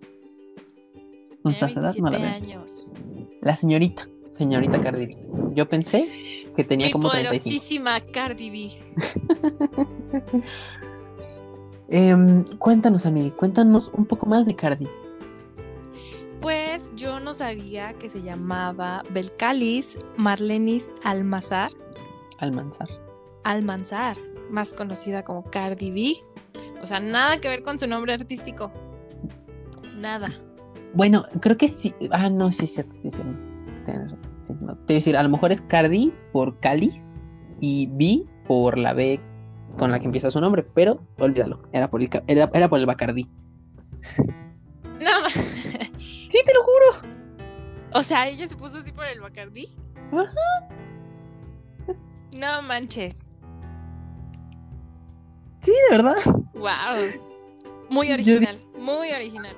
años. 1.45 2.91
La 3.43 3.57
señorita, 3.57 4.09
señorita 4.31 4.81
Cardi 4.81 5.07
B. 5.07 5.17
Yo 5.55 5.69
pensé 5.69 6.09
que 6.55 6.63
tenía 6.63 6.91
como 6.91 7.11
35. 7.11 7.85
Cardi 8.13 8.51
B. 8.51 8.71
Em, 11.93 12.45
cuéntanos, 12.59 13.05
amiga, 13.05 13.35
cuéntanos 13.35 13.91
un 13.93 14.07
poco 14.07 14.25
más 14.27 14.47
de 14.47 14.55
Cardi. 14.55 14.87
Pues 16.41 16.93
yo 16.97 17.21
no 17.21 17.35
sabía 17.35 17.93
que 17.95 18.09
se 18.09 18.23
llamaba 18.23 19.03
Belcalis 19.11 19.99
Marlenis 20.17 20.95
Almazar. 21.05 21.71
Almanzar. 22.39 22.89
Almanzar, 23.45 24.17
más 24.51 24.73
conocida 24.73 25.23
como 25.23 25.45
Cardi 25.45 25.91
B. 25.91 26.15
O 26.83 26.87
sea, 26.87 27.01
nada 27.01 27.39
que 27.41 27.49
ver 27.49 27.63
con 27.63 27.79
su 27.79 27.87
nombre 27.87 28.15
artístico. 28.15 28.73
Nada. 29.97 30.31
Bueno, 30.95 31.27
creo 31.41 31.57
que 31.59 31.69
sí. 31.69 31.95
Ah, 32.11 32.31
no, 32.31 32.51
sí, 32.51 32.67
sí, 32.67 32.83
sí, 33.03 33.11
sí. 33.11 33.23
Sí, 34.43 34.53
no. 34.61 34.77
Te 34.87 34.95
decir, 34.95 35.17
a 35.17 35.23
lo 35.23 35.29
mejor 35.29 35.53
es 35.53 35.61
Cardi 35.61 36.13
por 36.33 36.59
Cáliz 36.61 37.17
y 37.61 37.89
B 37.93 38.25
por 38.47 38.79
la 38.79 38.95
B 38.95 39.21
con 39.77 39.91
la 39.91 40.01
que 40.01 40.07
empieza 40.07 40.31
su 40.31 40.41
nombre, 40.41 40.65
pero 40.75 41.01
olvídalo, 41.19 41.63
era 41.73 41.91
por 41.91 42.03
el, 42.03 42.11
era, 42.27 42.51
era 42.53 42.69
por 42.69 42.79
el 42.79 42.87
Bacardí. 42.87 43.29
No, 45.01 45.23
sí, 46.31 46.39
te 46.47 46.55
lo 46.55 46.63
juro. 46.65 47.21
O 47.93 48.03
sea, 48.03 48.29
ella 48.29 48.49
se 48.49 48.57
puso 48.57 48.79
así 48.79 48.93
por 48.93 49.05
el 49.05 49.21
Bacardí. 49.21 49.69
Ajá. 50.13 50.69
No 52.39 52.63
manches. 52.63 53.27
Sí, 55.63 55.73
de 55.73 55.97
verdad. 55.97 56.17
Wow. 56.55 57.21
Muy 57.91 58.13
original, 58.13 58.59
muy 58.79 59.11
original. 59.11 59.55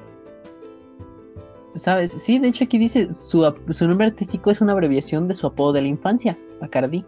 ¿Sabes? 1.76 2.12
Sí, 2.12 2.38
de 2.38 2.48
hecho 2.48 2.64
aquí 2.64 2.78
dice 2.78 3.12
su, 3.12 3.54
su 3.70 3.88
nombre 3.88 4.06
artístico 4.06 4.50
es 4.50 4.60
una 4.60 4.72
abreviación 4.72 5.28
de 5.28 5.34
su 5.34 5.46
apodo 5.46 5.72
de 5.74 5.82
la 5.82 5.88
infancia, 5.88 6.38
Bacardi. 6.60 7.04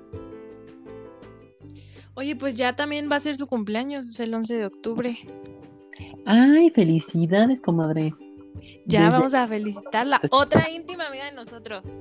Oye, 2.14 2.36
pues 2.36 2.56
ya 2.56 2.76
también 2.76 3.08
va 3.10 3.16
a 3.16 3.20
ser 3.20 3.36
su 3.36 3.46
cumpleaños, 3.46 4.08
es 4.08 4.20
el 4.20 4.32
11 4.32 4.56
de 4.56 4.66
octubre. 4.66 5.18
Ay, 6.24 6.70
felicidades, 6.70 7.60
comadre. 7.60 8.14
Ya 8.86 9.10
vamos 9.10 9.34
a 9.34 9.46
felicitarla, 9.46 10.20
otra 10.30 10.68
íntima 10.70 11.06
amiga 11.06 11.26
de 11.26 11.32
nosotros. 11.32 11.92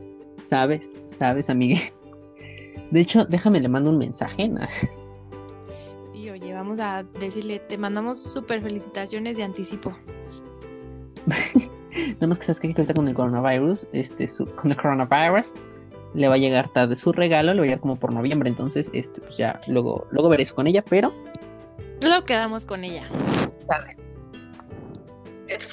Sabes, 0.41 0.93
sabes, 1.05 1.49
amiga. 1.49 1.79
De 2.91 2.99
hecho, 2.99 3.25
déjame 3.25 3.59
le 3.59 3.69
mando 3.69 3.89
un 3.89 3.97
mensaje. 3.97 4.51
Sí, 6.13 6.29
oye, 6.29 6.53
vamos 6.53 6.79
a 6.79 7.03
decirle, 7.19 7.59
te 7.59 7.77
mandamos 7.77 8.21
súper 8.21 8.61
felicitaciones 8.61 9.37
de 9.37 9.43
anticipo. 9.43 9.97
Nada 11.25 12.27
más 12.27 12.39
que 12.39 12.45
sabes 12.45 12.59
que 12.59 12.73
cuenta 12.73 12.93
con 12.93 13.07
el 13.07 13.15
coronavirus, 13.15 13.87
este, 13.93 14.27
con 14.55 14.71
el 14.71 14.77
coronavirus, 14.77 15.53
le 16.13 16.27
va 16.27 16.35
a 16.35 16.37
llegar 16.37 16.71
tarde 16.71 16.95
su 16.95 17.11
regalo, 17.11 17.53
le 17.53 17.59
va 17.59 17.63
a 17.63 17.67
llegar 17.67 17.79
como 17.79 17.95
por 17.95 18.13
noviembre, 18.13 18.49
entonces, 18.49 18.89
este, 18.93 19.21
pues 19.21 19.37
ya 19.37 19.59
luego, 19.67 20.07
luego 20.11 20.29
veré 20.29 20.43
eso 20.43 20.55
con 20.55 20.67
ella, 20.67 20.83
pero. 20.87 21.13
Lo 22.01 22.25
quedamos 22.25 22.65
con 22.65 22.83
ella. 22.83 23.05
¿Sabes? 23.67 23.97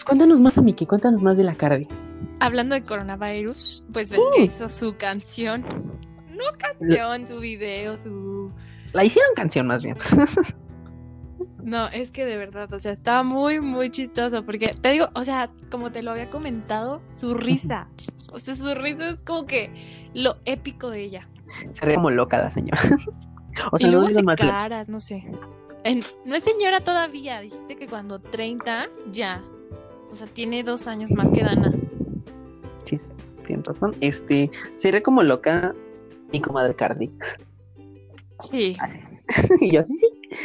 Cuéntanos 0.04 0.40
más, 0.40 0.58
Miki, 0.58 0.86
cuéntanos 0.86 1.22
más 1.22 1.36
de 1.36 1.44
la 1.44 1.54
Cardi. 1.54 1.86
Hablando 2.40 2.74
de 2.74 2.82
coronavirus, 2.82 3.84
pues 3.92 4.10
ves 4.10 4.18
uh. 4.18 4.30
que 4.34 4.42
hizo 4.42 4.68
su 4.68 4.96
canción. 4.96 5.64
No 6.30 6.44
canción, 6.58 7.26
su 7.26 7.40
video, 7.40 7.98
su. 7.98 8.50
La 8.94 9.04
hicieron 9.04 9.34
canción 9.34 9.66
más 9.66 9.82
bien. 9.82 9.96
No, 11.62 11.88
es 11.88 12.10
que 12.10 12.24
de 12.24 12.36
verdad, 12.36 12.72
o 12.72 12.80
sea, 12.80 12.92
estaba 12.92 13.22
muy, 13.22 13.60
muy 13.60 13.90
chistoso, 13.90 14.44
porque 14.44 14.74
te 14.80 14.92
digo, 14.92 15.08
o 15.14 15.24
sea, 15.24 15.50
como 15.70 15.92
te 15.92 16.02
lo 16.02 16.12
había 16.12 16.28
comentado, 16.28 17.00
su 17.04 17.34
risa, 17.34 17.88
o 18.32 18.38
sea, 18.38 18.54
su 18.54 18.74
risa 18.74 19.10
es 19.10 19.22
como 19.22 19.46
que 19.46 19.72
lo 20.14 20.36
épico 20.44 20.90
de 20.90 21.02
ella. 21.02 21.28
Se 21.70 21.84
ve 21.84 21.94
como 21.94 22.10
loca 22.10 22.38
la 22.38 22.50
señora. 22.50 22.80
o 23.72 23.78
sea, 23.78 23.88
y 23.88 23.90
luego 23.90 24.06
hace 24.06 24.22
caras, 24.36 24.88
no 24.88 25.00
sé. 25.00 25.22
no 26.24 26.34
es 26.34 26.42
señora 26.42 26.80
todavía, 26.80 27.40
dijiste 27.40 27.76
que 27.76 27.86
cuando 27.86 28.18
30, 28.18 28.88
ya. 29.10 29.42
O 30.10 30.16
sea, 30.16 30.26
tiene 30.26 30.62
dos 30.62 30.86
años 30.86 31.12
más 31.12 31.32
que 31.32 31.42
Dana. 31.42 31.72
Sí, 32.84 32.98
sí, 32.98 33.10
tienes 33.46 33.66
razón. 33.66 33.94
Este, 34.00 34.50
se 34.74 34.92
ve 34.92 35.02
como 35.02 35.22
loca 35.22 35.74
mi 36.32 36.40
comadre 36.40 36.74
Cardi. 36.74 37.10
Sí. 38.42 38.76
y 39.60 39.72
yo, 39.72 39.84
sí, 39.84 39.96
sí. 39.98 40.36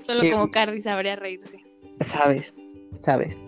Solo 0.00 0.22
como 0.30 0.50
Cardi 0.50 0.80
sabría 0.80 1.16
reírse. 1.16 1.58
Sabes, 2.00 2.58
sabes. 2.96 3.40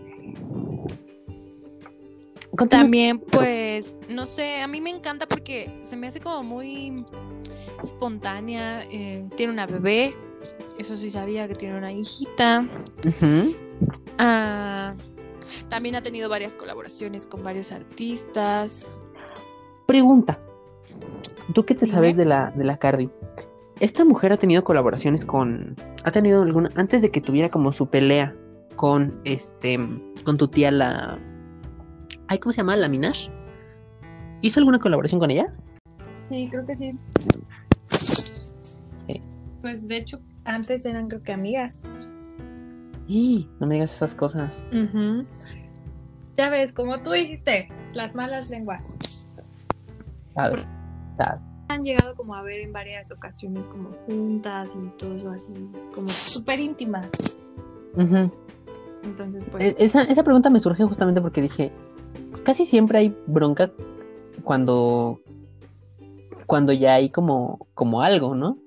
También, 2.71 3.19
pues, 3.19 3.97
no 4.09 4.25
sé, 4.25 4.63
a 4.63 4.67
mí 4.67 4.81
me 4.81 4.91
encanta 4.91 5.27
porque 5.27 5.79
se 5.83 5.97
me 5.97 6.07
hace 6.07 6.21
como 6.21 6.43
muy 6.43 7.05
espontánea. 7.83 8.87
Eh, 8.91 9.29
tiene 9.37 9.53
una 9.53 9.67
bebé, 9.67 10.15
eso 10.79 10.97
sí 10.97 11.11
sabía 11.11 11.47
que 11.49 11.55
tiene 11.55 11.77
una 11.77 11.93
hijita. 11.93 12.67
Ah, 14.19 14.95
también 15.69 15.95
ha 15.95 16.03
tenido 16.03 16.29
varias 16.29 16.55
colaboraciones 16.55 17.27
con 17.27 17.43
varios 17.43 17.73
artistas. 17.73 18.93
Pregunta, 19.87 20.39
¿tú 21.55 21.65
qué 21.65 21.75
te 21.75 21.87
sabes 21.87 22.17
de 22.17 22.25
la, 22.25 22.51
de 22.51 22.65
la 22.65 22.77
Cardi? 22.79 23.11
esta 23.81 24.05
mujer 24.05 24.33
ha 24.33 24.37
tenido 24.37 24.65
colaboraciones 24.65 25.25
con. 25.25 25.75
Ha 26.05 26.11
tenido 26.11 26.43
alguna. 26.43 26.71
Antes 26.75 27.03
de 27.03 27.11
que 27.11 27.21
tuviera 27.21 27.49
como 27.49 27.73
su 27.73 27.87
pelea 27.89 28.35
con 28.77 29.21
este. 29.25 29.79
Con 30.25 30.37
tu 30.39 30.49
tía 30.49 30.71
la. 30.71 31.19
Ay, 32.29 32.39
¿cómo 32.39 32.53
se 32.53 32.59
llama? 32.59 32.77
La 32.77 32.89
Minash. 32.89 33.29
¿Hizo 34.43 34.61
alguna 34.61 34.79
colaboración 34.79 35.21
con 35.21 35.31
ella? 35.31 35.53
Sí, 36.29 36.49
creo 36.51 36.67
que 36.67 36.77
sí. 36.77 36.95
Pues 39.61 39.89
de 39.89 39.97
hecho, 39.97 40.21
antes 40.45 40.85
eran 40.87 41.09
creo 41.09 41.23
que 41.23 41.33
amigas. 41.33 41.83
Y 43.07 43.49
no 43.61 43.67
me 43.67 43.75
digas 43.75 43.95
esas 43.95 44.15
cosas. 44.15 44.65
Ya 46.37 46.51
ves, 46.51 46.73
como 46.73 47.03
tú 47.03 47.13
dijiste, 47.13 47.71
las 47.95 48.15
malas 48.15 48.51
lenguas. 48.51 48.97
Sabes, 50.25 50.75
sabes. 51.17 51.41
Han 51.69 51.83
llegado 51.85 52.15
como 52.15 52.35
a 52.35 52.43
ver 52.43 52.61
en 52.61 52.73
varias 52.73 53.11
ocasiones 53.11 53.67
como 53.67 53.91
juntas 54.07 54.73
y 54.75 54.99
todo 54.99 55.17
eso 55.17 55.31
así, 55.31 55.53
como 55.95 56.09
súper 56.09 56.61
íntimas. 56.61 57.11
Entonces, 57.97 59.45
pues... 59.51 59.81
E-, 59.81 59.85
esa, 59.85 60.03
esa 60.03 60.23
pregunta 60.23 60.51
me 60.51 60.61
surge 60.61 60.85
justamente 60.85 61.21
porque 61.21 61.43
dije, 61.43 61.73
casi 62.45 62.65
siempre 62.65 62.99
hay 62.99 63.17
bronca 63.27 63.71
cuando 64.45 65.21
cuando 66.47 66.73
ya 66.73 66.95
hay 66.95 67.11
como, 67.11 67.67
como 67.75 68.03
algo, 68.03 68.35
¿no? 68.35 68.59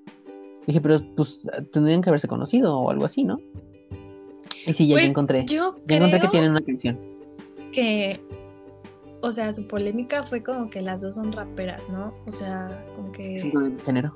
Dije, 0.66 0.80
pero 0.80 0.98
pues 1.16 1.48
tendrían 1.72 2.02
que 2.02 2.10
haberse 2.10 2.28
conocido 2.28 2.78
o 2.78 2.90
algo 2.90 3.06
así, 3.06 3.24
¿no? 3.24 3.40
Y 4.66 4.72
sí, 4.72 4.86
ya, 4.86 4.94
pues, 4.94 5.06
encontré. 5.06 5.44
Yo 5.46 5.76
ya 5.86 5.96
encontré 5.96 6.20
que 6.20 6.28
tienen 6.28 6.50
una 6.50 6.60
canción. 6.60 6.98
Que, 7.72 8.12
o 9.20 9.32
sea, 9.32 9.52
su 9.52 9.66
polémica 9.66 10.24
fue 10.24 10.42
como 10.42 10.70
que 10.70 10.80
las 10.80 11.02
dos 11.02 11.14
son 11.14 11.32
raperas, 11.32 11.88
¿no? 11.88 12.14
O 12.26 12.32
sea, 12.32 12.84
como 12.96 13.12
que... 13.12 13.40
Sí, 13.40 13.50
de 13.50 13.82
género. 13.84 14.12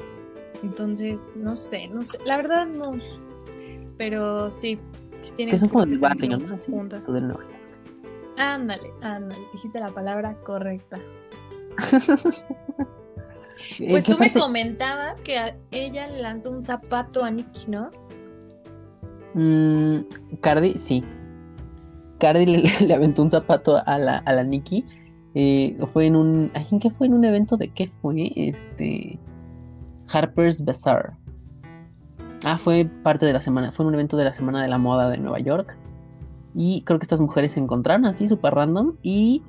Entonces, 0.63 1.27
no 1.37 1.57
sé, 1.57 1.89
no 1.89 2.03
sé, 2.03 2.19
la 2.25 2.37
verdad 2.37 2.67
no. 2.67 2.99
Pero 3.99 4.51
sí, 4.51 4.79
sí 5.21 5.33
tienen 5.37 5.53
que 5.53 5.59
son 5.59 5.69
como 5.69 5.87
del 5.87 5.99
barrio, 5.99 6.39
¿no? 6.39 6.59
juntas. 6.59 7.07
Ándale, 8.37 8.91
ándale, 9.05 9.41
dijiste 9.53 9.79
la 9.79 9.89
palabra 9.89 10.37
correcta. 10.43 10.99
Pues 13.89 14.05
tú 14.05 14.19
me 14.19 14.33
comentabas 14.33 15.21
que 15.23 15.55
ella 15.71 16.09
le 16.11 16.23
lanzó 16.23 16.51
un 16.51 16.65
zapato 16.65 17.25
a 17.25 17.31
Nicky, 17.31 17.71
¿no? 17.71 17.91
Mm, 19.35 19.99
Cardi, 20.41 20.75
sí. 20.75 21.05
Cardi 22.19 22.47
le, 22.87 22.95
aventó 22.95 23.23
un 23.23 23.31
zapato 23.31 23.81
a 23.85 23.99
la, 23.99 24.19
a 24.19 24.33
la 24.33 24.45
Nikki. 24.45 24.85
Eh, 25.35 25.77
fue 25.93 26.07
en 26.07 26.17
un. 26.17 26.51
¿En 26.55 26.79
qué 26.79 26.91
fue? 26.91 27.07
¿En 27.07 27.15
un 27.15 27.25
evento 27.25 27.57
de 27.57 27.69
qué 27.69 27.91
fue? 28.01 28.33
Este. 28.37 29.19
Harper's 30.13 30.65
Bazaar. 30.65 31.17
Ah, 32.45 32.59
fue 32.59 32.85
parte 33.03 33.27
de 33.27 33.33
la 33.33 33.41
semana. 33.41 33.73
Fue 33.73 33.87
un 33.87 33.95
evento 33.95 34.17
de 34.17 34.25
la 34.25 34.35
semana 34.35 34.63
de 34.63 34.69
la 34.69 34.79
moda 34.79 35.09
de 35.11 35.19
Nueva 35.19 35.41
York. 35.41 35.77
Y 36.55 36.83
creo 36.83 36.99
que 36.99 37.05
estas 37.05 37.21
mujeres 37.21 37.53
se 37.53 37.61
encontraron 37.61 38.05
así, 38.05 38.29
súper 38.29 38.55
random. 38.55 38.97
Y 39.03 39.43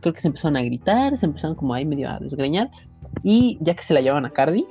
creo 0.00 0.14
que 0.14 0.20
se 0.20 0.28
empezaron 0.28 0.56
a 0.56 0.62
gritar, 0.62 1.16
se 1.16 1.26
empezaron 1.26 1.56
como 1.56 1.74
ahí 1.74 1.84
medio 1.84 2.08
a 2.08 2.18
desgreñar. 2.18 2.70
Y 3.22 3.58
ya 3.60 3.74
que 3.74 3.82
se 3.82 3.94
la 3.94 4.00
llevaban 4.00 4.26
a 4.26 4.30
Cardi, 4.30 4.66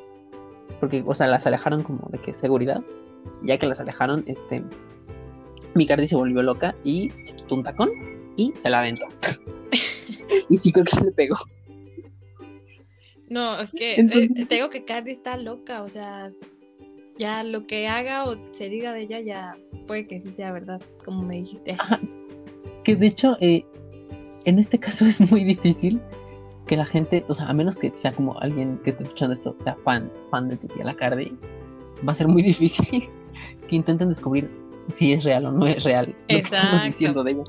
porque, 0.79 1.03
o 1.05 1.15
sea, 1.15 1.27
las 1.27 1.47
alejaron 1.47 1.83
como 1.83 2.09
de 2.09 2.19
que 2.19 2.33
seguridad, 2.33 2.81
ya 3.45 3.57
que 3.57 3.67
las 3.67 3.79
alejaron, 3.79 4.23
este, 4.27 4.63
mi 5.73 5.85
Cardi 5.85 6.07
se 6.07 6.15
volvió 6.15 6.41
loca 6.41 6.75
y 6.83 7.11
se 7.23 7.35
quitó 7.35 7.55
un 7.55 7.63
tacón 7.63 7.91
y 8.35 8.53
se 8.55 8.69
la 8.69 8.79
aventó. 8.79 9.05
y 10.49 10.57
sí 10.57 10.71
creo 10.71 10.85
que 10.85 10.91
se 10.91 11.05
le 11.05 11.11
pegó. 11.11 11.37
No, 13.29 13.59
es 13.59 13.73
que 13.73 13.95
eh, 13.95 14.45
te 14.47 14.55
digo 14.55 14.69
que 14.69 14.85
Cardi 14.85 15.11
está 15.11 15.37
loca, 15.37 15.83
o 15.83 15.89
sea, 15.89 16.31
ya 17.17 17.43
lo 17.43 17.63
que 17.63 17.87
haga 17.87 18.25
o 18.25 18.37
se 18.51 18.69
diga 18.69 18.93
de 18.93 19.01
ella 19.01 19.19
ya 19.19 19.57
puede 19.85 20.07
que 20.07 20.21
sí 20.21 20.31
sea 20.31 20.51
verdad, 20.51 20.81
como 21.03 21.23
me 21.23 21.37
dijiste. 21.37 21.77
Que 22.83 22.95
de 22.95 23.07
hecho, 23.07 23.37
eh, 23.41 23.65
en 24.45 24.59
este 24.59 24.79
caso 24.79 25.05
es 25.05 25.19
muy 25.31 25.43
difícil 25.43 25.99
que 26.67 26.77
la 26.77 26.85
gente, 26.85 27.23
o 27.27 27.35
sea, 27.35 27.47
a 27.47 27.53
menos 27.53 27.75
que 27.75 27.91
sea 27.95 28.11
como 28.11 28.39
alguien 28.39 28.79
que 28.83 28.91
esté 28.91 29.03
escuchando 29.03 29.33
esto, 29.33 29.55
sea 29.59 29.75
fan, 29.83 30.11
fan 30.31 30.49
de 30.49 30.57
tu 30.57 30.67
tía 30.67 30.85
la 30.85 30.93
Cardi, 30.93 31.37
va 32.07 32.11
a 32.11 32.15
ser 32.15 32.27
muy 32.27 32.41
difícil 32.43 33.03
que 33.67 33.75
intenten 33.75 34.09
descubrir 34.09 34.49
si 34.87 35.13
es 35.13 35.23
real 35.23 35.45
o 35.45 35.51
no 35.51 35.67
es 35.67 35.83
real 35.83 36.07
lo 36.07 36.27
que 36.27 36.37
estamos 36.37 36.83
diciendo 36.83 37.23
de 37.23 37.31
ella. 37.31 37.43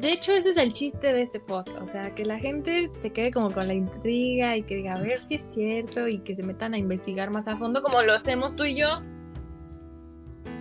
De 0.00 0.12
hecho, 0.12 0.34
ese 0.34 0.50
es 0.50 0.58
el 0.58 0.72
chiste 0.74 1.14
de 1.14 1.22
este 1.22 1.40
podcast, 1.40 1.80
o 1.80 1.86
sea, 1.86 2.14
que 2.14 2.26
la 2.26 2.38
gente 2.38 2.90
se 2.98 3.10
quede 3.10 3.30
como 3.30 3.50
con 3.50 3.66
la 3.66 3.72
intriga 3.72 4.54
y 4.54 4.62
que 4.62 4.76
diga 4.76 4.96
a 4.96 5.00
ver 5.00 5.18
si 5.18 5.36
es 5.36 5.42
cierto 5.42 6.06
y 6.06 6.18
que 6.18 6.36
se 6.36 6.42
metan 6.42 6.74
a 6.74 6.78
investigar 6.78 7.30
más 7.30 7.48
a 7.48 7.56
fondo 7.56 7.80
como 7.80 8.02
lo 8.02 8.12
hacemos 8.12 8.54
tú 8.54 8.64
y 8.64 8.78
yo. 8.78 9.00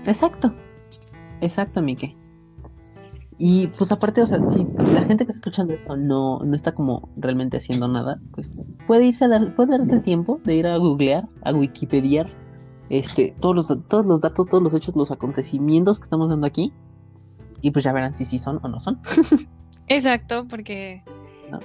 Exacto, 0.05 0.53
exacto, 1.41 1.81
Mike. 1.81 2.07
Y 3.45 3.67
pues 3.77 3.91
aparte, 3.91 4.21
o 4.21 4.25
sea, 4.25 4.39
si 4.45 4.65
la 4.77 5.03
gente 5.03 5.25
que 5.25 5.33
está 5.33 5.39
escuchando 5.39 5.73
esto 5.73 5.97
no, 5.97 6.39
no 6.45 6.55
está 6.55 6.73
como 6.73 7.09
realmente 7.17 7.57
haciendo 7.57 7.89
nada, 7.89 8.17
pues 8.31 8.63
puede 8.87 9.07
irse 9.07 9.25
a 9.25 9.27
dar, 9.27 9.53
puede 9.53 9.77
darse 9.77 9.95
el 9.95 10.01
tiempo 10.01 10.39
de 10.45 10.55
ir 10.55 10.65
a 10.65 10.77
googlear, 10.77 11.27
a 11.41 11.51
Wikipedia, 11.51 12.25
este, 12.89 13.35
todos 13.41 13.53
los, 13.53 13.87
todos 13.89 14.05
los 14.05 14.21
datos, 14.21 14.47
todos 14.47 14.63
los 14.63 14.73
hechos, 14.73 14.95
los 14.95 15.11
acontecimientos 15.11 15.99
que 15.99 16.03
estamos 16.05 16.29
dando 16.29 16.47
aquí. 16.47 16.71
Y 17.59 17.71
pues 17.71 17.83
ya 17.83 17.91
verán 17.91 18.15
si 18.15 18.23
sí 18.23 18.39
son 18.39 18.61
o 18.63 18.69
no 18.69 18.79
son. 18.79 19.01
Exacto, 19.89 20.47
porque 20.47 21.03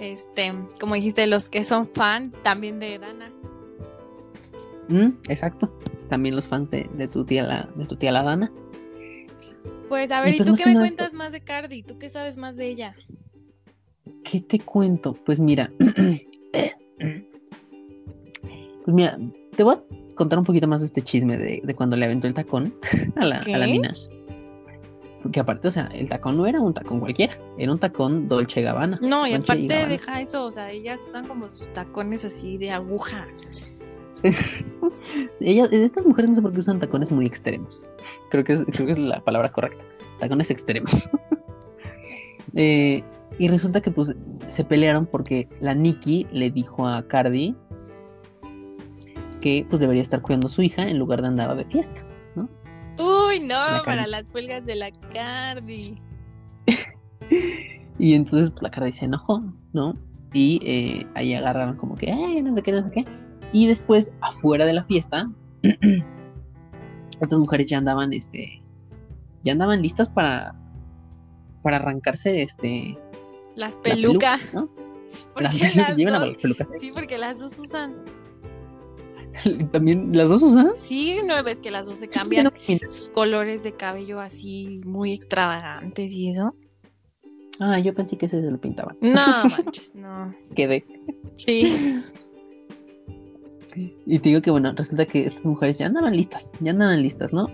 este, 0.00 0.52
como 0.80 0.96
dijiste, 0.96 1.28
los 1.28 1.48
que 1.48 1.62
son 1.62 1.86
fan 1.86 2.32
también 2.42 2.78
de 2.78 2.98
Dana. 2.98 3.30
Mm, 4.88 5.16
exacto. 5.28 5.72
También 6.08 6.34
los 6.34 6.48
fans 6.48 6.72
de, 6.72 6.90
de 6.94 7.06
tu 7.06 7.24
tía 7.24 7.44
la, 7.44 7.68
de 7.76 7.86
tu 7.86 7.94
tía 7.94 8.10
la 8.10 8.24
Dana. 8.24 8.50
Pues 9.88 10.10
a 10.10 10.20
ver, 10.20 10.34
¿y, 10.34 10.38
tú 10.38 10.54
qué 10.54 10.66
me 10.66 10.74
cuentas 10.74 11.14
más 11.14 11.32
de 11.32 11.40
Cardi? 11.40 11.82
¿Tú 11.82 11.98
qué 11.98 12.10
sabes 12.10 12.36
más 12.36 12.56
de 12.56 12.66
ella? 12.66 12.94
¿Qué 14.24 14.40
te 14.40 14.58
cuento? 14.60 15.14
Pues 15.14 15.40
mira, 15.40 15.70
pues 18.84 18.94
mira, 18.94 19.18
te 19.56 19.62
voy 19.62 19.76
a 19.76 20.14
contar 20.14 20.38
un 20.38 20.44
poquito 20.44 20.68
más 20.68 20.80
de 20.80 20.86
este 20.86 21.02
chisme 21.02 21.38
de, 21.38 21.74
cuando 21.74 21.96
le 21.96 22.04
aventó 22.04 22.26
el 22.26 22.34
tacón 22.34 22.74
a 23.16 23.24
la, 23.24 23.38
a 23.38 23.58
la 23.58 23.66
Minas. 23.66 24.10
Porque 25.22 25.40
aparte, 25.40 25.68
o 25.68 25.70
sea, 25.70 25.88
el 25.94 26.08
tacón 26.08 26.36
no 26.36 26.46
era 26.46 26.60
un 26.60 26.72
tacón 26.72 27.00
cualquiera, 27.00 27.36
era 27.58 27.72
un 27.72 27.78
tacón 27.78 28.28
Dolce 28.28 28.62
Gabbana. 28.62 28.98
No, 29.02 29.26
y 29.26 29.34
aparte 29.34 29.66
deja 29.66 30.20
eso, 30.20 30.44
o 30.44 30.52
sea, 30.52 30.70
ellas 30.70 31.00
usan 31.08 31.26
como 31.26 31.46
sus 31.46 31.72
tacones 31.72 32.24
así 32.24 32.56
de 32.56 32.70
aguja. 32.70 33.26
Ellas, 35.40 35.72
estas 35.72 36.06
mujeres 36.06 36.30
no 36.30 36.36
sé 36.36 36.42
por 36.42 36.52
qué 36.52 36.60
usan 36.60 36.78
tacones 36.78 37.10
muy 37.10 37.26
extremos. 37.26 37.88
Creo 38.30 38.44
que 38.44 38.54
es, 38.54 38.64
creo 38.64 38.86
que 38.86 38.92
es 38.92 38.98
la 38.98 39.20
palabra 39.20 39.50
correcta. 39.52 39.84
Tacones 40.18 40.50
extremos. 40.50 41.10
Eh, 42.54 43.04
y 43.38 43.48
resulta 43.48 43.82
que 43.82 43.90
pues 43.90 44.16
se 44.48 44.64
pelearon 44.64 45.06
porque 45.06 45.48
la 45.60 45.74
Nikki 45.74 46.26
le 46.32 46.50
dijo 46.50 46.88
a 46.88 47.06
Cardi 47.06 47.54
que 49.40 49.66
pues 49.68 49.80
debería 49.80 50.02
estar 50.02 50.22
cuidando 50.22 50.48
a 50.48 50.50
su 50.50 50.62
hija 50.62 50.88
en 50.88 50.98
lugar 50.98 51.20
de 51.22 51.28
andar 51.28 51.54
de 51.56 51.64
fiesta, 51.66 52.02
¿no? 52.34 52.48
Uy, 52.98 53.40
no, 53.40 53.82
para 53.84 54.06
las 54.06 54.30
huelgas 54.34 54.64
de 54.66 54.74
la 54.74 54.90
Cardi. 55.12 55.96
y 57.98 58.14
entonces 58.14 58.50
pues, 58.50 58.62
la 58.62 58.70
Cardi 58.70 58.92
se 58.92 59.04
enojó, 59.04 59.42
¿no? 59.72 59.94
Y 60.32 60.60
eh, 60.64 61.06
ahí 61.14 61.34
agarraron 61.34 61.76
como 61.76 61.94
que, 61.96 62.10
ay, 62.10 62.42
no 62.42 62.54
sé 62.54 62.62
qué, 62.62 62.72
no 62.72 62.82
sé 62.84 62.90
qué. 62.90 63.04
Y 63.52 63.66
después, 63.66 64.12
afuera 64.20 64.66
de 64.66 64.72
la 64.74 64.84
fiesta, 64.84 65.30
estas 67.20 67.38
mujeres 67.38 67.66
ya 67.66 67.78
andaban, 67.78 68.12
este, 68.12 68.62
ya 69.44 69.52
andaban 69.52 69.82
listas 69.82 70.08
para, 70.08 70.54
para 71.62 71.76
arrancarse, 71.76 72.42
este, 72.42 72.98
las 73.56 73.76
pelucas, 73.76 74.54
¿no? 74.54 74.68
Las, 75.40 75.56
llevan 75.96 76.20
las 76.20 76.36
pelucas. 76.36 76.68
Sí, 76.78 76.92
porque 76.92 77.16
las 77.16 77.40
dos 77.40 77.58
usan. 77.58 78.04
¿También 79.72 80.14
las 80.14 80.28
dos 80.28 80.42
usan? 80.42 80.72
Sí, 80.74 81.20
no 81.24 81.42
ves 81.42 81.60
que 81.60 81.70
las 81.70 81.86
dos 81.86 81.96
se 81.96 82.08
cambian 82.08 82.52
sus 82.88 83.08
colores 83.08 83.62
de 83.62 83.72
cabello 83.72 84.20
así 84.20 84.80
muy 84.84 85.12
extravagantes 85.12 86.12
y 86.12 86.30
eso. 86.30 86.54
Ah, 87.60 87.78
yo 87.78 87.94
pensé 87.94 88.16
que 88.16 88.26
ese 88.26 88.40
se 88.40 88.50
lo 88.50 88.60
pintaban. 88.60 88.96
No, 89.00 89.44
manches, 89.64 89.94
no. 89.94 90.34
Quedé. 90.54 90.84
Sí. 91.34 92.02
Y 94.06 94.18
te 94.18 94.28
digo 94.30 94.42
que 94.42 94.50
bueno, 94.50 94.72
resulta 94.74 95.06
que 95.06 95.26
estas 95.26 95.44
mujeres 95.44 95.78
ya 95.78 95.86
andaban 95.86 96.16
listas, 96.16 96.52
ya 96.60 96.72
andaban 96.72 97.02
listas, 97.02 97.32
¿no? 97.32 97.48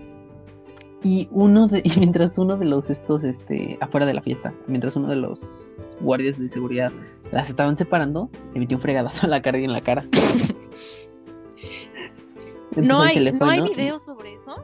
Y 1.03 1.27
uno 1.31 1.67
de, 1.67 1.79
y 1.83 1.91
mientras 1.99 2.37
uno 2.37 2.57
de 2.57 2.65
los 2.65 2.89
estos, 2.89 3.23
este, 3.23 3.77
afuera 3.81 4.05
de 4.05 4.13
la 4.13 4.21
fiesta, 4.21 4.53
mientras 4.67 4.95
uno 4.95 5.07
de 5.07 5.17
los 5.17 5.75
guardias 6.01 6.39
de 6.39 6.49
seguridad 6.49 6.91
las 7.31 7.49
estaban 7.49 7.77
separando, 7.77 8.29
le 8.53 8.59
metió 8.59 8.77
un 8.77 8.81
fregadazo 8.81 9.25
a 9.27 9.29
la 9.29 9.41
cara 9.41 9.59
y 9.59 9.65
en 9.65 9.73
la 9.73 9.81
cara. 9.81 10.05
¿No 12.75 13.01
hay, 13.01 13.31
¿No 13.31 13.49
hay 13.49 13.61
video 13.61 13.99
sobre 13.99 14.33
eso? 14.33 14.55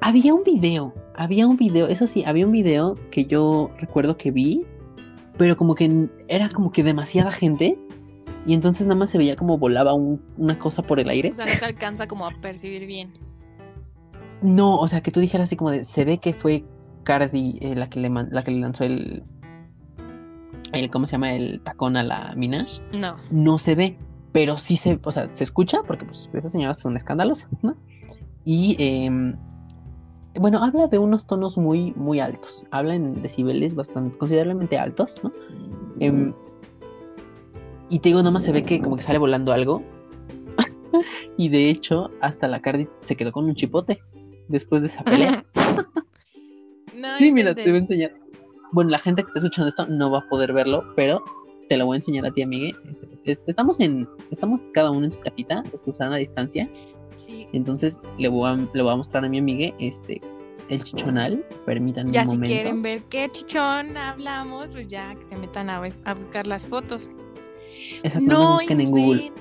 Había 0.00 0.34
un 0.34 0.44
video, 0.44 0.94
había 1.14 1.46
un 1.46 1.56
video, 1.56 1.88
eso 1.88 2.06
sí, 2.06 2.24
había 2.24 2.46
un 2.46 2.52
video 2.52 2.96
que 3.10 3.24
yo 3.24 3.70
recuerdo 3.78 4.16
que 4.16 4.30
vi, 4.30 4.66
pero 5.38 5.56
como 5.56 5.74
que 5.74 6.08
era 6.28 6.48
como 6.48 6.72
que 6.72 6.82
demasiada 6.82 7.32
gente 7.32 7.78
y 8.46 8.54
entonces 8.54 8.86
nada 8.86 8.98
más 8.98 9.10
se 9.10 9.18
veía 9.18 9.36
como 9.36 9.58
volaba 9.58 9.94
una 9.94 10.58
cosa 10.58 10.82
por 10.82 10.98
el 10.98 11.08
aire. 11.08 11.30
O 11.30 11.34
sea, 11.34 11.46
no 11.46 11.52
se 11.52 11.64
alcanza 11.64 12.06
como 12.06 12.26
a 12.26 12.30
percibir 12.40 12.86
bien. 12.86 13.10
No, 14.42 14.78
o 14.78 14.88
sea, 14.88 15.00
que 15.00 15.10
tú 15.10 15.20
dijeras 15.20 15.48
así 15.48 15.56
como 15.56 15.70
de, 15.70 15.84
se 15.84 16.04
ve 16.04 16.18
que 16.18 16.34
fue 16.34 16.64
Cardi 17.04 17.58
eh, 17.60 17.76
la, 17.76 17.88
que 17.88 18.00
le 18.00 18.10
la 18.10 18.42
que 18.42 18.50
le 18.50 18.60
lanzó 18.60 18.84
el, 18.84 19.22
el, 20.72 20.90
¿cómo 20.90 21.06
se 21.06 21.12
llama? 21.12 21.32
El 21.32 21.60
tacón 21.60 21.96
a 21.96 22.02
la 22.02 22.34
Minaj. 22.36 22.80
No. 22.92 23.16
No 23.30 23.58
se 23.58 23.76
ve, 23.76 23.96
pero 24.32 24.58
sí 24.58 24.76
se, 24.76 24.98
o 25.02 25.12
sea, 25.12 25.32
se 25.32 25.44
escucha 25.44 25.82
porque 25.86 26.04
pues 26.04 26.32
esas 26.34 26.50
señoras 26.50 26.80
son 26.80 26.96
escandalosas, 26.96 27.50
¿no? 27.62 27.76
Y 28.44 28.76
em, 28.80 29.36
bueno, 30.34 30.64
habla 30.64 30.88
de 30.88 30.98
unos 30.98 31.26
tonos 31.26 31.56
muy, 31.56 31.92
muy 31.94 32.18
altos. 32.18 32.66
Habla 32.72 32.96
en 32.96 33.22
decibeles 33.22 33.76
bastante, 33.76 34.18
considerablemente 34.18 34.78
altos, 34.78 35.20
¿no? 35.22 35.32
Em, 36.00 36.34
y 37.92 37.98
te 37.98 38.08
digo, 38.08 38.20
nada 38.20 38.30
más 38.30 38.44
se 38.44 38.52
ve 38.52 38.62
que 38.62 38.80
como 38.80 38.96
que 38.96 39.02
sale 39.02 39.18
volando 39.18 39.52
algo. 39.52 39.82
y 41.36 41.50
de 41.50 41.68
hecho, 41.68 42.10
hasta 42.22 42.48
la 42.48 42.62
Cardi 42.62 42.88
se 43.04 43.16
quedó 43.16 43.32
con 43.32 43.44
un 43.44 43.54
chipote 43.54 44.00
después 44.48 44.80
de 44.80 44.88
esa 44.88 45.04
pelea. 45.04 45.44
sí, 47.18 47.30
mira, 47.30 47.54
te 47.54 47.64
voy 47.64 47.74
a 47.74 47.78
enseñar. 47.80 48.14
Bueno, 48.72 48.88
la 48.88 48.98
gente 48.98 49.22
que 49.22 49.26
está 49.26 49.40
escuchando 49.40 49.68
esto 49.68 49.86
no 49.88 50.10
va 50.10 50.20
a 50.20 50.28
poder 50.30 50.54
verlo, 50.54 50.90
pero 50.96 51.22
te 51.68 51.76
lo 51.76 51.84
voy 51.84 51.96
a 51.96 51.98
enseñar 51.98 52.24
a 52.24 52.30
ti, 52.30 52.40
amigue. 52.40 52.74
Este, 53.26 53.50
estamos 53.50 53.78
en, 53.78 54.08
estamos 54.30 54.70
cada 54.72 54.90
uno 54.90 55.04
en 55.04 55.12
su 55.12 55.20
casita, 55.20 55.62
Susana 55.76 56.14
a 56.14 56.18
distancia. 56.18 56.70
Sí. 57.10 57.46
Entonces 57.52 58.00
le 58.18 58.28
voy 58.28 58.48
a, 58.48 58.54
le 58.54 58.82
voy 58.82 58.90
a 58.90 58.96
mostrar 58.96 59.22
a 59.22 59.28
mi 59.28 59.36
amiga 59.36 59.70
este 59.78 60.18
el 60.70 60.82
chichonal. 60.82 61.44
Permítanme 61.66 62.10
ya 62.10 62.22
un 62.22 62.28
momento. 62.28 62.46
si 62.46 62.52
quieren 62.54 62.80
ver 62.80 63.02
qué 63.10 63.28
chichón 63.30 63.98
hablamos, 63.98 64.68
pues 64.68 64.88
ya 64.88 65.14
que 65.14 65.28
se 65.28 65.36
metan 65.36 65.68
a, 65.68 65.82
a 66.04 66.14
buscar 66.14 66.46
las 66.46 66.66
fotos. 66.66 67.10
Exacto, 68.02 68.28
no 68.28 68.54
busquen 68.54 68.80
en 68.80 68.90
Google. 68.90 69.32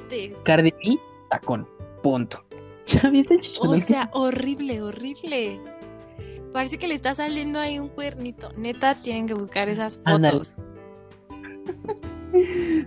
Cardi 0.44 0.72
B, 0.72 1.00
tacón. 1.30 1.68
Punto. 2.04 2.44
¿Ya 2.88 3.10
viste 3.10 3.36
el? 3.36 3.42
O 3.60 3.78
sea, 3.78 4.10
horrible, 4.14 4.82
horrible. 4.82 5.62
Parece 6.54 6.78
que 6.78 6.88
le 6.88 6.96
está 6.96 7.16
saliendo 7.16 7.60
ahí 7.60 7.80
un 7.80 7.88
cuernito. 7.88 8.52
Neta, 8.58 8.96
tienen 8.96 9.28
que 9.28 9.34
buscar 9.34 9.70
esas 9.70 9.98
fotos. 9.98 10.56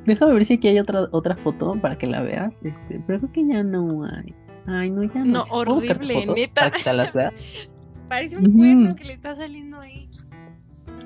Déjame 0.05 0.32
ver 0.34 0.45
si 0.45 0.55
aquí 0.55 0.68
hay 0.68 0.78
otra 0.78 1.09
otra 1.12 1.36
foto 1.36 1.74
para 1.80 1.97
que 1.97 2.07
la 2.07 2.22
veas. 2.22 2.57
Este, 2.64 3.03
pero 3.07 3.20
creo 3.20 3.32
que 3.32 3.47
ya 3.47 3.62
no 3.62 4.05
hay. 4.05 4.34
Ay, 4.66 4.90
no, 4.90 5.05
ya 5.05 5.20
no. 5.20 5.24
No, 5.24 5.45
horrible, 5.51 6.26
neta. 6.26 6.70
Para 6.70 6.76
que 6.76 6.92
las 6.92 7.12
veas. 7.12 7.34
Parece 8.09 8.36
un 8.36 8.53
cuerno 8.53 8.95
que 8.95 9.05
le 9.05 9.14
está 9.14 9.34
saliendo 9.34 9.80
ahí. 9.80 10.09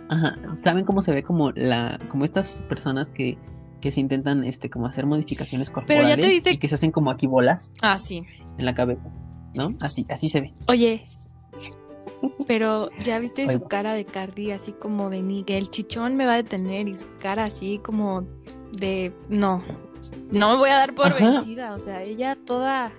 Ajá. 0.09 0.36
¿Saben 0.57 0.84
cómo 0.84 1.03
se 1.03 1.12
ve 1.12 1.22
como 1.22 1.53
la, 1.53 2.01
como 2.09 2.24
estas 2.24 2.64
personas 2.64 3.11
que, 3.11 3.39
que 3.81 3.91
se 3.91 4.01
intentan 4.01 4.45
este 4.45 4.70
como 4.70 4.87
hacer 4.87 5.07
modificaciones 5.07 5.70
corporales 5.70 6.07
Pero 6.07 6.16
ya 6.16 6.20
te 6.20 6.33
diste... 6.33 6.51
y 6.53 6.59
que 6.59 6.68
se 6.68 6.74
hacen 6.74 6.91
como 6.91 7.11
aquí 7.11 7.26
bolas? 7.26 7.74
Ah, 7.83 7.99
sí. 7.99 8.24
En 8.59 8.64
la 8.64 8.74
cabeza. 8.74 9.11
¿No? 9.55 9.70
Así, 9.83 10.07
así 10.09 10.29
se 10.29 10.41
ve. 10.41 10.53
Oye, 10.68 11.03
pero 12.47 12.89
ya 13.05 13.18
viste 13.18 13.51
su 13.53 13.61
cara 13.66 13.93
de 13.93 14.05
Cardi, 14.05 14.51
así 14.51 14.72
como 14.72 15.11
de 15.11 15.22
ni 15.22 15.45
el 15.47 15.70
chichón 15.70 16.16
me 16.16 16.26
va 16.26 16.35
a 16.35 16.37
detener 16.37 16.89
y 16.89 16.95
su 16.95 17.07
cara 17.18 17.45
así 17.45 17.79
como 17.79 18.26
de 18.79 19.12
no, 19.29 19.62
no 20.31 20.53
me 20.53 20.59
voy 20.59 20.70
a 20.70 20.76
dar 20.76 20.95
por 20.95 21.14
vencida, 21.14 21.74
o 21.74 21.79
sea, 21.79 22.03
ella 22.03 22.37
toda 22.37 22.93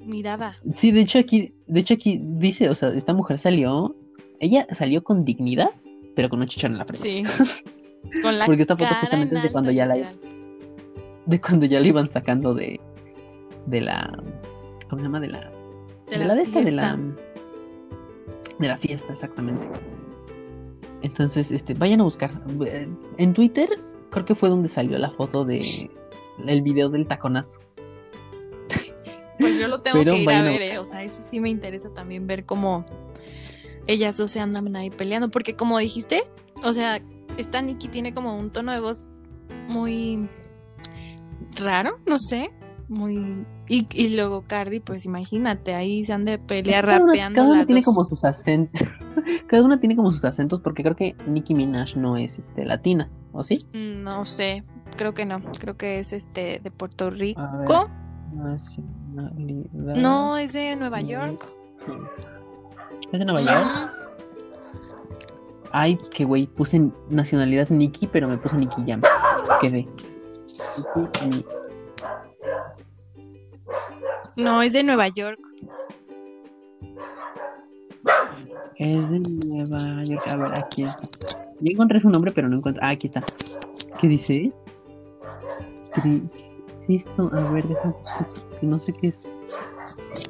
mirada. 0.00 0.54
Sí, 0.74 0.90
de 0.90 1.00
hecho 1.00 1.18
aquí, 1.18 1.54
de 1.66 1.80
hecho 1.80 1.94
aquí 1.94 2.20
dice, 2.22 2.68
o 2.68 2.74
sea, 2.74 2.90
esta 2.90 3.12
mujer 3.12 3.38
salió, 3.38 3.96
ella 4.38 4.66
salió 4.72 5.02
con 5.02 5.24
dignidad, 5.24 5.70
pero 6.14 6.28
con 6.28 6.40
un 6.40 6.46
chichón 6.46 6.72
en 6.72 6.78
la 6.78 6.84
frente. 6.84 7.24
Sí. 7.24 7.24
Con 8.22 8.38
la 8.38 8.46
Porque 8.46 8.62
esta 8.62 8.76
foto 8.76 8.92
justamente 9.00 9.36
es 9.36 9.42
de 9.42 9.52
cuando 9.52 9.70
ya 9.70 9.86
la 9.86 10.12
de 11.26 11.40
cuando 11.40 11.66
ya 11.66 11.80
la 11.80 11.86
iban 11.86 12.10
sacando 12.10 12.54
de 12.54 12.80
de 13.66 13.80
la 13.80 14.10
¿cómo 14.88 15.00
se 15.00 15.06
llama? 15.06 15.20
de 15.20 15.28
la 15.28 15.52
de, 16.08 16.24
la, 16.24 16.34
de 16.34 16.42
esta 16.42 16.60
de 16.60 16.72
la 16.72 16.98
de 18.58 18.68
la 18.68 18.76
fiesta, 18.76 19.12
exactamente. 19.12 19.66
Entonces, 21.02 21.50
este, 21.50 21.74
vayan 21.74 22.00
a 22.00 22.04
buscar. 22.04 22.30
En 23.16 23.32
Twitter 23.32 23.70
creo 24.10 24.24
que 24.24 24.34
fue 24.34 24.48
donde 24.48 24.68
salió 24.68 24.98
la 24.98 25.10
foto 25.10 25.44
de 25.44 25.90
el 26.46 26.62
video 26.62 26.88
del 26.90 27.06
taconazo. 27.06 27.60
Pues 29.38 29.58
yo 29.58 29.68
lo 29.68 29.80
tengo 29.80 30.04
que 30.04 30.20
ir 30.20 30.30
a 30.30 30.42
ver, 30.42 30.60
eh. 30.60 30.78
o 30.78 30.84
sea, 30.84 31.02
eso 31.02 31.22
sí 31.22 31.40
me 31.40 31.48
interesa 31.48 31.88
también 31.94 32.26
ver 32.26 32.44
cómo 32.44 32.84
ellas 33.86 34.18
dos 34.18 34.30
se 34.30 34.40
andan 34.40 34.76
ahí 34.76 34.90
peleando, 34.90 35.30
porque 35.30 35.56
como 35.56 35.78
dijiste, 35.78 36.24
o 36.62 36.74
sea, 36.74 37.00
esta 37.40 37.62
Nikki 37.62 37.88
tiene 37.88 38.14
como 38.14 38.36
un 38.36 38.50
tono 38.50 38.72
de 38.72 38.80
voz 38.80 39.10
muy 39.68 40.28
raro, 41.58 41.98
no 42.06 42.16
sé, 42.18 42.50
muy 42.88 43.44
y, 43.72 43.86
y 43.92 44.16
luego 44.16 44.42
Cardi, 44.48 44.80
pues 44.80 45.06
imagínate, 45.06 45.74
ahí 45.74 46.04
se 46.04 46.12
han 46.12 46.24
de 46.24 46.40
pelear 46.40 46.84
rapeando. 46.84 47.36
cada 47.40 47.52
una 47.52 47.64
tiene 47.64 47.84
como 47.84 48.02
sus 48.02 48.24
acentos. 48.24 48.82
cada 49.46 49.62
una 49.62 49.78
tiene 49.78 49.94
como 49.94 50.10
sus 50.10 50.24
acentos, 50.24 50.60
porque 50.60 50.82
creo 50.82 50.96
que 50.96 51.14
Nicki 51.28 51.54
Minaj 51.54 51.94
no 51.94 52.16
es 52.16 52.40
este 52.40 52.64
latina, 52.64 53.08
¿o 53.30 53.44
sí? 53.44 53.54
Mm, 53.72 54.02
no 54.02 54.24
sé, 54.24 54.64
creo 54.96 55.14
que 55.14 55.24
no. 55.24 55.38
Creo 55.60 55.76
que 55.76 56.00
es 56.00 56.12
este 56.12 56.58
de 56.64 56.70
Puerto 56.72 57.10
Rico. 57.10 57.40
No, 59.94 60.36
es 60.36 60.52
de 60.52 60.74
Nueva 60.74 61.00
York. 61.00 61.46
¿Es 63.12 63.20
de 63.20 63.24
Nueva 63.24 63.42
York? 63.42 63.92
Ay, 65.72 65.96
qué 66.10 66.24
güey, 66.24 66.46
puse 66.46 66.90
nacionalidad 67.08 67.68
Nicki, 67.70 68.06
pero 68.06 68.28
me 68.28 68.38
puse 68.38 68.56
Nicki 68.56 68.82
Jam. 68.86 69.00
Quedé. 69.60 69.86
No, 74.36 74.62
es 74.62 74.72
de 74.72 74.82
Nueva 74.82 75.08
York. 75.08 75.40
Es 78.76 79.10
de 79.10 79.20
Nueva 79.20 80.02
York. 80.04 80.22
A 80.28 80.36
ver, 80.36 80.58
aquí. 80.58 80.84
Yo 81.60 81.72
encontré 81.72 82.00
su 82.00 82.08
nombre, 82.08 82.32
pero 82.34 82.48
no 82.48 82.56
encuentro. 82.56 82.82
Ah, 82.84 82.90
aquí 82.90 83.06
está. 83.06 83.22
¿Qué 84.00 84.08
dice? 84.08 84.52
Insisto, 86.74 87.30
a 87.32 87.52
ver, 87.52 87.68
déjame. 87.68 87.94
No 88.62 88.80
sé 88.80 88.92
qué 89.00 89.08
es. 89.08 89.20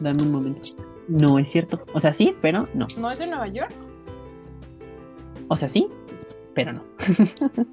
Dame 0.00 0.22
un 0.24 0.32
momento. 0.32 0.60
No 1.08 1.38
es 1.38 1.50
cierto. 1.50 1.80
O 1.94 2.00
sea, 2.00 2.12
sí, 2.12 2.34
pero 2.42 2.64
no. 2.74 2.86
¿No 2.98 3.10
es 3.10 3.20
de 3.20 3.26
Nueva 3.26 3.46
York? 3.48 3.72
O 5.50 5.56
sea, 5.56 5.68
sí, 5.68 5.88
pero 6.54 6.72
no. 6.72 6.84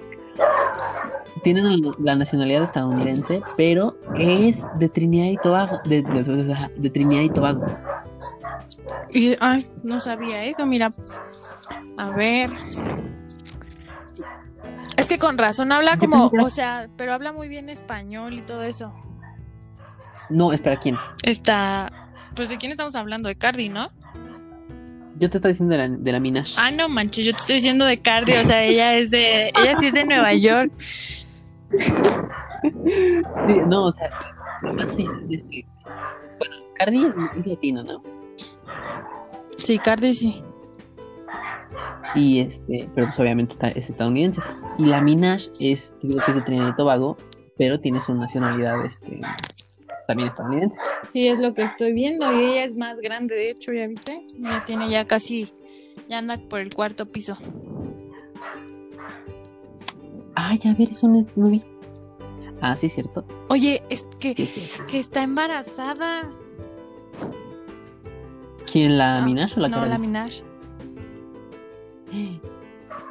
tiene 1.43 1.61
la 1.99 2.15
nacionalidad 2.15 2.63
estadounidense, 2.63 3.39
pero 3.55 3.95
es 4.17 4.65
de 4.79 4.89
Trinidad 4.89 5.27
y 5.27 5.37
Tobago. 5.37 5.77
De, 5.85 6.89
Trinidad 6.89 7.21
y 7.21 7.29
Tobago. 7.29 7.61
Y, 9.13 9.35
ay, 9.39 9.65
no 9.83 9.99
sabía 9.99 10.43
eso, 10.45 10.65
mira. 10.65 10.89
A 11.97 12.09
ver. 12.09 12.49
Es 14.97 15.07
que 15.07 15.19
con 15.19 15.37
razón 15.37 15.71
habla 15.71 15.97
como, 15.97 16.31
o 16.41 16.49
sea, 16.49 16.87
pero 16.97 17.13
habla 17.13 17.31
muy 17.31 17.47
bien 17.47 17.69
español 17.69 18.33
y 18.33 18.41
todo 18.41 18.63
eso. 18.63 18.91
No, 20.31 20.51
espera, 20.51 20.77
¿quién? 20.79 20.97
Está, 21.21 21.91
pues 22.35 22.49
de 22.49 22.57
quién 22.57 22.71
estamos 22.71 22.95
hablando, 22.95 23.29
de 23.29 23.35
Cardi, 23.35 23.69
¿no? 23.69 23.89
Yo 25.19 25.29
te 25.29 25.37
estoy 25.37 25.51
diciendo 25.51 25.75
de 25.75 25.87
la, 25.87 25.95
de 25.97 26.11
la 26.11 26.19
Minash. 26.19 26.55
Ah, 26.57 26.71
no 26.71 26.89
manches, 26.89 27.25
yo 27.25 27.31
te 27.31 27.39
estoy 27.39 27.55
diciendo 27.55 27.85
de 27.85 27.99
Cardi, 27.99 28.33
o 28.33 28.43
sea, 28.43 28.63
ella 28.63 28.95
es 28.95 29.09
de, 29.11 29.49
ella 29.49 29.75
sí 29.79 29.87
es 29.87 29.93
de 29.93 30.05
Nueva 30.05 30.33
York. 30.33 30.71
no, 33.67 33.85
o 33.85 33.91
sea, 33.91 34.09
además 34.63 34.93
sí, 34.95 35.05
bueno, 36.37 36.55
Cardi 36.75 37.05
es, 37.05 37.15
es 37.39 37.47
latina, 37.47 37.83
¿no? 37.83 38.03
Sí, 39.57 39.77
Cardi 39.77 40.13
sí. 40.13 40.43
Y 42.15 42.39
este, 42.39 42.89
pero 42.95 43.07
pues 43.07 43.19
obviamente 43.19 43.53
está, 43.53 43.69
es 43.69 43.89
estadounidense. 43.89 44.41
Y 44.77 44.85
la 44.85 45.01
Minash 45.01 45.47
es, 45.59 45.95
digo 46.01 46.19
que 46.23 46.31
es 46.31 46.35
de 46.35 46.41
Trinidad 46.41 46.69
y 46.69 46.75
Tobago, 46.75 47.17
pero 47.57 47.79
tiene 47.79 48.01
su 48.01 48.13
nacionalidad 48.13 48.85
este, 48.85 49.19
también 50.07 50.29
estadounidense. 50.29 50.77
Sí, 51.09 51.27
es 51.27 51.37
lo 51.37 51.53
que 51.53 51.63
estoy 51.63 51.91
viendo. 51.93 52.31
Y 52.33 52.45
ella 52.45 52.63
es 52.63 52.75
más 52.75 52.99
grande, 52.99 53.35
de 53.35 53.51
hecho, 53.51 53.73
¿ya 53.73 53.87
viste? 53.87 54.25
Ya 54.39 54.65
tiene 54.65 54.89
ya 54.89 55.05
casi, 55.05 55.51
ya 56.09 56.17
anda 56.17 56.37
por 56.37 56.61
el 56.61 56.73
cuarto 56.73 57.05
piso. 57.05 57.37
Ay, 60.33 60.59
a 60.65 60.73
ver, 60.73 60.89
eso 60.89 61.07
no 61.07 61.19
es, 61.19 61.27
no 61.35 61.51
Ah, 62.61 62.75
sí, 62.75 62.89
cierto. 62.89 63.23
Oye, 63.49 63.83
es 63.89 64.03
que, 64.19 64.33
que 64.33 64.99
está 64.99 65.21
embarazada. 65.21 66.27
¿Quién, 68.71 68.97
la 68.97 69.21
Minash 69.23 69.57
o 69.57 69.59
la 69.59 69.69
No, 69.69 69.85
la 69.85 69.97
Minash. 69.99 70.41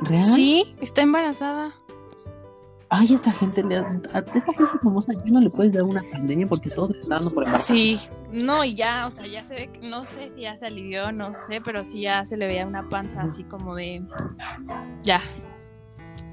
¿Real? 0.01 0.25
Sí, 0.25 0.65
está 0.81 1.03
embarazada. 1.03 1.75
Ay, 2.89 3.15
esta 3.15 3.33
gente, 3.33 3.63
a 3.63 4.19
esta 4.19 4.41
gente 4.41 4.79
famosa 4.83 5.13
ya 5.13 5.33
no 5.33 5.41
le 5.41 5.51
puedes 5.51 5.73
dar 5.73 5.83
una 5.83 6.03
pandemia 6.03 6.47
porque 6.47 6.71
todo 6.71 6.89
te 6.89 7.01
está 7.01 7.17
dando 7.17 7.31
por 7.33 7.43
embarazo. 7.43 7.75
Sí, 7.75 7.99
no, 8.31 8.63
y 8.63 8.77
ya, 8.77 9.07
o 9.07 9.11
sea, 9.11 9.27
ya 9.27 9.43
se 9.43 9.55
ve, 9.55 9.71
no 9.83 10.05
sé 10.05 10.31
si 10.31 10.43
ya 10.43 10.55
se 10.55 10.67
alivió, 10.67 11.11
no 11.11 11.35
sé, 11.35 11.61
pero 11.61 11.85
sí 11.85 12.03
ya 12.03 12.25
se 12.25 12.37
le 12.37 12.47
veía 12.47 12.65
una 12.65 12.89
panza 12.89 13.23
así 13.23 13.43
como 13.43 13.75
de, 13.75 14.07
ya, 15.03 15.21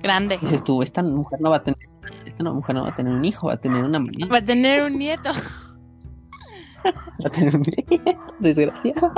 grande. 0.03 0.37
Dices 0.39 0.63
tú, 0.63 0.83
esta 0.83 1.01
mujer 1.01 1.41
no 1.41 1.49
va 1.49 1.57
a 1.57 1.63
tener, 1.63 1.79
esta 2.25 2.43
mujer 2.43 2.75
no 2.75 2.83
va 2.83 2.89
a 2.89 2.95
tener 2.95 3.13
un 3.13 3.25
hijo, 3.25 3.47
va 3.47 3.53
a 3.53 3.57
tener 3.57 3.83
una 3.83 3.99
mañana. 3.99 4.27
Va 4.31 4.37
a 4.37 4.45
tener 4.45 4.83
un 4.83 4.97
nieto. 4.97 5.31
va 6.83 7.27
a 7.27 7.29
tener 7.31 7.55
un 7.55 7.63
nieto, 7.63 8.25
desgraciado. 8.39 9.11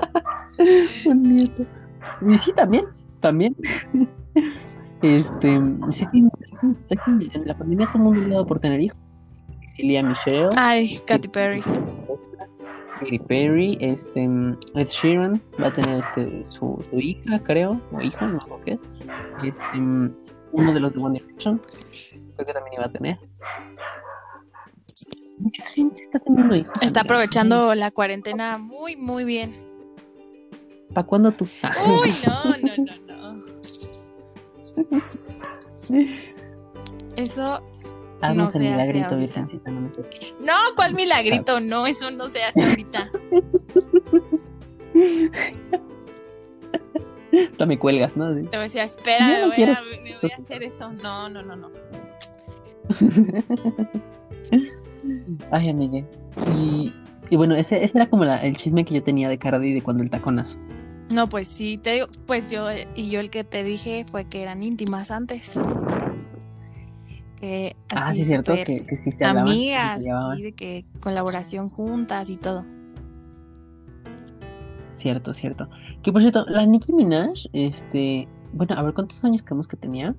un 1.05 1.35
nieto. 1.35 1.65
Y 2.25 2.37
sí, 2.37 2.53
también, 2.53 2.85
también. 3.19 3.55
Este, 5.01 5.61
sí 5.91 6.05
tiene 6.07 6.29
en 6.89 7.47
la 7.47 7.57
pandemia 7.57 7.87
todo 7.87 7.97
el 7.97 8.03
mundo 8.03 8.41
le 8.41 8.45
por 8.45 8.59
tener 8.59 8.81
hijos. 8.81 8.97
Cecilia 9.69 10.03
Michelle. 10.03 10.49
Ay, 10.57 10.99
Katy 11.05 11.27
Perry. 11.27 11.61
Katy 12.99 13.19
Perry, 13.19 13.77
este, 13.81 14.23
Ed 14.23 14.87
Sheeran 14.87 15.41
va 15.61 15.67
a 15.67 15.71
tener 15.71 15.99
este, 15.99 16.45
su, 16.47 16.83
su 16.89 16.97
hija, 16.97 17.39
creo, 17.43 17.81
o 17.91 18.01
hijo, 18.01 18.25
no 18.25 18.39
sé 18.39 18.47
qué 18.63 18.71
es. 18.73 18.83
Este, 19.43 19.77
uno 19.77 20.73
de 20.73 20.79
los 20.79 20.93
de 20.93 20.99
One 21.01 21.19
Direction, 21.19 21.61
creo 22.35 22.47
que 22.47 22.53
también 22.53 22.75
iba 22.75 22.85
a 22.85 22.91
tener. 22.91 23.19
Mucha 25.39 25.65
gente 25.65 26.01
está 26.01 26.19
teniendo 26.19 26.55
hijos. 26.55 26.73
Está 26.81 27.01
aprovechando 27.01 27.75
la 27.75 27.91
cuarentena 27.91 28.57
muy, 28.57 28.95
muy 28.95 29.25
bien. 29.25 29.53
¿Para 30.93 31.05
cuándo 31.05 31.33
tú? 31.33 31.45
Uy, 32.01 32.13
no, 32.25 32.43
no, 32.45 32.77
no, 32.85 32.95
no. 33.07 33.45
Eso 37.15 37.63
no 38.33 38.49
se 38.49 38.59
milagrito, 38.59 39.15
Virgencita, 39.17 39.71
no 39.71 39.81
No, 39.81 40.53
¿cuál 40.75 40.95
milagrito? 40.95 41.59
No, 41.59 41.85
eso 41.85 42.09
no 42.11 42.27
se 42.27 42.41
hace 42.43 42.63
ahorita. 42.63 43.09
Tú 47.57 47.67
me 47.67 47.77
cuelgas, 47.77 48.15
¿no? 48.15 48.33
Te 48.33 48.57
decía, 48.57 48.83
espera, 48.83 49.27
me, 49.27 49.47
voy 49.47 49.63
a, 49.63 49.81
me 50.03 50.15
voy 50.21 50.31
a 50.31 50.35
hacer 50.35 50.63
eso. 50.63 50.87
No, 51.03 51.27
no, 51.29 51.43
no, 51.43 51.57
no. 51.57 51.69
Ay, 55.51 55.69
amiga. 55.69 56.05
Y, 56.57 56.93
y 57.29 57.35
bueno, 57.35 57.55
ese, 57.55 57.83
ese 57.83 57.97
era 57.97 58.09
como 58.09 58.23
el 58.23 58.55
chisme 58.55 58.85
que 58.85 58.93
yo 58.93 59.03
tenía 59.03 59.27
de 59.27 59.37
Cardi 59.37 59.73
de 59.73 59.81
cuando 59.81 60.01
el 60.03 60.09
taconazo. 60.09 60.57
No, 61.11 61.27
pues 61.29 61.49
sí, 61.49 61.77
te 61.77 61.93
digo, 61.93 62.07
pues 62.25 62.49
yo 62.49 62.67
y 62.95 63.09
yo 63.09 63.19
el 63.19 63.29
que 63.29 63.43
te 63.43 63.63
dije 63.63 64.05
fue 64.09 64.25
que 64.25 64.41
eran 64.41 64.63
íntimas 64.63 65.11
antes. 65.11 65.59
Que 67.45 67.75
ah, 67.89 68.11
sí, 68.11 68.21
es 68.21 68.27
cierto, 68.27 68.55
que, 68.55 68.87
que 68.87 68.97
sí 68.97 69.11
Amigas, 69.23 70.03
sí, 70.03 70.41
de 70.41 70.51
que 70.53 70.83
colaboración 70.99 71.67
juntas 71.67 72.27
y 72.31 72.37
todo. 72.37 72.63
Cierto, 74.93 75.31
cierto. 75.35 75.69
Que 76.01 76.11
por 76.11 76.23
cierto, 76.23 76.43
la 76.47 76.65
Nicki 76.65 76.91
Minaj, 76.91 77.33
este, 77.53 78.27
bueno, 78.51 78.73
a 78.73 78.81
ver 78.81 78.95
cuántos 78.95 79.23
años 79.23 79.43
creemos 79.43 79.67
que 79.67 79.77
tenía. 79.77 80.15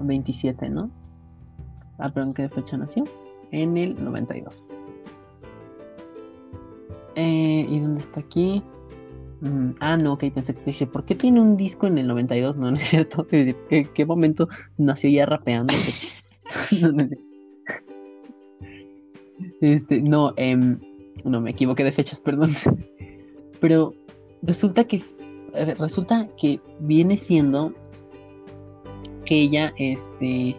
27, 0.00 0.68
¿no? 0.68 0.92
Ah, 1.98 2.08
pero 2.14 2.26
¿en 2.26 2.34
qué 2.34 2.48
fecha 2.48 2.76
nació? 2.76 3.02
En 3.50 3.76
el 3.76 3.96
92. 4.04 4.54
Eh, 7.16 7.66
¿Y 7.68 7.80
dónde 7.80 8.00
está 8.00 8.20
aquí? 8.20 8.62
Mm, 9.40 9.70
ah, 9.80 9.96
no, 9.96 10.12
ok, 10.12 10.26
pensé 10.32 10.54
que 10.54 10.60
te 10.60 10.66
dice, 10.66 10.86
¿por 10.86 11.04
qué 11.04 11.16
tiene 11.16 11.40
un 11.40 11.56
disco 11.56 11.88
en 11.88 11.98
el 11.98 12.06
92? 12.06 12.56
No, 12.56 12.70
no 12.70 12.76
es 12.76 12.84
cierto. 12.84 13.26
¿Qué, 13.28 13.88
qué 13.92 14.06
momento 14.06 14.48
nació 14.76 15.10
ya 15.10 15.26
rapeando? 15.26 15.74
no, 16.82 16.92
no, 16.92 17.08
este, 19.60 20.00
no, 20.00 20.32
em, 20.36 20.78
no, 21.24 21.40
me 21.40 21.50
equivoqué 21.50 21.84
de 21.84 21.92
fechas, 21.92 22.20
perdón. 22.20 22.54
Pero 23.60 23.94
resulta 24.42 24.84
que 24.84 25.02
resulta 25.78 26.28
que 26.40 26.60
viene 26.80 27.16
siendo 27.16 27.72
que 29.24 29.42
ella, 29.42 29.72
este, 29.78 30.56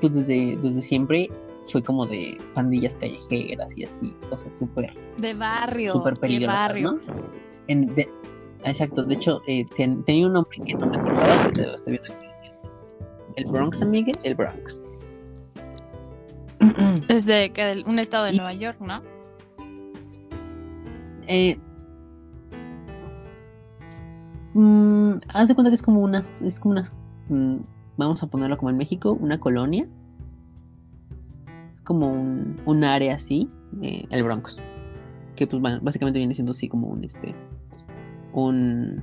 pues 0.00 0.12
desde, 0.12 0.56
desde 0.58 0.82
siempre 0.82 1.30
fue 1.70 1.82
como 1.82 2.06
de 2.06 2.36
pandillas 2.54 2.96
callejeras 2.96 3.76
y 3.78 3.84
así, 3.84 4.12
cosas 4.28 4.56
súper... 4.56 4.92
De 5.16 5.34
barrio. 5.34 5.92
Súper 5.92 6.14
peligrosas, 6.14 6.54
barrio. 6.54 6.92
¿no? 6.92 6.98
En, 7.68 7.94
de, 7.94 8.08
exacto, 8.64 9.04
de 9.04 9.14
hecho, 9.14 9.40
eh, 9.46 9.66
tenía 9.76 10.26
un 10.26 10.34
nombre 10.34 10.58
que 10.64 10.74
no 10.74 10.86
me 10.86 10.96
acordaba, 10.96 11.50
pero 11.54 11.70
lo 11.70 11.76
estoy 11.76 11.92
viendo 11.92 12.23
El 13.36 13.50
Bronx, 13.50 13.82
amiga, 13.82 14.12
el 14.22 14.34
Bronx. 14.34 14.82
Es 17.08 17.26
de 17.26 17.50
que 17.50 17.82
un 17.86 17.98
estado 17.98 18.24
de 18.24 18.32
Nueva 18.32 18.54
York, 18.54 18.78
¿no? 18.80 19.02
Eh, 21.26 21.58
mm, 24.54 25.14
haz 25.28 25.48
de 25.48 25.54
cuenta 25.54 25.70
que 25.70 25.76
es 25.76 25.82
como 25.82 26.00
unas, 26.00 26.42
es 26.42 26.60
como 26.60 26.72
una, 26.72 26.90
mm, 27.28 27.56
vamos 27.96 28.22
a 28.22 28.26
ponerlo 28.26 28.56
como 28.56 28.70
en 28.70 28.76
México, 28.76 29.16
una 29.20 29.38
colonia 29.38 29.86
como 31.84 32.10
un, 32.10 32.56
un 32.64 32.82
área 32.82 33.14
así, 33.14 33.48
eh, 33.82 34.06
el 34.10 34.22
Bronx. 34.24 34.58
Que 35.36 35.46
pues 35.46 35.62
básicamente 35.82 36.18
viene 36.18 36.34
siendo 36.34 36.52
así 36.52 36.68
como 36.68 36.88
un 36.88 37.04
este. 37.04 37.34
un. 38.32 39.02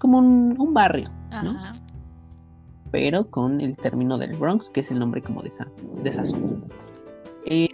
como 0.00 0.18
un, 0.18 0.54
un 0.58 0.74
barrio, 0.74 1.10
¿no? 1.42 1.56
Pero 2.90 3.30
con 3.30 3.60
el 3.60 3.76
término 3.76 4.18
del 4.18 4.36
Bronx, 4.36 4.70
que 4.70 4.80
es 4.80 4.90
el 4.90 4.98
nombre 4.98 5.22
como 5.22 5.42
de 5.42 5.48
esa, 5.48 5.68
de 6.02 6.08
esa 6.08 6.24
zona. 6.24 6.60
Eh, 7.44 7.68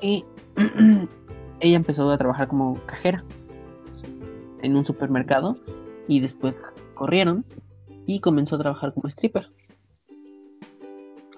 que 0.00 0.24
ella 1.60 1.76
empezó 1.76 2.10
a 2.10 2.18
trabajar 2.18 2.48
como 2.48 2.80
cajera 2.86 3.24
en 4.62 4.76
un 4.76 4.84
supermercado 4.84 5.56
y 6.08 6.20
después 6.20 6.56
corrieron 6.94 7.44
y 8.06 8.20
comenzó 8.20 8.56
a 8.56 8.58
trabajar 8.58 8.94
como 8.94 9.08
stripper 9.08 9.50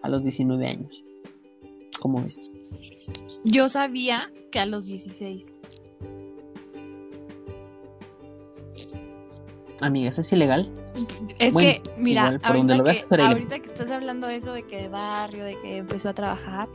a 0.03 0.09
los 0.09 0.23
19 0.23 0.67
años. 0.67 1.05
¿Cómo 2.01 2.21
es? 2.21 2.55
Yo 3.45 3.69
sabía 3.69 4.31
que 4.51 4.61
a 4.61 4.67
los 4.67 4.87
16. 4.87 5.56
Amiga, 9.81 10.11
¿eso 10.11 10.21
es 10.21 10.33
ilegal? 10.33 10.73
Es 11.39 11.55
que, 11.55 11.83
mira, 11.99 12.41
ahorita, 12.43 12.83
que, 12.83 13.23
ahorita 13.23 13.59
que 13.59 13.67
estás 13.67 13.91
hablando 13.91 14.29
eso, 14.29 14.53
de 14.53 14.63
que 14.63 14.83
de 14.83 14.89
barrio, 14.89 15.45
de 15.45 15.59
que 15.61 15.77
empezó 15.79 16.09
a 16.09 16.15
trabajar, 16.15 16.69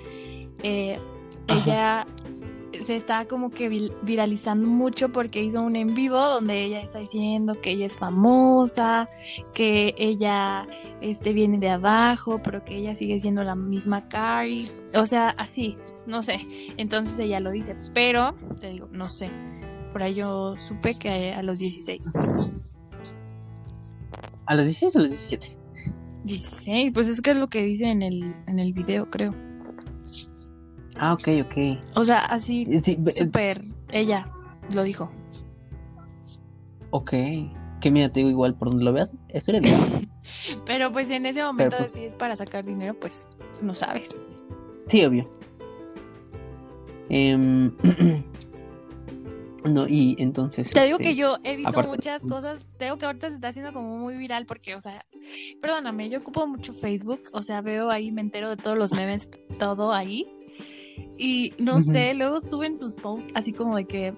eh, 0.61 0.99
ella 1.47 2.05
se 2.85 2.95
está 2.95 3.25
como 3.25 3.49
que 3.49 3.91
viralizando 4.01 4.67
mucho 4.67 5.11
porque 5.11 5.41
hizo 5.41 5.61
un 5.61 5.75
en 5.75 5.93
vivo 5.93 6.17
donde 6.17 6.63
ella 6.63 6.81
está 6.81 6.99
diciendo 6.99 7.59
que 7.61 7.71
ella 7.71 7.85
es 7.85 7.97
famosa, 7.97 9.09
que 9.53 9.93
ella 9.97 10.67
este, 11.01 11.33
viene 11.33 11.57
de 11.59 11.69
abajo, 11.69 12.41
pero 12.43 12.63
que 12.63 12.77
ella 12.77 12.95
sigue 12.95 13.19
siendo 13.19 13.43
la 13.43 13.55
misma 13.55 14.07
Carrie. 14.07 14.65
O 14.97 15.05
sea, 15.05 15.33
así, 15.37 15.77
no 16.05 16.23
sé. 16.23 16.39
Entonces 16.77 17.19
ella 17.19 17.39
lo 17.39 17.51
dice, 17.51 17.75
pero 17.93 18.35
te 18.59 18.69
digo, 18.69 18.87
no 18.91 19.05
sé. 19.05 19.29
Por 19.91 20.03
ahí 20.03 20.15
yo 20.15 20.57
supe 20.57 20.97
que 20.97 21.33
a 21.33 21.43
los 21.43 21.59
16. 21.59 22.79
¿A 24.45 24.55
los 24.55 24.65
16 24.65 24.95
o 24.95 24.99
a 24.99 25.01
los 25.01 25.09
17? 25.11 25.57
16, 26.23 26.91
pues 26.93 27.07
es 27.07 27.21
que 27.21 27.31
es 27.31 27.37
lo 27.37 27.47
que 27.47 27.63
dice 27.63 27.89
en 27.89 28.01
el, 28.01 28.35
en 28.47 28.59
el 28.59 28.73
video, 28.73 29.09
creo. 29.09 29.33
Ah, 30.97 31.13
ok, 31.13 31.27
ok. 31.45 31.83
O 31.95 32.03
sea, 32.03 32.19
así, 32.19 32.67
sí, 32.79 32.97
super, 33.15 33.61
ella 33.91 34.27
lo 34.73 34.83
dijo. 34.83 35.11
Ok, 36.91 37.11
que 37.79 37.91
mira, 37.91 38.11
te 38.11 38.19
digo 38.19 38.29
igual, 38.29 38.55
por 38.55 38.69
donde 38.69 38.83
lo 38.83 38.93
veas, 38.93 39.15
eso 39.29 39.51
era. 39.51 39.61
Pero 40.65 40.91
pues 40.91 41.09
en 41.09 41.25
ese 41.25 41.43
momento, 41.43 41.77
pues 41.77 41.93
si 41.93 42.03
es 42.03 42.13
para 42.13 42.35
sacar 42.35 42.65
dinero, 42.65 42.95
pues 42.99 43.27
no 43.61 43.73
sabes. 43.73 44.19
Sí, 44.87 45.03
obvio. 45.05 45.29
Em, 47.09 47.71
no, 49.63 49.87
y 49.87 50.15
entonces. 50.17 50.71
Te 50.71 50.85
digo 50.85 50.97
que 50.97 51.09
este, 51.09 51.15
yo 51.15 51.37
he 51.43 51.55
visto 51.55 51.83
muchas 51.83 52.21
cosas. 52.23 52.75
Te 52.77 52.85
digo 52.85 52.97
que 52.97 53.05
ahorita 53.05 53.29
se 53.29 53.35
está 53.35 53.49
haciendo 53.49 53.73
como 53.73 53.97
muy 53.97 54.17
viral 54.17 54.45
porque, 54.45 54.75
o 54.75 54.81
sea, 54.81 55.03
perdóname, 55.61 56.09
yo 56.09 56.19
ocupo 56.19 56.47
mucho 56.47 56.73
Facebook. 56.73 57.21
O 57.33 57.43
sea, 57.43 57.61
veo 57.61 57.91
ahí, 57.91 58.11
me 58.11 58.21
entero 58.21 58.49
de 58.49 58.57
todos 58.57 58.77
los 58.77 58.91
memes, 58.91 59.29
todo 59.59 59.93
ahí. 59.93 60.27
Y 61.17 61.53
no 61.59 61.81
sé, 61.81 62.13
luego 62.13 62.39
suben 62.41 62.77
sus 62.77 62.95
posts 62.95 63.31
así 63.35 63.53
como 63.53 63.75
de 63.75 63.85
que 63.85 64.11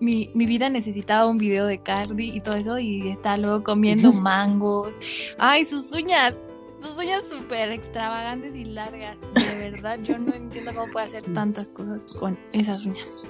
mi, 0.00 0.30
mi, 0.34 0.46
vida 0.46 0.70
necesitaba 0.70 1.26
un 1.26 1.36
video 1.36 1.66
de 1.66 1.78
Cardi 1.78 2.30
y 2.34 2.40
todo 2.40 2.56
eso 2.56 2.78
y 2.78 3.08
está 3.08 3.36
luego 3.36 3.62
comiendo 3.62 4.12
mangos. 4.12 4.94
Ay, 5.38 5.64
sus 5.64 5.92
uñas, 5.92 6.38
sus 6.80 6.96
uñas 6.96 7.24
súper 7.28 7.70
extravagantes 7.70 8.56
y 8.56 8.64
largas. 8.64 9.20
De 9.34 9.70
verdad, 9.70 9.98
yo 10.00 10.18
no 10.18 10.34
entiendo 10.34 10.74
cómo 10.74 10.90
puede 10.90 11.06
hacer 11.06 11.22
tantas 11.34 11.70
cosas 11.70 12.06
con 12.18 12.38
esas 12.52 12.86
uñas. 12.86 13.28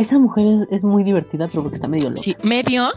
Esa 0.00 0.18
mujer 0.18 0.66
es, 0.70 0.82
muy 0.82 1.04
divertida, 1.04 1.46
pero 1.46 1.62
porque 1.62 1.74
está 1.74 1.86
medio 1.86 2.08
loca. 2.08 2.22
Sí, 2.22 2.34
medio. 2.42 2.88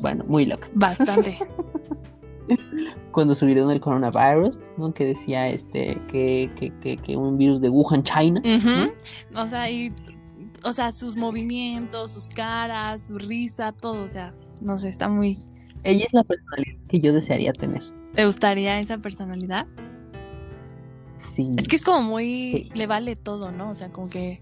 Bueno, 0.00 0.24
muy 0.28 0.46
loca. 0.46 0.68
Bastante. 0.72 1.36
cuando 3.10 3.34
subieron 3.34 3.72
el 3.72 3.80
coronavirus, 3.80 4.60
¿no? 4.76 4.94
Que 4.94 5.04
decía 5.06 5.48
este 5.48 6.00
que, 6.12 6.48
que, 6.80 6.96
que, 6.96 7.16
un 7.16 7.38
virus 7.38 7.60
de 7.60 7.70
Wuhan, 7.70 8.04
China. 8.04 8.40
O 9.34 9.48
sea, 9.48 9.68
y, 9.68 9.92
o 10.64 10.72
sea, 10.72 10.92
sus 10.92 11.16
movimientos, 11.16 12.12
sus 12.12 12.28
caras, 12.28 13.08
su 13.08 13.18
risa, 13.18 13.72
todo, 13.72 14.04
o 14.04 14.08
sea, 14.08 14.32
no 14.60 14.78
sé, 14.78 14.90
está 14.90 15.08
muy. 15.08 15.40
Ella 15.82 16.04
es 16.04 16.12
la 16.12 16.22
personalidad 16.22 16.78
que 16.88 17.00
yo 17.00 17.12
desearía 17.12 17.52
tener. 17.52 17.82
¿Te 18.14 18.26
gustaría 18.26 18.78
esa 18.78 18.98
personalidad? 18.98 19.66
Sí. 21.16 21.48
Es 21.56 21.66
que 21.66 21.74
es 21.74 21.82
como 21.82 22.02
muy. 22.02 22.70
Le 22.74 22.86
vale 22.86 23.16
todo, 23.16 23.50
¿no? 23.50 23.70
O 23.70 23.74
sea, 23.74 23.90
como 23.90 24.08
que. 24.08 24.38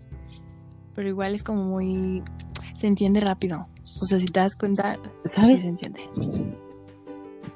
Pero 0.94 1.08
igual 1.08 1.34
es 1.34 1.42
como 1.42 1.64
muy. 1.64 2.22
Se 2.74 2.86
entiende 2.86 3.20
rápido. 3.20 3.66
O 3.82 4.06
sea, 4.06 4.18
si 4.18 4.26
te 4.26 4.40
das 4.40 4.56
cuenta, 4.56 4.96
sí 5.44 5.58
se 5.58 5.68
entiende. 5.68 6.00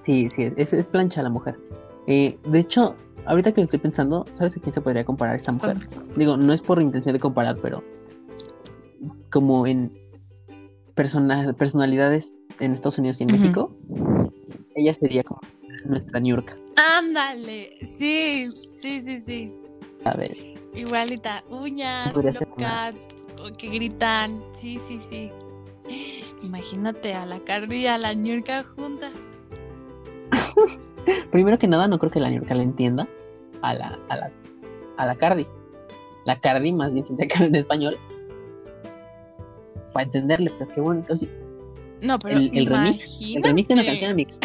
Sí, 0.05 0.28
sí, 0.30 0.51
es, 0.57 0.72
es 0.72 0.89
plancha 0.89 1.22
la 1.22 1.30
mujer. 1.30 1.59
Eh, 2.07 2.39
de 2.47 2.59
hecho, 2.61 2.97
ahorita 3.26 3.53
que 3.53 3.62
estoy 3.62 3.78
pensando, 3.78 4.24
¿sabes 4.34 4.57
a 4.57 4.61
quién 4.61 4.72
se 4.72 4.80
podría 4.80 5.05
comparar 5.05 5.36
esta 5.36 5.53
mujer? 5.53 5.76
Digo, 6.16 6.36
no 6.36 6.53
es 6.53 6.64
por 6.64 6.80
intención 6.80 7.12
de 7.12 7.20
comparar, 7.20 7.59
pero 7.61 7.82
como 9.30 9.66
en 9.66 9.93
personalidades 10.95 12.36
en 12.61 12.72
Estados 12.72 12.99
Unidos 12.99 13.20
y 13.20 13.24
en 13.24 13.32
México, 13.32 13.72
ella 14.74 14.95
sería 14.95 15.22
como 15.22 15.41
nuestra 15.84 16.20
New 16.20 16.36
York. 16.36 16.61
Ándale, 16.97 17.70
sí, 17.86 18.47
sí, 18.72 19.01
sí, 19.01 19.20
sí. 19.20 19.57
A 20.05 20.16
ver. 20.16 20.32
Igualita, 20.74 21.45
uñas, 21.51 22.14
que 23.59 23.68
gritan, 23.68 24.41
sí, 24.55 24.78
sí, 24.78 24.99
sí. 25.01 25.32
Imagínate 26.47 27.14
a 27.14 27.24
la 27.24 27.41
Cardi 27.41 27.76
y 27.78 27.86
a 27.86 27.99
la 27.99 28.14
Niurka 28.14 28.64
juntas. 28.64 29.39
Primero 31.30 31.59
que 31.59 31.66
nada, 31.66 31.89
no 31.89 31.99
creo 31.99 32.11
que 32.11 32.20
la 32.20 32.30
Niurka 32.30 32.55
le 32.55 32.64
entienda 32.64 33.09
a 33.62 33.74
la, 33.74 33.99
a 34.09 34.16
la, 34.16 34.32
a 34.97 35.07
la 35.07 35.16
Cardi. 35.16 35.47
La 36.24 36.39
Cardi 36.41 36.72
más 36.72 36.93
bien 36.93 37.05
tendría 37.07 37.28
que 37.28 37.45
en 37.45 37.55
español. 37.55 37.97
Para 39.93 40.05
entenderle, 40.05 40.53
pero 40.59 40.70
qué 40.70 40.80
bueno. 40.80 41.05
no, 42.03 42.18
pero 42.18 42.39
el, 42.39 42.66
remix, 42.66 43.20
el 43.22 43.43
remix 43.43 43.68
de 43.68 43.74
una 43.74 43.84
canción 43.84 44.16
mix. 44.16 44.39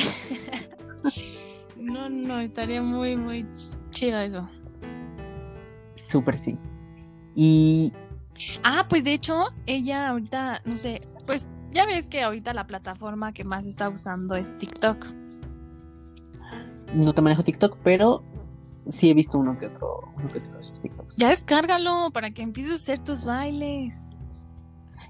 no, 1.78 2.10
no, 2.10 2.40
estaría 2.40 2.82
muy, 2.82 3.18
muy 3.18 3.46
chido 3.90 4.20
eso. 4.20 4.50
Súper 5.96 6.38
sí. 6.38 6.58
Y 7.36 7.92
Ah, 8.64 8.86
pues 8.90 9.04
de 9.04 9.14
hecho, 9.14 9.48
ella 9.66 10.10
ahorita, 10.10 10.62
no 10.66 10.76
sé, 10.76 11.02
pues 11.26 11.48
ya 11.72 11.86
ves 11.86 12.08
que 12.08 12.22
ahorita 12.22 12.54
la 12.54 12.68
plataforma 12.68 13.34
que 13.34 13.44
más 13.44 13.66
está 13.66 13.90
usando 13.90 14.36
es 14.36 14.54
TikTok. 14.54 15.06
No 16.94 17.14
te 17.14 17.22
manejo 17.22 17.44
TikTok, 17.44 17.78
pero 17.84 18.24
sí 18.90 19.10
he 19.10 19.14
visto 19.14 19.40
uno 19.40 19.58
que 19.58 19.68
otro, 19.68 20.12
uno 20.16 20.28
que 20.28 20.38
otro 20.38 20.58
de 20.58 20.64
esos 20.64 20.82
TikToks. 20.82 21.18
Ya 21.18 21.30
descárgalo 21.30 22.12
para 22.12 22.32
que 22.32 22.44
empieces 22.44 22.74
a 22.74 22.76
hacer 22.76 23.04
tus 23.04 23.24
bailes. 23.24 24.08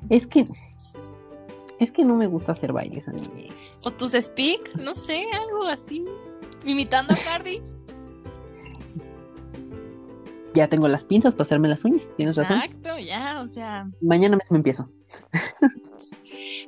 Es 0.09 0.27
que 0.27 0.45
es 1.79 1.91
que 1.91 2.05
no 2.05 2.15
me 2.15 2.27
gusta 2.27 2.53
hacer 2.53 2.71
bailes 2.71 3.07
a 3.07 3.11
mí. 3.11 3.49
O 3.84 3.91
tus 3.91 4.13
speak, 4.13 4.75
no 4.75 4.93
sé, 4.93 5.23
algo 5.34 5.65
así. 5.65 6.05
Imitando 6.65 7.13
a 7.13 7.17
Cardi 7.17 7.61
ya 10.53 10.67
tengo 10.67 10.87
las 10.87 11.03
pinzas 11.03 11.35
para 11.35 11.43
hacerme 11.43 11.67
las 11.67 11.83
uñas, 11.85 12.11
tienes 12.15 12.35
razón. 12.35 12.61
Exacto, 12.61 12.99
ya, 12.99 13.41
o 13.41 13.47
sea. 13.47 13.89
Mañana 14.01 14.37
mismo 14.37 14.57
empiezo. 14.57 14.89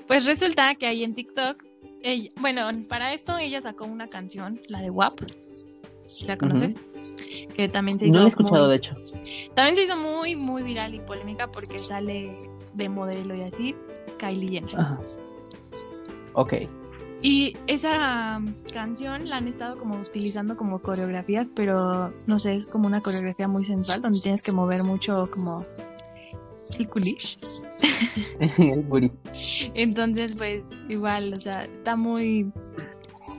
pues 0.07 0.25
resulta 0.25 0.75
que 0.75 0.88
ahí 0.88 1.03
en 1.03 1.13
TikTok, 1.13 1.57
bueno, 2.39 2.61
para 2.88 3.13
esto 3.13 3.38
ella 3.38 3.61
sacó 3.61 3.86
una 3.86 4.07
canción, 4.07 4.61
la 4.67 4.81
de 4.81 4.89
WAP. 4.89 5.13
¿La 6.27 6.38
conoces? 6.38 6.91
Que 7.55 7.67
también 7.67 7.97
se 7.97 8.07
hizo. 8.07 8.17
No 8.17 8.21
la 8.21 8.27
he 8.27 8.29
escuchado, 8.29 8.67
de 8.67 8.75
hecho. 8.75 8.91
También 9.55 9.75
se 9.75 9.83
hizo 9.83 9.99
muy, 9.99 10.36
muy 10.36 10.61
viral 10.61 10.93
y 10.93 10.99
polémica 10.99 11.49
porque 11.51 11.79
sale 11.79 12.29
de 12.75 12.89
modelo 12.89 13.36
y 13.36 13.41
así, 13.41 13.75
Kylie 14.19 14.49
Jenner. 14.49 14.79
Ajá. 14.79 15.01
Ok. 16.33 16.53
Y 17.22 17.57
esa 17.68 18.41
canción 18.72 19.28
la 19.28 19.38
han 19.38 19.47
estado 19.47 19.78
como 19.78 19.95
utilizando 19.95 20.55
como 20.55 20.80
coreografías, 20.80 21.47
pero 21.55 22.11
no 22.28 22.39
sé, 22.39 22.55
es 22.55 22.72
como 22.72 22.88
una 22.88 23.01
coreografía 23.01 23.47
muy 23.47 23.63
sensual 23.63 24.01
donde 24.01 24.20
tienes 24.20 24.43
que 24.43 24.51
mover 24.51 24.84
mucho 24.84 25.24
como 25.34 25.57
el 26.80 26.88
culish. 26.88 27.38
el 28.57 29.11
Entonces, 29.74 30.34
pues 30.38 30.66
igual, 30.89 31.34
o 31.34 31.39
sea, 31.39 31.66
está 31.66 31.95
muy 31.95 32.51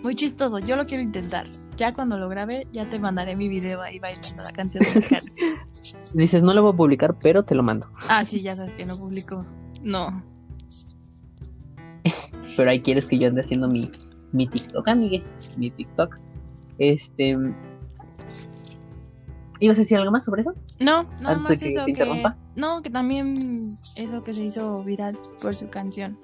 muy 0.02 0.14
chistoso. 0.14 0.58
Yo 0.58 0.76
lo 0.76 0.84
quiero 0.84 1.02
intentar. 1.02 1.44
Ya 1.76 1.92
cuando 1.92 2.16
lo 2.16 2.28
grabe, 2.28 2.66
ya 2.72 2.88
te 2.88 2.98
mandaré 2.98 3.36
mi 3.36 3.48
video 3.48 3.82
ahí 3.82 3.98
bailando 3.98 4.42
la 4.42 4.50
canción 4.50 4.84
de 4.84 5.18
Dices, 6.14 6.42
no 6.42 6.54
lo 6.54 6.62
voy 6.62 6.72
a 6.72 6.76
publicar, 6.76 7.16
pero 7.20 7.44
te 7.44 7.54
lo 7.54 7.62
mando. 7.62 7.88
Ah, 8.08 8.24
sí, 8.24 8.42
ya 8.42 8.56
sabes 8.56 8.74
que 8.74 8.84
no 8.84 8.96
publico. 8.96 9.36
No, 9.82 10.22
pero 12.56 12.70
ahí 12.70 12.80
quieres 12.80 13.06
que 13.06 13.18
yo 13.18 13.28
ande 13.28 13.42
haciendo 13.42 13.68
mi, 13.68 13.90
mi 14.32 14.46
TikTok, 14.46 14.88
amigue, 14.88 15.22
mi 15.56 15.70
TikTok. 15.70 16.16
Este. 16.78 17.36
¿Ibas 19.58 19.78
a 19.78 19.80
decir 19.80 19.98
algo 19.98 20.10
más 20.10 20.24
sobre 20.24 20.42
eso? 20.42 20.54
No, 20.80 21.04
nada 21.22 21.38
más 21.38 21.62
eso 21.62 21.84
que. 21.86 22.22
No, 22.56 22.82
que 22.82 22.90
también 22.90 23.34
eso 23.96 24.22
que 24.22 24.32
se 24.32 24.42
hizo 24.42 24.84
viral 24.84 25.14
por 25.42 25.52
su 25.52 25.68
canción. 25.68 26.18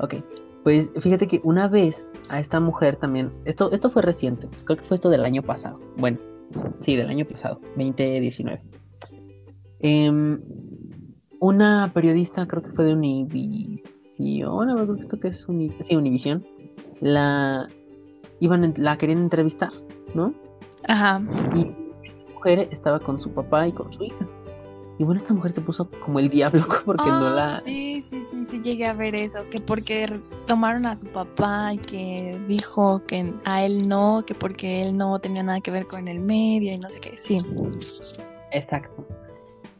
Ok. 0.00 0.16
Pues 0.64 0.90
fíjate 0.98 1.28
que 1.28 1.40
una 1.44 1.68
vez 1.68 2.14
a 2.30 2.40
esta 2.40 2.60
mujer 2.60 2.96
también. 2.96 3.32
Esto, 3.44 3.70
esto 3.72 3.90
fue 3.90 4.02
reciente. 4.02 4.48
Creo 4.64 4.76
que 4.76 4.84
fue 4.84 4.96
esto 4.96 5.08
del 5.08 5.24
año 5.24 5.42
pasado. 5.42 5.78
Bueno, 5.96 6.18
sí, 6.80 6.96
del 6.96 7.08
año 7.08 7.24
pasado, 7.24 7.60
2019. 7.76 8.60
Em, 9.80 10.40
una 11.40 11.90
periodista, 11.94 12.46
creo 12.46 12.62
que 12.62 12.70
fue 12.70 12.84
de 12.84 12.94
Univis 12.94 13.94
Univision, 14.18 14.74
creo 14.74 14.94
que 14.94 15.00
esto 15.00 15.20
que 15.20 15.28
es 15.28 15.46
sí, 15.80 15.96
Univision, 15.96 16.46
la 17.00 17.68
iban 18.40 18.74
la 18.76 18.96
querían 18.98 19.18
entrevistar, 19.18 19.72
¿no? 20.14 20.34
Ajá. 20.86 21.22
Y 21.54 21.60
esta 22.04 22.32
mujer 22.34 22.68
estaba 22.70 23.00
con 23.00 23.20
su 23.20 23.30
papá 23.30 23.66
y 23.66 23.72
con 23.72 23.92
su 23.92 24.04
hija. 24.04 24.26
Y 24.98 25.04
bueno, 25.04 25.20
esta 25.20 25.32
mujer 25.32 25.52
se 25.52 25.60
puso 25.60 25.88
como 26.04 26.18
el 26.18 26.28
diablo 26.28 26.66
porque 26.84 27.06
no 27.06 27.28
ah, 27.28 27.34
la. 27.34 27.60
Sí, 27.60 28.00
sí, 28.00 28.22
sí, 28.22 28.42
sí, 28.44 28.60
llegué 28.60 28.86
a 28.86 28.94
ver 28.94 29.14
eso. 29.14 29.38
Que 29.48 29.60
porque 29.60 30.06
tomaron 30.46 30.86
a 30.86 30.94
su 30.96 31.10
papá 31.10 31.72
y 31.74 31.78
que 31.78 32.40
dijo 32.48 33.04
que 33.06 33.32
a 33.44 33.64
él 33.64 33.82
no, 33.88 34.24
que 34.26 34.34
porque 34.34 34.82
él 34.82 34.96
no 34.96 35.20
tenía 35.20 35.44
nada 35.44 35.60
que 35.60 35.70
ver 35.70 35.86
con 35.86 36.08
el 36.08 36.20
medio 36.20 36.72
y 36.72 36.78
no 36.78 36.90
sé 36.90 36.98
qué. 36.98 37.16
Sí. 37.16 37.40
Exacto. 38.50 39.06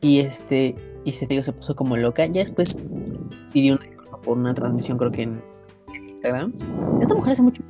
Y 0.01 0.21
este, 0.21 0.77
y 1.05 1.11
se, 1.11 1.27
digo, 1.27 1.43
se 1.43 1.53
puso 1.53 1.75
como 1.75 1.97
loca. 1.97 2.27
Ya 2.27 2.41
después 2.41 2.77
pidió 3.53 3.75
una 3.75 3.88
por 4.29 4.37
una 4.37 4.53
transmisión, 4.53 4.99
creo 4.99 5.11
que 5.11 5.23
en, 5.23 5.43
Instagram. 6.11 6.53
Esta 7.01 7.15
mujer 7.15 7.33
hace 7.33 7.41
mucho 7.43 7.63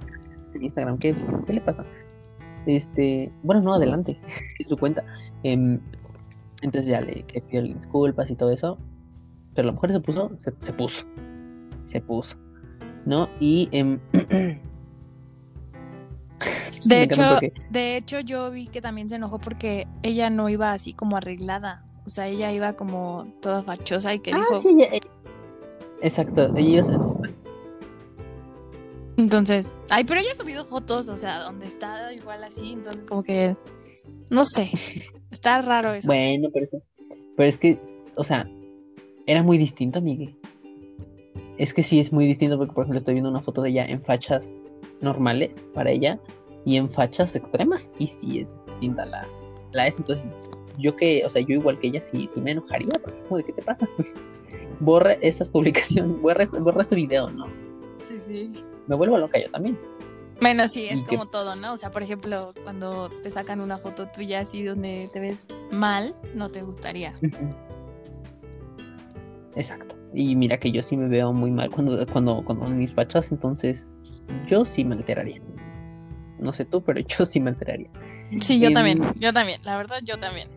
en 0.55 0.65
Instagram. 0.65 0.99
¿Qué, 0.99 1.15
¿Qué, 1.47 1.53
le 1.53 1.61
pasa? 1.61 1.85
Este, 2.67 3.31
bueno, 3.45 3.63
no, 3.63 3.75
adelante, 3.75 4.19
es 4.59 4.69
su 4.69 4.77
cuenta. 4.77 5.05
Em, 5.45 5.79
entonces 6.63 6.91
ya 6.91 7.01
le, 7.01 7.23
pidió 7.23 7.63
disculpas 7.63 8.29
y 8.29 8.35
todo 8.35 8.51
eso. 8.51 8.77
Pero 9.55 9.67
la 9.67 9.73
mujer 9.73 9.93
se 9.93 10.01
puso, 10.01 10.33
se, 10.37 10.51
puso, 10.73 11.07
se 11.85 12.01
puso, 12.01 12.37
¿no? 13.07 13.29
Y 13.39 13.69
em, 13.71 14.01
de 16.87 17.03
hecho, 17.03 17.23
de 17.71 17.97
hecho 17.97 18.19
yo 18.19 18.51
vi 18.51 18.67
que 18.67 18.81
también 18.81 19.09
se 19.09 19.15
enojó 19.15 19.39
porque 19.39 19.87
ella 20.03 20.29
no 20.29 20.49
iba 20.49 20.73
así 20.73 20.93
como 20.93 21.17
arreglada. 21.17 21.85
O 22.05 22.11
sea, 22.11 22.27
ella 22.27 22.51
iba 22.53 22.73
como 22.73 23.29
toda 23.43 23.63
fachosa 23.63 24.15
y 24.15 24.21
que 24.21 24.33
ah, 24.33 24.39
dijo. 24.39 24.63
Exacto, 26.03 26.55
ellos. 26.57 26.89
Entonces, 29.17 29.75
ay, 29.91 30.05
pero 30.05 30.21
ella 30.21 30.31
ha 30.33 30.41
subido 30.41 30.65
fotos, 30.65 31.09
o 31.09 31.19
sea, 31.19 31.41
donde 31.41 31.67
está 31.67 32.13
igual 32.13 32.45
así, 32.45 32.73
entonces 32.73 33.03
como 33.09 33.25
que, 33.25 33.57
no 34.31 34.45
sé, 34.45 34.71
está 35.33 35.61
raro 35.61 35.93
eso. 35.93 36.07
Bueno, 36.07 36.51
pero, 36.53 36.67
pero 37.37 37.49
es 37.49 37.59
que, 37.59 37.81
o 38.17 38.23
sea, 38.23 38.49
era 39.27 39.43
muy 39.43 39.59
distinto, 39.59 40.01
Miguel. 40.01 40.37
Es 41.59 41.75
que 41.75 41.83
sí 41.83 41.99
es 41.99 42.13
muy 42.13 42.27
distinto 42.27 42.57
porque, 42.57 42.73
por 42.73 42.85
ejemplo, 42.85 42.99
estoy 42.99 43.15
viendo 43.15 43.31
una 43.31 43.43
foto 43.43 43.61
de 43.63 43.71
ella 43.71 43.87
en 43.87 44.01
fachas 44.03 44.63
normales 45.01 45.69
para 45.75 45.91
ella 45.91 46.21
y 46.65 46.77
en 46.77 46.89
fachas 46.89 47.35
extremas 47.35 47.93
y 47.99 48.07
sí 48.07 48.39
es 48.39 48.57
distinta 48.67 49.05
la, 49.05 49.27
la 49.73 49.89
es. 49.89 49.99
Entonces, 49.99 50.33
yo 50.79 50.95
que, 50.95 51.25
o 51.25 51.29
sea, 51.29 51.43
yo 51.43 51.55
igual 51.55 51.81
que 51.81 51.89
ella 51.89 52.01
sí, 52.01 52.29
sí 52.33 52.41
me 52.41 52.53
enojaría, 52.53 52.93
porque 53.03 53.15
es 53.15 53.23
como 53.23 53.39
de 53.39 53.45
qué 53.45 53.53
te 53.53 53.63
pasa. 53.63 53.89
borre 54.81 55.19
esas 55.23 55.49
publicaciones, 55.49 56.19
borre, 56.23 56.47
borre 56.61 56.83
ese 56.83 56.95
video, 56.95 57.31
¿no? 57.31 57.47
Sí, 58.03 58.21
sí. 58.21 58.53
Me 58.87 58.97
vuelvo 58.97 59.19
loca 59.19 59.39
yo 59.41 59.51
también. 59.51 59.79
Bueno, 60.41 60.69
sí, 60.69 60.87
es 60.89 61.03
como 61.03 61.27
todo, 61.27 61.57
¿no? 61.57 61.73
O 61.73 61.77
sea, 61.77 61.91
por 61.91 62.03
ejemplo, 62.03 62.49
cuando 62.63 63.09
te 63.09 63.31
sacan 63.31 63.61
una 63.61 63.77
foto 63.77 64.07
tuya 64.07 64.41
así 64.41 64.63
donde 64.63 65.09
te 65.13 65.21
ves 65.21 65.49
mal, 65.73 66.15
no 66.35 66.49
te 66.49 66.63
gustaría. 66.63 67.13
Exacto. 69.57 69.97
Y 70.15 70.37
mira 70.37 70.59
que 70.59 70.71
yo 70.71 70.83
sí 70.83 70.97
me 70.97 71.09
veo 71.09 71.33
muy 71.33 71.51
mal 71.51 71.71
cuando, 71.71 72.07
cuando, 72.07 72.45
cuando 72.45 72.69
mis 72.69 72.95
fachas, 72.95 73.33
entonces 73.33 74.23
yo 74.49 74.65
sí 74.65 74.85
me 74.85 74.95
alteraría. 74.95 75.41
No 76.39 76.53
sé 76.53 76.65
tú, 76.65 76.83
pero 76.83 77.01
yo 77.01 77.25
sí 77.25 77.41
me 77.41 77.51
alteraría. 77.51 77.91
Sí, 78.41 78.61
yo 78.61 78.69
em, 78.69 78.75
también, 78.75 79.03
yo 79.17 79.33
también, 79.33 79.61
la 79.65 79.77
verdad, 79.77 79.99
yo 80.05 80.19
también. 80.19 80.49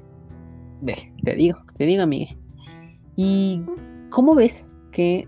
Ve, 0.82 1.12
te 1.24 1.36
digo, 1.36 1.60
te 1.78 1.86
digo, 1.86 2.04
amiga. 2.04 2.36
Y 3.16 3.64
¿Cómo 4.12 4.36
ves 4.36 4.76
que 4.92 5.28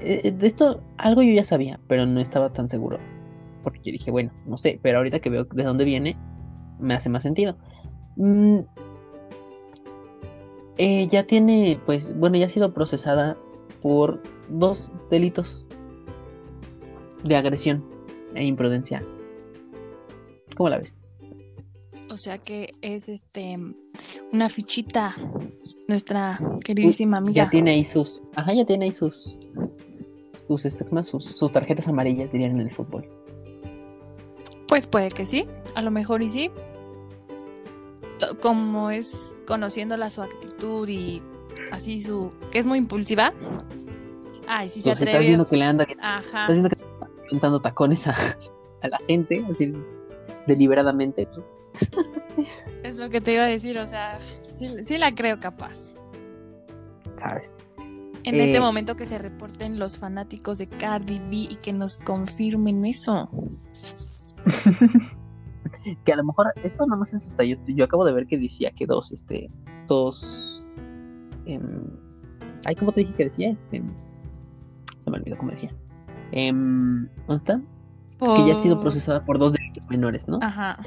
eh, 0.00 0.32
de 0.32 0.46
esto 0.46 0.82
algo 0.98 1.22
yo 1.22 1.32
ya 1.32 1.44
sabía, 1.44 1.80
pero 1.88 2.04
no 2.04 2.20
estaba 2.20 2.52
tan 2.52 2.68
seguro? 2.68 2.98
Porque 3.62 3.80
yo 3.84 3.92
dije, 3.92 4.10
bueno, 4.10 4.32
no 4.46 4.58
sé, 4.58 4.78
pero 4.82 4.98
ahorita 4.98 5.20
que 5.20 5.30
veo 5.30 5.44
de 5.44 5.62
dónde 5.62 5.84
viene, 5.84 6.18
me 6.80 6.94
hace 6.94 7.08
más 7.08 7.22
sentido. 7.22 7.56
Mm, 8.16 8.58
eh, 10.76 11.06
ya 11.08 11.24
tiene, 11.24 11.78
pues, 11.86 12.14
bueno, 12.18 12.36
ya 12.36 12.46
ha 12.46 12.50
sido 12.50 12.74
procesada 12.74 13.36
por 13.80 14.20
dos 14.48 14.90
delitos 15.10 15.66
de 17.22 17.36
agresión 17.36 17.84
e 18.34 18.44
imprudencia. 18.44 19.02
¿Cómo 20.56 20.68
la 20.68 20.78
ves? 20.78 21.03
O 22.10 22.16
sea 22.16 22.38
que 22.38 22.72
es 22.82 23.08
este 23.08 23.56
una 24.32 24.48
fichita 24.48 25.14
nuestra 25.88 26.38
queridísima 26.64 27.18
amiga. 27.18 27.44
Ya 27.44 27.50
tiene 27.50 27.72
ahí 27.72 27.84
sus, 27.84 28.22
ajá, 28.34 28.52
ya 28.54 28.64
tiene 28.64 28.86
ahí 28.86 28.92
sus 28.92 29.30
sus, 30.46 30.64
este, 30.64 30.84
sus, 31.02 31.24
sus 31.24 31.52
tarjetas 31.52 31.88
amarillas 31.88 32.32
dirían 32.32 32.52
en 32.52 32.60
el 32.66 32.70
fútbol. 32.72 33.08
Pues 34.68 34.86
puede 34.86 35.10
que 35.10 35.26
sí, 35.26 35.46
a 35.74 35.82
lo 35.82 35.90
mejor 35.90 36.22
y 36.22 36.28
sí. 36.28 36.50
Como 38.42 38.90
es 38.90 39.32
conociéndola 39.46 40.10
su 40.10 40.22
actitud 40.22 40.88
y 40.88 41.22
así 41.72 42.00
su 42.00 42.30
que 42.50 42.58
es 42.58 42.66
muy 42.66 42.78
impulsiva. 42.78 43.32
Ay, 44.46 44.68
sí 44.68 44.82
se 44.82 44.90
atreve. 44.90 45.12
Estás 45.12 45.26
viendo 45.26 45.48
que 45.48 45.56
le 45.56 45.64
anda 45.64 45.86
Ajá. 46.00 46.20
Estás 46.22 46.48
viendo 46.48 46.68
que 46.68 46.76
está 46.76 46.86
aventando 47.28 47.60
tacones 47.60 48.06
a, 48.06 48.14
a 48.82 48.88
la 48.88 48.98
gente, 49.06 49.44
así 49.50 49.72
deliberadamente. 50.46 51.26
Pues. 51.26 51.50
Es 52.82 52.98
lo 52.98 53.10
que 53.10 53.20
te 53.20 53.32
iba 53.34 53.44
a 53.44 53.48
decir, 53.48 53.78
o 53.78 53.86
sea, 53.86 54.18
sí, 54.54 54.98
la 54.98 55.12
creo 55.12 55.40
capaz. 55.40 55.94
¿Sabes? 57.16 57.56
En 58.24 58.34
este 58.36 58.56
eh, 58.56 58.60
momento 58.60 58.96
que 58.96 59.06
se 59.06 59.18
reporten 59.18 59.78
los 59.78 59.98
fanáticos 59.98 60.58
de 60.58 60.66
Cardi 60.66 61.18
B 61.18 61.52
y 61.52 61.58
que 61.62 61.72
nos 61.72 62.00
confirmen 62.00 62.84
eso. 62.84 63.30
que 66.04 66.12
a 66.12 66.16
lo 66.16 66.24
mejor 66.24 66.52
esto 66.62 66.86
no 66.86 66.96
más 66.96 67.12
es 67.12 67.26
hasta 67.26 67.44
yo, 67.44 67.56
yo 67.66 67.84
acabo 67.84 68.04
de 68.04 68.12
ver 68.12 68.26
que 68.26 68.38
decía 68.38 68.70
que 68.70 68.86
dos, 68.86 69.12
este, 69.12 69.50
dos. 69.86 70.62
Eh, 71.46 71.60
ay, 72.64 72.74
¿cómo 72.76 72.92
te 72.92 73.00
dije 73.00 73.14
que 73.14 73.24
decía? 73.24 73.50
Este, 73.50 73.82
se 74.98 75.10
me 75.10 75.18
olvidó 75.18 75.36
cómo 75.36 75.50
decía. 75.50 75.74
Eh, 76.32 76.50
¿Dónde 76.52 77.62
Que 78.20 78.46
ya 78.46 78.52
ha 78.52 78.60
sido 78.60 78.80
procesada 78.80 79.24
por 79.24 79.38
dos 79.38 79.52
delitos 79.52 79.84
menores, 79.88 80.28
¿no? 80.28 80.38
Ajá. 80.42 80.78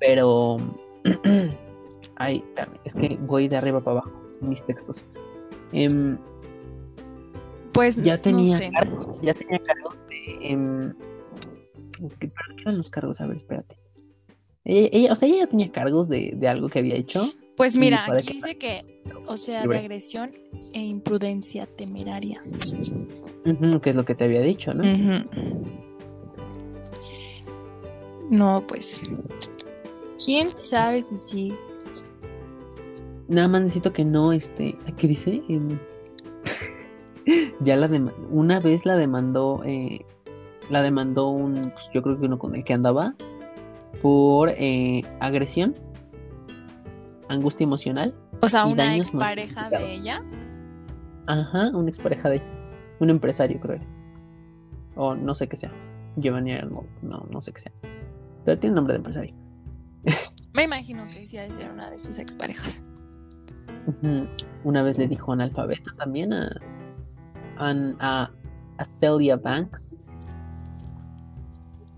Pero. 0.00 0.56
Ay, 2.16 2.44
es 2.84 2.94
que 2.94 3.18
voy 3.22 3.48
de 3.48 3.56
arriba 3.56 3.80
para 3.80 4.00
abajo 4.00 4.12
mis 4.40 4.64
textos. 4.64 5.04
Em, 5.72 6.16
pues 7.72 7.96
ya 7.96 8.18
tenía 8.18 8.70
cargos, 8.70 9.20
ya 9.20 9.34
tenía 9.34 9.58
cargos 9.58 9.96
de. 10.08 10.48
Em, 10.48 10.94
¿Qué 12.18 12.30
eran 12.62 12.78
los 12.78 12.90
cargos? 12.90 13.20
A 13.20 13.26
ver, 13.26 13.38
espérate. 13.38 13.76
Ella, 14.64 15.12
o 15.12 15.16
sea, 15.16 15.28
ella 15.28 15.40
ya 15.40 15.46
tenía 15.46 15.70
cargos 15.70 16.08
de, 16.08 16.32
de 16.36 16.48
algo 16.48 16.68
que 16.68 16.78
había 16.78 16.94
hecho. 16.94 17.22
Pues 17.56 17.76
mira, 17.76 18.04
aquí 18.06 18.34
dice 18.34 18.56
que, 18.56 18.80
o 19.26 19.36
sea, 19.36 19.66
de 19.66 19.76
agresión 19.76 20.32
e 20.72 20.80
imprudencia 20.80 21.66
temeraria. 21.66 22.40
que 23.44 23.90
es 23.90 23.96
lo 23.96 24.04
que 24.04 24.14
te 24.14 24.24
había 24.24 24.40
dicho, 24.40 24.72
¿no? 24.74 24.82
No, 28.30 28.64
pues 28.66 29.02
¿Quién 30.24 30.48
sabe 30.56 31.02
si 31.02 31.18
sí? 31.18 31.54
Nada 33.28 33.48
más 33.48 33.62
necesito 33.62 33.92
que 33.92 34.04
no, 34.04 34.32
este, 34.32 34.76
¿qué 34.96 35.08
dice? 35.08 35.42
Em, 35.48 35.78
ya 37.60 37.76
la 37.76 37.90
una 38.30 38.60
vez 38.60 38.86
la 38.86 38.96
demandó, 38.96 39.62
eh, 39.64 40.04
la 40.70 40.82
demandó 40.82 41.28
un, 41.28 41.54
pues, 41.54 41.90
yo 41.92 42.02
creo 42.02 42.18
que 42.18 42.26
uno 42.26 42.38
con 42.38 42.54
el 42.54 42.64
que 42.64 42.74
andaba, 42.74 43.14
por 44.02 44.50
eh, 44.50 45.02
agresión, 45.20 45.74
angustia 47.28 47.64
emocional. 47.64 48.14
O 48.40 48.48
sea, 48.48 48.66
una 48.66 48.96
expareja 48.96 49.70
de 49.70 49.94
ella. 49.94 50.22
Ajá, 51.26 51.70
una 51.70 51.88
expareja 51.88 52.28
de 52.28 52.36
ella. 52.36 52.44
Un 53.00 53.10
empresario, 53.10 53.58
creo 53.60 53.76
es. 53.76 53.90
O 54.96 55.14
no 55.14 55.34
sé 55.34 55.48
qué 55.48 55.56
sea. 55.56 55.72
Giovanni 56.16 56.54
no, 57.02 57.26
no 57.30 57.42
sé 57.42 57.52
qué 57.52 57.60
sea. 57.60 57.72
Pero 58.44 58.58
tiene 58.58 58.76
nombre 58.76 58.94
de 58.94 58.98
empresario. 58.98 59.34
Me 60.54 60.64
imagino 60.64 61.04
que 61.08 61.26
sí 61.26 61.38
ha 61.38 61.42
de 61.42 61.52
ser 61.52 61.70
una 61.70 61.90
de 61.90 61.98
sus 61.98 62.18
exparejas. 62.18 62.82
Una 64.64 64.82
vez 64.82 64.98
le 64.98 65.08
dijo 65.08 65.32
analfabeta 65.32 65.92
también 65.96 66.32
a, 66.32 66.50
a, 67.58 68.30
a 68.78 68.84
Celia 68.84 69.36
Banks. 69.36 69.98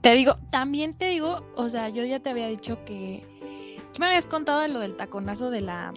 Te 0.00 0.14
digo, 0.14 0.36
también 0.50 0.92
te 0.92 1.06
digo, 1.06 1.44
o 1.56 1.68
sea, 1.68 1.88
yo 1.88 2.04
ya 2.04 2.20
te 2.20 2.30
había 2.30 2.46
dicho 2.48 2.84
que. 2.84 3.26
Me 3.98 4.06
habías 4.06 4.28
contado 4.28 4.60
de 4.60 4.68
lo 4.68 4.78
del 4.78 4.94
taconazo 4.94 5.50
de 5.50 5.62
la. 5.62 5.92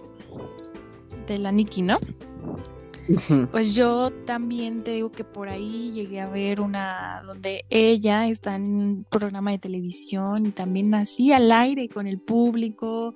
de 1.26 1.38
la 1.38 1.52
Nikki, 1.52 1.82
¿no? 1.82 1.96
Pues 3.50 3.74
yo 3.74 4.10
también 4.24 4.82
te 4.82 4.92
digo 4.92 5.10
que 5.10 5.24
por 5.24 5.48
ahí 5.48 5.90
llegué 5.92 6.20
a 6.20 6.28
ver 6.28 6.60
una 6.60 7.22
donde 7.26 7.64
ella 7.68 8.28
está 8.28 8.56
en 8.56 8.62
un 8.62 9.06
programa 9.08 9.50
de 9.50 9.58
televisión 9.58 10.46
y 10.46 10.50
también 10.50 10.94
así 10.94 11.32
al 11.32 11.50
aire 11.50 11.88
con 11.88 12.06
el 12.06 12.18
público. 12.18 13.14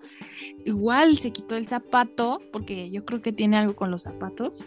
Igual 0.64 1.16
se 1.18 1.30
quitó 1.30 1.56
el 1.56 1.66
zapato, 1.66 2.40
porque 2.52 2.90
yo 2.90 3.04
creo 3.04 3.22
que 3.22 3.32
tiene 3.32 3.56
algo 3.56 3.76
con 3.76 3.90
los 3.90 4.02
zapatos. 4.02 4.64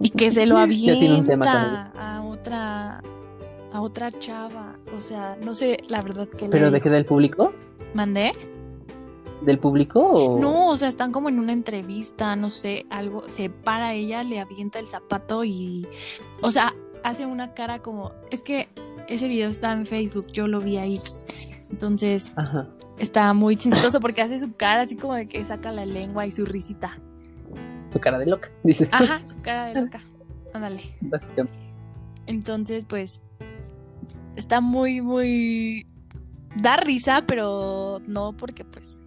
y 0.00 0.10
que 0.10 0.30
se 0.30 0.46
lo 0.46 0.56
avienta 0.58 1.92
a 1.96 2.22
otra 2.22 3.02
a 3.72 3.80
otra 3.80 4.12
chava. 4.12 4.78
O 4.94 5.00
sea, 5.00 5.36
no 5.42 5.52
sé 5.52 5.78
la 5.88 6.00
verdad 6.00 6.28
que 6.28 6.48
¿Pero 6.48 6.70
de 6.70 6.80
qué 6.80 6.90
del 6.90 7.04
público? 7.04 7.52
¿Mandé? 7.92 8.32
Del 9.44 9.58
público? 9.58 10.38
No, 10.40 10.70
o 10.70 10.76
sea, 10.76 10.88
están 10.88 11.12
como 11.12 11.28
en 11.28 11.38
una 11.38 11.52
entrevista, 11.52 12.36
no 12.36 12.50
sé, 12.50 12.86
algo, 12.90 13.22
se 13.22 13.50
para 13.50 13.92
ella, 13.92 14.22
le 14.22 14.40
avienta 14.40 14.78
el 14.78 14.86
zapato 14.86 15.44
y, 15.44 15.86
o 16.42 16.50
sea, 16.50 16.72
hace 17.02 17.26
una 17.26 17.54
cara 17.54 17.80
como, 17.80 18.12
es 18.30 18.42
que 18.42 18.68
ese 19.08 19.28
video 19.28 19.50
está 19.50 19.72
en 19.72 19.86
Facebook, 19.86 20.26
yo 20.32 20.46
lo 20.46 20.60
vi 20.60 20.78
ahí. 20.78 20.98
Entonces, 21.70 22.32
está 22.98 23.32
muy 23.34 23.56
chistoso 23.56 24.00
porque 24.00 24.22
hace 24.22 24.40
su 24.40 24.50
cara 24.52 24.82
así 24.82 24.96
como 24.96 25.14
de 25.14 25.26
que 25.26 25.44
saca 25.44 25.72
la 25.72 25.86
lengua 25.86 26.26
y 26.26 26.32
su 26.32 26.44
risita. 26.44 26.98
Su 27.92 28.00
cara 28.00 28.18
de 28.18 28.26
loca, 28.26 28.50
dices. 28.62 28.88
Ajá, 28.92 29.20
su 29.26 29.38
cara 29.38 29.66
de 29.66 29.80
loca. 29.80 30.00
Ándale. 30.52 30.82
Entonces, 32.26 32.84
pues, 32.84 33.20
está 34.36 34.60
muy, 34.60 35.00
muy... 35.00 35.86
Da 36.56 36.76
risa, 36.76 37.24
pero 37.26 38.00
no 38.06 38.32
porque 38.36 38.64
pues 38.64 39.00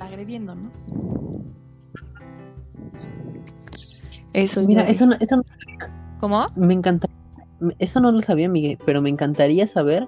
agrediendo, 0.00 0.54
¿no? 0.54 0.62
Eso 4.32 4.62
Mira, 4.62 4.88
eso 4.88 5.06
no, 5.06 5.16
eso 5.18 5.36
no 5.36 5.44
¿Cómo? 6.20 6.46
Me 6.56 6.74
encanta. 6.74 7.08
Eso 7.78 8.00
no 8.00 8.12
lo 8.12 8.20
sabía, 8.20 8.48
Miguel, 8.48 8.78
pero 8.84 9.00
me 9.00 9.10
encantaría 9.10 9.66
saber. 9.66 10.06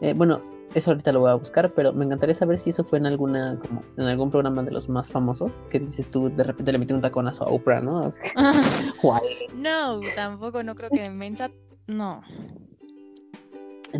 Eh, 0.00 0.14
bueno, 0.14 0.40
eso 0.74 0.90
ahorita 0.90 1.12
lo 1.12 1.20
voy 1.20 1.30
a 1.30 1.34
buscar, 1.34 1.72
pero 1.74 1.92
me 1.92 2.04
encantaría 2.04 2.34
saber 2.34 2.58
si 2.58 2.70
eso 2.70 2.84
fue 2.84 2.98
en 2.98 3.06
alguna, 3.06 3.58
como 3.60 3.82
en 3.96 4.04
algún 4.04 4.30
programa 4.30 4.62
de 4.62 4.70
los 4.70 4.88
más 4.88 5.10
famosos, 5.10 5.60
que 5.70 5.78
dices 5.78 6.10
tú, 6.10 6.30
de 6.34 6.44
repente 6.44 6.72
le 6.72 6.78
metí 6.78 6.92
un 6.92 7.00
taconazo 7.00 7.44
a 7.44 7.50
Oprah, 7.50 7.80
¿no? 7.80 8.10
no, 9.56 10.00
tampoco, 10.14 10.62
no 10.62 10.74
creo 10.74 10.90
que 10.90 11.04
en 11.04 11.16
Mensa, 11.16 11.50
no. 11.86 12.22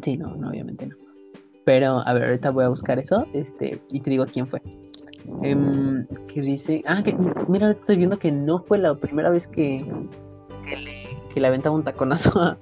Sí, 0.02 0.16
no, 0.16 0.34
no, 0.36 0.48
obviamente 0.48 0.86
no. 0.86 0.96
Pero, 1.64 1.98
a 2.06 2.12
ver, 2.14 2.24
ahorita 2.24 2.50
voy 2.50 2.64
a 2.64 2.68
buscar 2.68 2.98
eso, 2.98 3.26
este, 3.32 3.80
y 3.90 4.00
te 4.00 4.10
digo 4.10 4.24
quién 4.26 4.46
fue. 4.46 4.62
Eh, 5.42 5.56
que 6.32 6.40
dice, 6.40 6.82
ah, 6.86 7.02
que 7.02 7.14
mira, 7.48 7.70
estoy 7.70 7.96
viendo 7.96 8.18
que 8.18 8.32
no 8.32 8.62
fue 8.62 8.78
la 8.78 8.94
primera 8.94 9.30
vez 9.30 9.46
que, 9.48 9.84
que, 10.64 10.76
le, 10.76 11.18
que 11.32 11.40
le 11.40 11.46
aventaba 11.46 11.74
un 11.74 11.84
taconazo 11.84 12.38
a, 12.40 12.58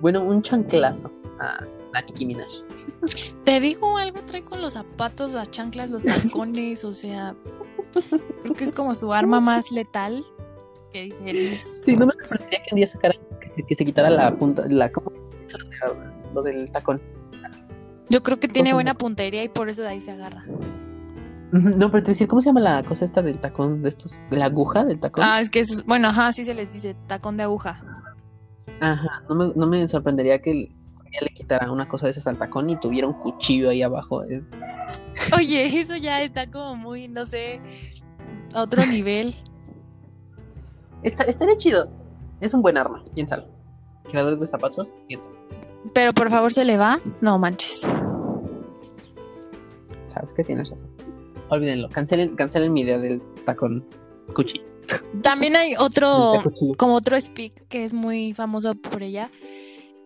bueno, 0.00 0.22
un 0.22 0.42
chanclazo 0.42 1.10
a, 1.40 1.64
a 1.94 2.02
Nicki 2.02 2.26
Minaj. 2.26 2.50
Te 3.44 3.60
digo 3.60 3.98
algo, 3.98 4.20
trae 4.20 4.42
con 4.42 4.62
los 4.62 4.72
zapatos, 4.74 5.32
las 5.32 5.50
chanclas, 5.50 5.90
los 5.90 6.02
tacones, 6.04 6.84
o 6.84 6.92
sea, 6.92 7.34
creo 8.42 8.54
que 8.54 8.64
es 8.64 8.72
como 8.72 8.94
su 8.94 9.12
arma 9.12 9.40
más 9.40 9.70
letal. 9.70 10.24
Que 10.92 11.04
dice 11.04 11.62
Sí, 11.72 11.96
no 11.96 12.06
me 12.06 12.12
sorprendería 12.12 12.62
que 12.64 12.74
un 12.74 12.76
día 12.76 12.86
sacara 12.86 13.14
que, 13.66 13.74
se 13.74 13.84
quitara 13.84 14.10
la 14.10 14.30
punta, 14.30 14.64
la, 14.68 14.90
¿cómo? 14.90 15.12
lo 16.34 16.42
del 16.42 16.70
tacón. 16.70 17.00
Yo 18.08 18.22
creo 18.22 18.38
que 18.38 18.48
tiene 18.48 18.72
buena 18.72 18.94
puntería 18.94 19.42
y 19.42 19.48
por 19.48 19.68
eso 19.68 19.82
de 19.82 19.88
ahí 19.88 20.00
se 20.00 20.12
agarra. 20.12 20.44
No, 21.52 21.90
pero 21.90 22.02
te 22.02 22.10
decir, 22.10 22.26
¿cómo 22.26 22.40
se 22.40 22.46
llama 22.46 22.60
la 22.60 22.82
cosa 22.82 23.04
esta 23.04 23.22
del 23.22 23.38
tacón 23.38 23.82
de 23.82 23.88
estos? 23.88 24.18
¿La 24.30 24.46
aguja 24.46 24.84
del 24.84 24.98
tacón? 24.98 25.24
Ah, 25.24 25.40
es 25.40 25.50
que 25.50 25.60
es, 25.60 25.84
bueno, 25.86 26.08
ajá, 26.08 26.32
sí 26.32 26.44
se 26.44 26.54
les 26.54 26.72
dice 26.72 26.96
tacón 27.06 27.36
de 27.36 27.44
aguja. 27.44 27.76
Ajá, 28.80 29.22
no 29.28 29.34
me, 29.34 29.52
no 29.54 29.66
me 29.66 29.86
sorprendería 29.86 30.42
que 30.42 30.50
ella 30.50 31.20
le 31.20 31.28
quitara 31.30 31.70
una 31.70 31.88
cosa 31.88 32.06
de 32.06 32.10
esas 32.10 32.26
al 32.26 32.38
tacón 32.38 32.70
y 32.70 32.76
tuviera 32.76 33.06
un 33.06 33.14
cuchillo 33.14 33.70
ahí 33.70 33.82
abajo. 33.82 34.24
Es... 34.24 34.42
Oye, 35.36 35.64
eso 35.80 35.96
ya 35.96 36.22
está 36.22 36.50
como 36.50 36.76
muy, 36.76 37.08
no 37.08 37.24
sé, 37.24 37.60
a 38.52 38.62
otro 38.62 38.84
nivel. 38.86 39.36
Está, 41.02 41.24
estaría 41.24 41.56
chido. 41.56 41.88
Es 42.40 42.52
un 42.52 42.62
buen 42.62 42.76
arma, 42.76 43.02
piénsalo. 43.14 43.46
Creadores 44.10 44.40
de 44.40 44.46
zapatos, 44.46 44.92
piénsalo. 45.06 45.36
Pero 45.92 46.12
por 46.12 46.30
favor, 46.30 46.52
¿se 46.52 46.64
le 46.64 46.76
va? 46.76 46.98
No 47.20 47.38
manches. 47.38 47.86
¿Sabes 50.08 50.32
qué 50.32 50.44
tienes 50.44 50.70
razón? 50.70 50.93
Olvídenlo, 51.48 51.88
cancelen, 51.88 52.36
cancelen 52.36 52.72
mi 52.72 52.82
idea 52.82 52.98
del 52.98 53.22
tacón 53.44 53.84
cuchillo. 54.34 54.64
También 55.22 55.56
hay 55.56 55.74
otro, 55.78 56.42
como 56.76 56.94
otro 56.94 57.20
speak 57.20 57.66
que 57.68 57.84
es 57.84 57.92
muy 57.92 58.34
famoso 58.34 58.74
por 58.74 59.02
ella, 59.02 59.30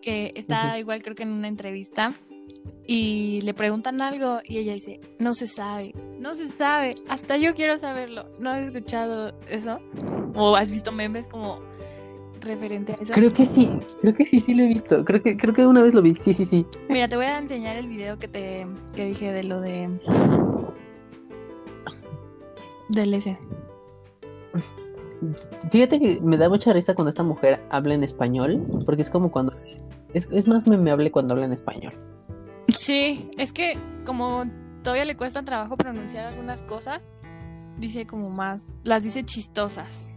que 0.01 0.33
está 0.35 0.79
igual 0.79 1.03
creo 1.03 1.15
que 1.15 1.23
en 1.23 1.29
una 1.29 1.47
entrevista 1.47 2.13
y 2.85 3.41
le 3.41 3.53
preguntan 3.53 4.01
algo 4.01 4.39
y 4.43 4.57
ella 4.57 4.73
dice, 4.73 4.99
no 5.19 5.33
se 5.35 5.47
sabe, 5.47 5.93
no 6.19 6.33
se 6.33 6.49
sabe, 6.49 6.91
hasta 7.09 7.37
yo 7.37 7.53
quiero 7.53 7.77
saberlo. 7.77 8.23
¿No 8.41 8.49
has 8.49 8.65
escuchado 8.65 9.33
eso? 9.49 9.79
¿O 10.33 10.55
has 10.55 10.71
visto 10.71 10.91
memes 10.91 11.27
como 11.27 11.61
referente 12.41 12.93
a 12.93 12.95
eso? 12.95 13.13
Creo 13.13 13.31
que 13.31 13.45
sí, 13.45 13.69
creo 14.01 14.15
que 14.15 14.25
sí, 14.25 14.39
sí 14.39 14.55
lo 14.55 14.63
he 14.63 14.67
visto. 14.67 15.05
Creo 15.05 15.21
que, 15.21 15.37
creo 15.37 15.53
que 15.53 15.67
una 15.67 15.83
vez 15.83 15.93
lo 15.93 16.01
vi, 16.01 16.15
sí, 16.15 16.33
sí, 16.33 16.45
sí. 16.45 16.65
Mira, 16.89 17.07
te 17.07 17.15
voy 17.15 17.25
a 17.25 17.37
enseñar 17.37 17.75
el 17.75 17.87
video 17.87 18.17
que 18.17 18.27
te 18.27 18.65
que 18.95 19.05
dije 19.05 19.31
de 19.31 19.43
lo 19.43 19.61
de 19.61 19.87
del 22.89 23.13
ese. 23.13 23.39
Fíjate 25.71 25.99
que 25.99 26.21
me 26.21 26.37
da 26.37 26.49
mucha 26.49 26.73
risa 26.73 26.95
cuando 26.95 27.09
esta 27.09 27.23
mujer 27.23 27.61
habla 27.69 27.93
en 27.93 28.03
español, 28.03 28.65
porque 28.85 29.01
es 29.01 29.09
como 29.09 29.31
cuando 29.31 29.53
es, 29.53 29.77
es 30.13 30.47
más 30.47 30.67
memeable 30.69 31.11
cuando 31.11 31.33
habla 31.33 31.45
en 31.45 31.53
español. 31.53 31.93
Sí, 32.73 33.29
es 33.37 33.51
que 33.51 33.77
como 34.05 34.43
todavía 34.83 35.05
le 35.05 35.17
cuesta 35.17 35.43
trabajo 35.43 35.77
pronunciar 35.77 36.25
algunas 36.25 36.61
cosas, 36.61 37.01
dice 37.77 38.05
como 38.05 38.29
más, 38.29 38.81
las 38.83 39.03
dice 39.03 39.23
chistosas. 39.23 40.15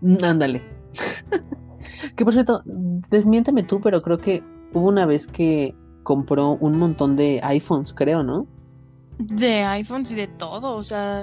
Mm, 0.00 0.24
ándale. 0.24 0.62
que 2.16 2.24
por 2.24 2.32
cierto, 2.32 2.62
desmiénteme 3.10 3.62
tú, 3.62 3.80
pero 3.80 4.00
creo 4.00 4.18
que 4.18 4.42
hubo 4.72 4.88
una 4.88 5.06
vez 5.06 5.26
que 5.26 5.74
compró 6.02 6.52
un 6.52 6.78
montón 6.78 7.16
de 7.16 7.40
iPhones, 7.42 7.92
creo, 7.92 8.22
¿no? 8.22 8.46
De 9.18 9.62
iPhones 9.62 10.10
y 10.12 10.14
de 10.14 10.26
todo, 10.26 10.76
o 10.76 10.82
sea. 10.82 11.22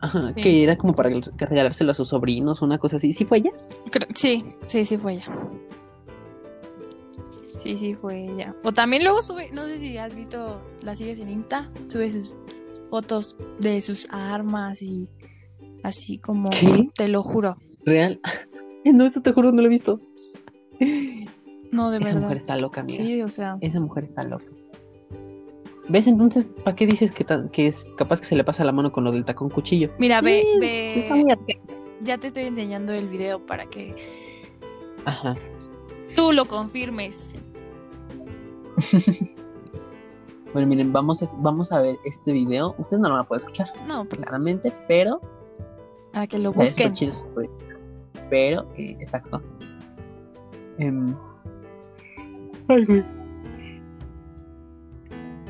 Ajá, 0.00 0.32
que 0.34 0.62
era 0.62 0.76
como 0.76 0.94
para 0.94 1.10
regalárselo 1.36 1.92
a 1.92 1.94
sus 1.94 2.08
sobrinos, 2.08 2.62
una 2.62 2.78
cosa 2.78 2.96
así. 2.96 3.12
¿Sí 3.12 3.24
fue 3.24 3.38
ella? 3.38 3.52
Sí, 4.14 4.44
sí, 4.46 4.84
sí 4.84 4.96
fue 4.96 5.14
ella. 5.14 5.36
Sí, 7.46 7.76
sí, 7.76 7.96
fue 7.96 8.24
ella. 8.24 8.54
O 8.62 8.72
también 8.72 9.02
luego 9.02 9.20
sube, 9.20 9.50
no 9.52 9.62
sé 9.62 9.78
si 9.78 9.98
has 9.98 10.16
visto, 10.16 10.62
la 10.84 10.94
sigues 10.94 11.18
en 11.18 11.28
Insta, 11.28 11.66
sube 11.70 12.08
sus 12.08 12.36
fotos 12.88 13.36
de 13.58 13.82
sus 13.82 14.06
armas 14.10 14.80
y 14.80 15.08
así 15.82 16.18
como, 16.18 16.50
te 16.94 17.08
lo 17.08 17.22
juro. 17.22 17.54
¿Real? 17.84 18.20
No, 18.84 19.04
eso 19.06 19.20
te 19.20 19.32
juro, 19.32 19.52
no 19.52 19.60
lo 19.60 19.66
he 19.66 19.70
visto. 19.70 20.00
No, 21.72 21.90
de 21.90 21.98
verdad. 21.98 22.12
Esa 22.12 22.20
mujer 22.22 22.36
está 22.38 22.56
loca, 22.56 22.82
mira. 22.82 23.04
Sí, 23.04 23.20
o 23.20 23.28
sea. 23.28 23.58
Esa 23.60 23.80
mujer 23.80 24.04
está 24.04 24.22
loca. 24.22 24.46
¿Ves 25.88 26.06
entonces 26.06 26.48
para 26.64 26.76
qué 26.76 26.86
dices 26.86 27.12
que, 27.12 27.24
que 27.50 27.66
es 27.66 27.90
capaz 27.96 28.20
que 28.20 28.26
se 28.26 28.36
le 28.36 28.44
pasa 28.44 28.62
la 28.62 28.72
mano 28.72 28.92
con 28.92 29.04
lo 29.04 29.12
del 29.12 29.24
tacón 29.24 29.48
cuchillo? 29.48 29.90
Mira, 29.98 30.20
ve, 30.20 30.44
ve. 30.60 31.58
Ya 32.02 32.18
te 32.18 32.28
estoy 32.28 32.44
enseñando 32.44 32.92
el 32.92 33.08
video 33.08 33.44
para 33.44 33.64
que 33.66 33.96
Ajá. 35.04 35.34
tú 36.14 36.32
lo 36.32 36.44
confirmes. 36.44 37.32
bueno, 40.52 40.68
miren, 40.68 40.92
vamos 40.92 41.22
a, 41.22 41.26
vamos 41.38 41.72
a 41.72 41.80
ver 41.80 41.96
este 42.04 42.32
video. 42.32 42.74
Ustedes 42.78 43.00
no 43.00 43.08
lo 43.08 43.14
van 43.14 43.24
a 43.24 43.28
poder 43.28 43.40
escuchar. 43.40 43.72
No, 43.86 44.06
claramente, 44.06 44.72
pero. 44.86 45.20
Para 46.12 46.26
que 46.26 46.38
lo 46.38 46.52
busquen. 46.52 46.94
pero, 48.28 48.68
eh, 48.76 48.96
exacto. 49.00 49.42
Em, 50.78 51.16
ay, 52.68 52.84
güey. 52.84 53.17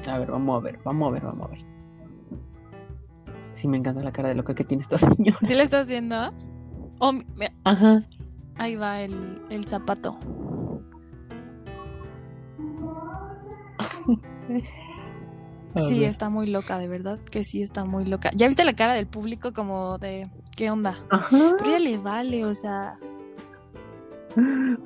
A 0.08 0.18
ver, 0.18 0.30
vamos 0.30 0.56
a 0.56 0.64
ver, 0.64 0.78
vamos 0.84 1.08
a 1.08 1.12
ver, 1.12 1.22
vamos 1.24 1.46
a 1.48 1.50
ver. 1.50 1.64
Sí, 3.52 3.66
me 3.68 3.76
encanta 3.76 4.02
la 4.02 4.12
cara 4.12 4.28
de 4.28 4.34
loca 4.34 4.54
que 4.54 4.64
tiene 4.64 4.82
esta 4.82 4.98
señora. 4.98 5.38
¿Sí 5.42 5.54
la 5.54 5.62
estás 5.62 5.88
viendo? 5.88 6.16
Oh, 7.00 7.12
Ajá. 7.64 8.00
Ahí 8.56 8.76
va 8.76 9.00
el, 9.02 9.42
el 9.50 9.66
zapato. 9.66 10.18
Sí, 15.76 16.02
está 16.02 16.28
muy 16.28 16.46
loca, 16.46 16.78
de 16.78 16.88
verdad 16.88 17.20
que 17.30 17.44
sí 17.44 17.62
está 17.62 17.84
muy 17.84 18.04
loca. 18.04 18.30
¿Ya 18.34 18.48
viste 18.48 18.64
la 18.64 18.74
cara 18.74 18.94
del 18.94 19.06
público 19.06 19.52
como 19.52 19.98
de 19.98 20.24
qué 20.56 20.70
onda? 20.70 20.94
Pero 21.30 21.70
ella 21.70 21.78
le 21.78 21.98
vale, 21.98 22.44
o 22.44 22.54
sea. 22.54 22.98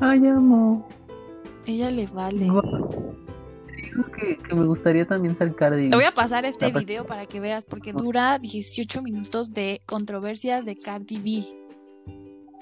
Ay, 0.00 0.26
amo. 0.26 0.86
Ella 1.66 1.90
le 1.90 2.06
vale. 2.08 2.48
Que, 4.18 4.38
que, 4.38 4.54
me 4.54 4.64
gustaría 4.64 5.06
también 5.06 5.36
ser 5.36 5.54
Cardi. 5.54 5.90
Te 5.90 5.96
voy 5.96 6.04
a 6.04 6.12
pasar 6.12 6.44
este 6.44 6.70
video 6.70 7.04
para 7.04 7.26
que 7.26 7.40
veas, 7.40 7.66
porque 7.66 7.92
dura 7.92 8.38
18 8.38 9.02
minutos 9.02 9.52
de 9.52 9.80
controversias 9.86 10.64
de 10.64 10.76
Cardi 10.76 11.18
B. 11.18 11.44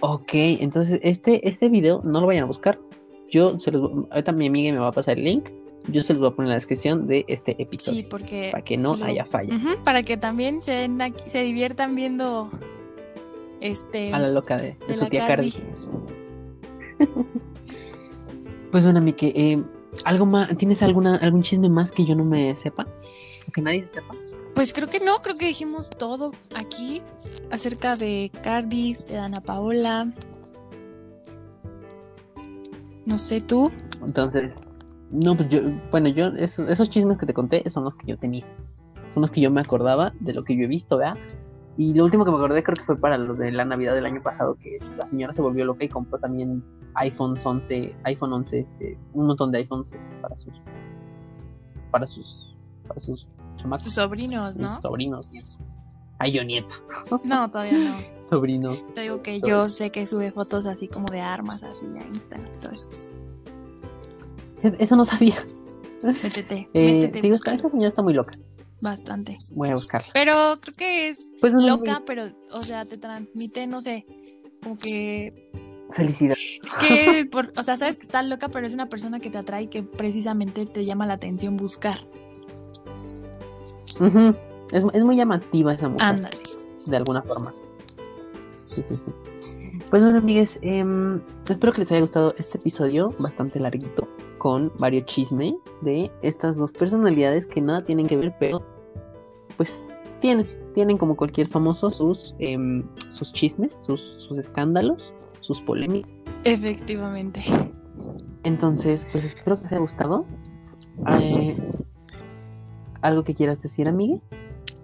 Ok, 0.01 0.31
entonces 0.33 1.01
este, 1.03 1.47
este 1.49 1.69
video 1.69 2.01
no 2.03 2.21
lo 2.21 2.27
vayan 2.27 2.45
a 2.45 2.47
buscar. 2.47 2.79
Yo 3.29 3.59
se 3.59 3.71
los 3.71 3.91
ahorita 4.11 4.33
mi 4.33 4.47
amiga 4.49 4.73
me 4.73 4.79
va 4.79 4.89
a 4.89 4.93
pasar 4.93 5.19
el 5.19 5.25
link 5.25 5.51
yo 5.89 6.03
se 6.03 6.13
los 6.13 6.21
voy 6.21 6.29
a 6.31 6.33
poner 6.33 6.47
en 6.47 6.51
la 6.51 6.55
descripción 6.57 7.07
de 7.07 7.25
este 7.29 7.61
episodio. 7.61 8.03
Sí, 8.03 8.09
porque. 8.11 8.49
Para 8.53 8.65
que 8.65 8.77
no 8.77 8.95
haya 9.03 9.25
falla. 9.25 9.59
para 9.85 10.03
que 10.03 10.17
también 10.17 10.63
se, 10.63 10.89
se 11.27 11.43
diviertan 11.43 11.95
viendo. 11.95 12.51
Este. 13.61 14.13
A 14.13 14.19
la 14.19 14.29
loca 14.29 14.57
de, 14.57 14.77
su 14.97 15.07
tía 15.07 15.27
Cardi. 15.27 15.53
pues 18.71 18.85
bueno, 18.85 19.01
mi 19.01 19.13
que. 19.13 19.29
Eh, 19.29 19.63
¿algo 20.05 20.27
más, 20.27 20.57
¿Tienes 20.57 20.83
alguna, 20.83 21.17
algún 21.17 21.43
chisme 21.43 21.69
más 21.69 21.93
que 21.93 22.05
yo 22.05 22.15
no 22.15 22.25
me 22.25 22.55
sepa? 22.55 22.87
¿O 23.49 23.53
que 23.53 23.63
nadie 23.63 23.83
sepa? 23.83 24.15
Pues 24.55 24.73
creo 24.73 24.89
que 24.89 25.01
no, 25.01 25.19
creo 25.23 25.37
que 25.37 25.47
dijimos 25.47 25.91
todo 25.91 26.33
aquí 26.55 27.03
acerca 27.51 27.97
de 27.97 28.31
Cardi, 28.43 28.95
de 29.09 29.15
Dana 29.15 29.41
Paola. 29.41 30.07
No 33.07 33.17
sé, 33.17 33.41
tú. 33.41 33.73
Entonces, 34.05 34.67
no, 35.11 35.37
pues 35.37 35.49
yo, 35.49 35.61
bueno, 35.91 36.09
yo, 36.09 36.29
esos, 36.37 36.91
chismes 36.91 37.19
que 37.19 37.27
te 37.27 37.35
conté 37.35 37.69
son 37.71 37.85
los 37.85 37.97
que 37.97 38.07
yo 38.07 38.17
tenía. 38.17 38.45
Son 39.15 39.23
los 39.23 39.31
que 39.31 39.41
yo 39.41 39.51
me 39.51 39.61
acordaba 39.61 40.13
de 40.21 40.33
lo 40.33 40.45
que 40.45 40.57
yo 40.57 40.65
he 40.65 40.69
visto, 40.69 40.99
¿verdad? 40.99 41.19
Y 41.77 41.95
lo 41.95 42.05
último 42.05 42.25
que 42.25 42.31
me 42.31 42.37
acordé 42.37 42.63
creo 42.63 42.75
que 42.75 42.85
fue 42.85 42.99
para 42.99 43.17
lo 43.17 43.35
de 43.35 43.53
la 43.53 43.65
Navidad 43.65 43.95
del 43.95 44.07
año 44.07 44.23
pasado, 44.23 44.57
que 44.57 44.79
la 44.97 45.07
señora 45.07 45.33
se 45.33 45.41
volvió 45.41 45.65
loca 45.65 45.85
y 45.85 45.89
compró 45.89 46.19
también 46.19 46.63
iPhones 46.95 47.45
11, 47.45 47.97
iPhone 48.05 48.33
11, 48.33 48.59
este, 48.59 48.99
un 49.15 49.29
montón 49.29 49.53
de 49.53 49.59
iPhones 49.59 49.93
este, 49.93 50.17
para 50.21 50.37
sus, 50.37 50.65
para 51.91 52.07
sus, 52.07 52.57
para 52.87 53.01
sus 53.01 53.29
chamacos. 53.57 53.85
Sus 53.85 53.95
sobrinos, 53.95 54.57
¿no? 54.57 54.81
Sobrinos. 54.83 55.31
Ay, 56.19 56.33
yo 56.33 56.45
nieta. 56.45 56.69
No, 57.25 57.51
todavía 57.51 57.79
no. 57.79 58.21
Sobrino. 58.29 58.71
Te 58.95 59.01
digo 59.01 59.23
que 59.23 59.41
yo 59.41 59.65
sé 59.65 59.91
que 59.91 60.07
sube 60.07 60.31
fotos 60.31 60.67
así 60.67 60.87
como 60.87 61.07
de 61.09 61.21
armas, 61.21 61.65
así 61.65 61.87
a 61.99 62.05
Instagram, 62.05 62.49
todo 62.61 62.71
eso. 62.71 62.89
Eso 64.63 64.97
no 64.97 65.05
sabía. 65.05 65.37
Métete. 66.05 66.69
Eh, 66.75 67.09
te 67.09 67.21
digo, 67.21 67.35
esta 67.35 67.59
señora 67.59 67.89
está 67.89 68.03
muy 68.03 68.13
loca. 68.13 68.33
Bastante. 68.81 69.37
Voy 69.55 69.69
a 69.69 69.73
buscarla. 69.73 70.09
Pero 70.15 70.59
creo 70.61 70.75
que 70.75 71.09
es 71.11 71.35
pues 71.41 71.53
loca, 71.55 72.03
pero, 72.07 72.29
o 72.53 72.63
sea, 72.63 72.85
te 72.85 72.97
transmite, 72.97 73.67
no 73.67 73.81
sé, 73.81 74.07
como 74.63 74.79
que. 74.79 75.51
Felicidad. 75.93 76.37
Que, 76.81 77.29
o 77.33 77.63
sea, 77.63 77.77
sabes 77.77 77.97
que 77.97 78.05
está 78.05 78.23
loca, 78.23 78.49
pero 78.49 78.67
es 78.67 78.73
una 78.73 78.89
persona 78.89 79.19
que 79.19 79.29
te 79.29 79.39
atrae 79.39 79.65
y 79.65 79.67
que 79.67 79.83
precisamente 79.83 80.65
te 80.65 80.83
llama 80.83 81.05
la 81.05 81.15
atención 81.15 81.57
buscar. 81.57 81.99
es, 84.73 84.85
es, 84.93 85.05
muy 85.05 85.17
llamativa 85.17 85.75
esa 85.75 85.89
mujer. 85.89 86.09
Ándale. 86.09 86.39
De 86.87 86.97
alguna 86.97 87.23
forma. 87.23 87.51
Sí, 88.57 88.83
sí, 88.83 88.97
sí. 88.97 89.13
Pues 89.91 90.05
bueno, 90.05 90.19
amigues, 90.19 90.59
em, 90.63 91.21
espero 91.49 91.73
que 91.73 91.81
les 91.81 91.91
haya 91.91 92.01
gustado 92.03 92.29
este 92.29 92.59
episodio, 92.59 93.13
bastante 93.19 93.59
larguito, 93.59 94.09
con 94.41 94.73
varios 94.81 95.05
chisme 95.05 95.55
de 95.83 96.11
estas 96.23 96.57
dos 96.57 96.73
personalidades 96.73 97.47
que 97.47 97.61
nada 97.61 97.85
tienen 97.85 98.09
que 98.09 98.17
ver, 98.17 98.35
pero 98.41 98.67
pues 99.59 99.95
tienen, 100.23 100.49
tienen 100.73 100.97
como 100.97 101.15
cualquier 101.15 101.47
famoso 101.47 101.93
sus, 101.93 102.35
em, 102.39 102.83
sus 103.11 103.35
chismes, 103.35 103.85
sus, 103.85 104.01
sus 104.01 104.39
escándalos, 104.39 105.13
sus 105.19 105.61
polémicas. 105.61 106.17
Efectivamente. 106.45 107.43
Entonces, 108.45 109.07
pues 109.13 109.25
espero 109.25 109.59
que 109.59 109.65
les 109.65 109.73
haya 109.73 109.81
gustado. 109.83 110.25
Eh, 111.21 111.59
¿Algo 113.03 113.25
que 113.25 113.35
quieras 113.35 113.61
decir, 113.61 113.89
amiga? 113.89 114.21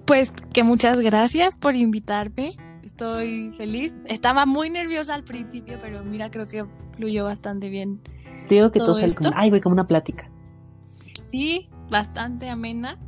Pues 0.05 0.35
que 0.53 0.65
muchas 0.65 1.01
gracias 1.01 1.57
por 1.59 1.77
invitarme 1.77 2.51
estoy 2.97 3.53
feliz. 3.59 3.95
Estaba 4.07 4.47
muy 4.47 4.71
nerviosa 4.71 5.15
al 5.15 5.23
principio, 5.23 5.79
pero 5.83 6.03
mira, 6.03 6.31
creo 6.31 6.47
que 6.47 6.65
fluyó 6.97 7.25
bastante 7.25 7.69
bien. 7.69 8.01
Te 8.49 8.57
digo 8.57 8.71
que 8.71 8.79
todo, 8.79 8.99
como, 9.15 9.31
ay, 9.35 9.51
güey, 9.51 9.61
como 9.61 9.75
una 9.75 9.87
plática. 9.87 10.31
Sí, 11.31 11.69
bastante 11.91 12.49
amena. 12.49 12.99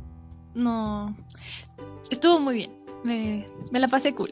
No, 0.53 1.15
estuvo 2.09 2.39
muy 2.39 2.55
bien. 2.55 2.69
Me, 3.03 3.45
me 3.71 3.79
la 3.79 3.87
pasé 3.87 4.13
cool. 4.13 4.29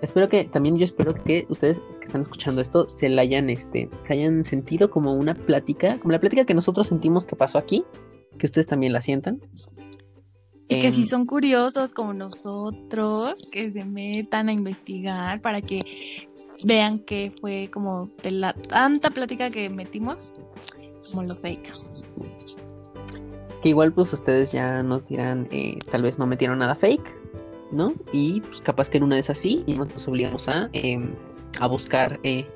Espero 0.00 0.28
que 0.28 0.44
también 0.44 0.76
yo 0.76 0.84
espero 0.84 1.14
que 1.14 1.46
ustedes 1.48 1.80
que 2.00 2.06
están 2.06 2.20
escuchando 2.20 2.60
esto 2.60 2.88
se 2.88 3.08
la 3.08 3.22
hayan 3.22 3.50
este 3.50 3.88
se 4.04 4.12
hayan 4.12 4.44
sentido 4.44 4.90
como 4.90 5.14
una 5.14 5.34
plática, 5.34 5.98
como 5.98 6.12
la 6.12 6.20
plática 6.20 6.44
que 6.44 6.54
nosotros 6.54 6.88
sentimos 6.88 7.24
que 7.24 7.34
pasó 7.34 7.58
aquí, 7.58 7.84
que 8.38 8.46
ustedes 8.46 8.66
también 8.66 8.92
la 8.92 9.02
sientan. 9.02 9.40
Y 10.68 10.78
que 10.78 10.92
si 10.92 11.02
em, 11.02 11.06
son 11.06 11.26
curiosos 11.26 11.92
como 11.92 12.14
nosotros, 12.14 13.48
que 13.52 13.70
se 13.70 13.84
metan 13.84 14.48
a 14.48 14.52
investigar 14.52 15.40
para 15.40 15.60
que 15.60 15.80
vean 16.66 16.98
que 17.00 17.32
fue 17.40 17.68
como 17.72 18.04
de 18.22 18.30
la 18.30 18.52
tanta 18.52 19.10
plática 19.10 19.50
que 19.50 19.68
metimos 19.70 20.32
como 21.10 21.22
lo 21.24 21.34
fake. 21.34 21.70
Que 23.62 23.68
igual 23.68 23.92
pues 23.92 24.12
ustedes 24.12 24.52
ya 24.52 24.82
nos 24.82 25.08
dirán, 25.08 25.48
eh, 25.50 25.78
tal 25.90 26.02
vez 26.02 26.18
no 26.18 26.26
metieron 26.26 26.58
nada 26.58 26.74
fake, 26.74 27.22
¿no? 27.70 27.92
Y 28.12 28.40
pues 28.40 28.60
capaz 28.60 28.88
que 28.88 28.98
en 28.98 29.04
una 29.04 29.18
es 29.18 29.30
así 29.30 29.62
y 29.66 29.74
nos 29.74 30.08
obligamos 30.08 30.48
a, 30.48 30.68
em, 30.72 31.14
a 31.60 31.68
buscar 31.68 32.18
eh, 32.22 32.46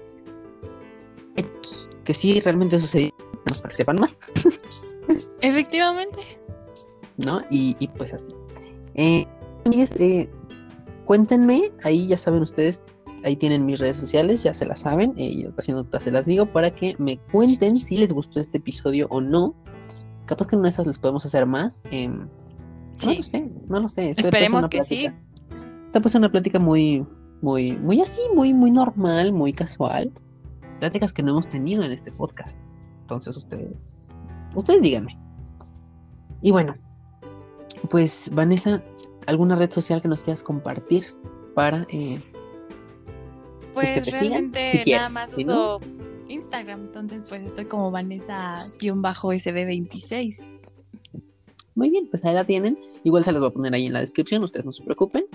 que 2.07 2.15
sí 2.15 2.41
realmente 2.41 2.81
sucedió, 2.81 3.11
para 3.45 3.69
que 3.69 3.75
sepan 3.75 3.97
más. 3.97 4.19
Efectivamente. 5.43 6.21
¿No? 7.19 7.43
Y, 7.51 7.77
y 7.79 7.89
pues 7.89 8.15
así. 8.15 8.31
Eh, 8.95 9.27
eh, 9.71 10.31
cuéntenme, 11.05 11.73
ahí 11.83 12.07
ya 12.07 12.17
saben 12.17 12.43
ustedes, 12.43 12.81
ahí 13.27 13.35
tienen 13.35 13.67
mis 13.67 13.81
redes 13.81 13.97
sociales, 13.97 14.45
ya 14.45 14.55
se 14.55 14.65
las 14.65 14.81
saben, 14.81 15.13
eh, 15.17 15.25
y 15.25 15.47
haciendo 15.59 15.85
se 15.99 16.13
las 16.13 16.27
digo 16.27 16.47
para 16.47 16.71
que 16.71 16.95
me 16.99 17.19
cuenten 17.19 17.77
si 17.77 17.97
les 17.97 18.13
gustó 18.13 18.41
este 18.41 18.59
episodio 18.59 19.09
o 19.11 19.21
no. 19.21 19.55
Capaz 20.27 20.47
que 20.47 20.55
en 20.55 20.61
una 20.61 20.69
de 20.69 20.75
esas 20.75 20.87
les 20.87 20.99
podemos 20.99 21.25
hacer 21.25 21.45
más. 21.45 21.83
Em, 21.91 22.29
no 23.05 23.15
lo 23.15 23.23
sé, 23.23 23.51
no 23.69 23.81
lo 23.81 23.89
sé. 23.89 24.11
Esperemos 24.17 24.69
que 24.69 24.85
sí. 24.85 25.09
Está 25.87 25.99
pues 25.99 26.15
una 26.15 26.29
plática 26.29 26.61
muy, 26.61 27.05
muy, 27.43 27.73
muy 27.73 28.01
así, 28.01 28.21
muy, 28.35 28.55
muy 28.55 28.71
normal, 28.71 29.33
muy 29.33 29.53
casual. 29.53 30.13
Pláticas 30.79 31.13
que 31.13 31.25
no 31.25 31.33
hemos 31.33 31.49
tenido 31.49 31.83
en 31.83 31.91
este 31.91 32.13
podcast. 32.13 32.61
Entonces 33.01 33.37
ustedes, 33.37 34.17
ustedes 34.55 34.83
díganme. 34.83 35.19
Y 36.43 36.53
bueno, 36.53 36.77
pues 37.91 38.31
Vanessa, 38.33 38.81
¿alguna 39.27 39.57
red 39.57 39.73
social 39.73 40.01
que 40.01 40.07
nos 40.07 40.23
quieras 40.23 40.45
compartir 40.45 41.07
para... 41.57 41.83
Eh, 41.91 42.23
pues, 43.77 43.99
pues 43.99 44.11
realmente 44.11 44.83
nada 44.87 45.11
más 45.11 45.31
uso 45.37 45.81
Instagram, 46.29 46.81
entonces 46.81 47.27
pues 47.29 47.43
estoy 47.43 47.67
como 47.67 47.91
Vanessa-SB26. 47.91 50.49
Muy 51.75 51.91
bien, 51.91 52.09
pues 52.09 52.25
ahí 52.25 52.33
la 52.35 52.45
tienen. 52.45 52.79
Igual 53.05 53.23
se 53.23 53.33
las 53.33 53.41
voy 53.41 53.51
a 53.51 53.53
poner 53.53 53.75
ahí 53.75 53.85
en 53.87 53.93
la 53.93 54.01
descripción, 54.01 54.43
ustedes 54.43 54.65
no 54.65 54.73
se 54.73 54.83
preocupen. 54.83 55.27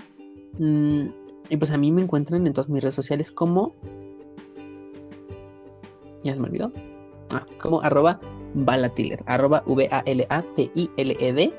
Mm, 0.58 1.06
y 1.50 1.56
pues 1.56 1.70
a 1.70 1.76
mí 1.76 1.92
me 1.92 2.02
encuentran 2.02 2.44
en 2.46 2.52
todas 2.52 2.68
mis 2.68 2.82
redes 2.82 2.96
sociales 2.96 3.30
como... 3.30 3.76
Ya 6.24 6.34
se 6.34 6.40
me 6.40 6.48
olvidó. 6.48 6.72
Ah, 7.30 7.46
como 7.60 7.80
arroba 7.80 8.20
Valatiler, 8.54 9.22
arroba 9.26 9.62
V-A-L-A-T-I-L-E-D 9.66 11.52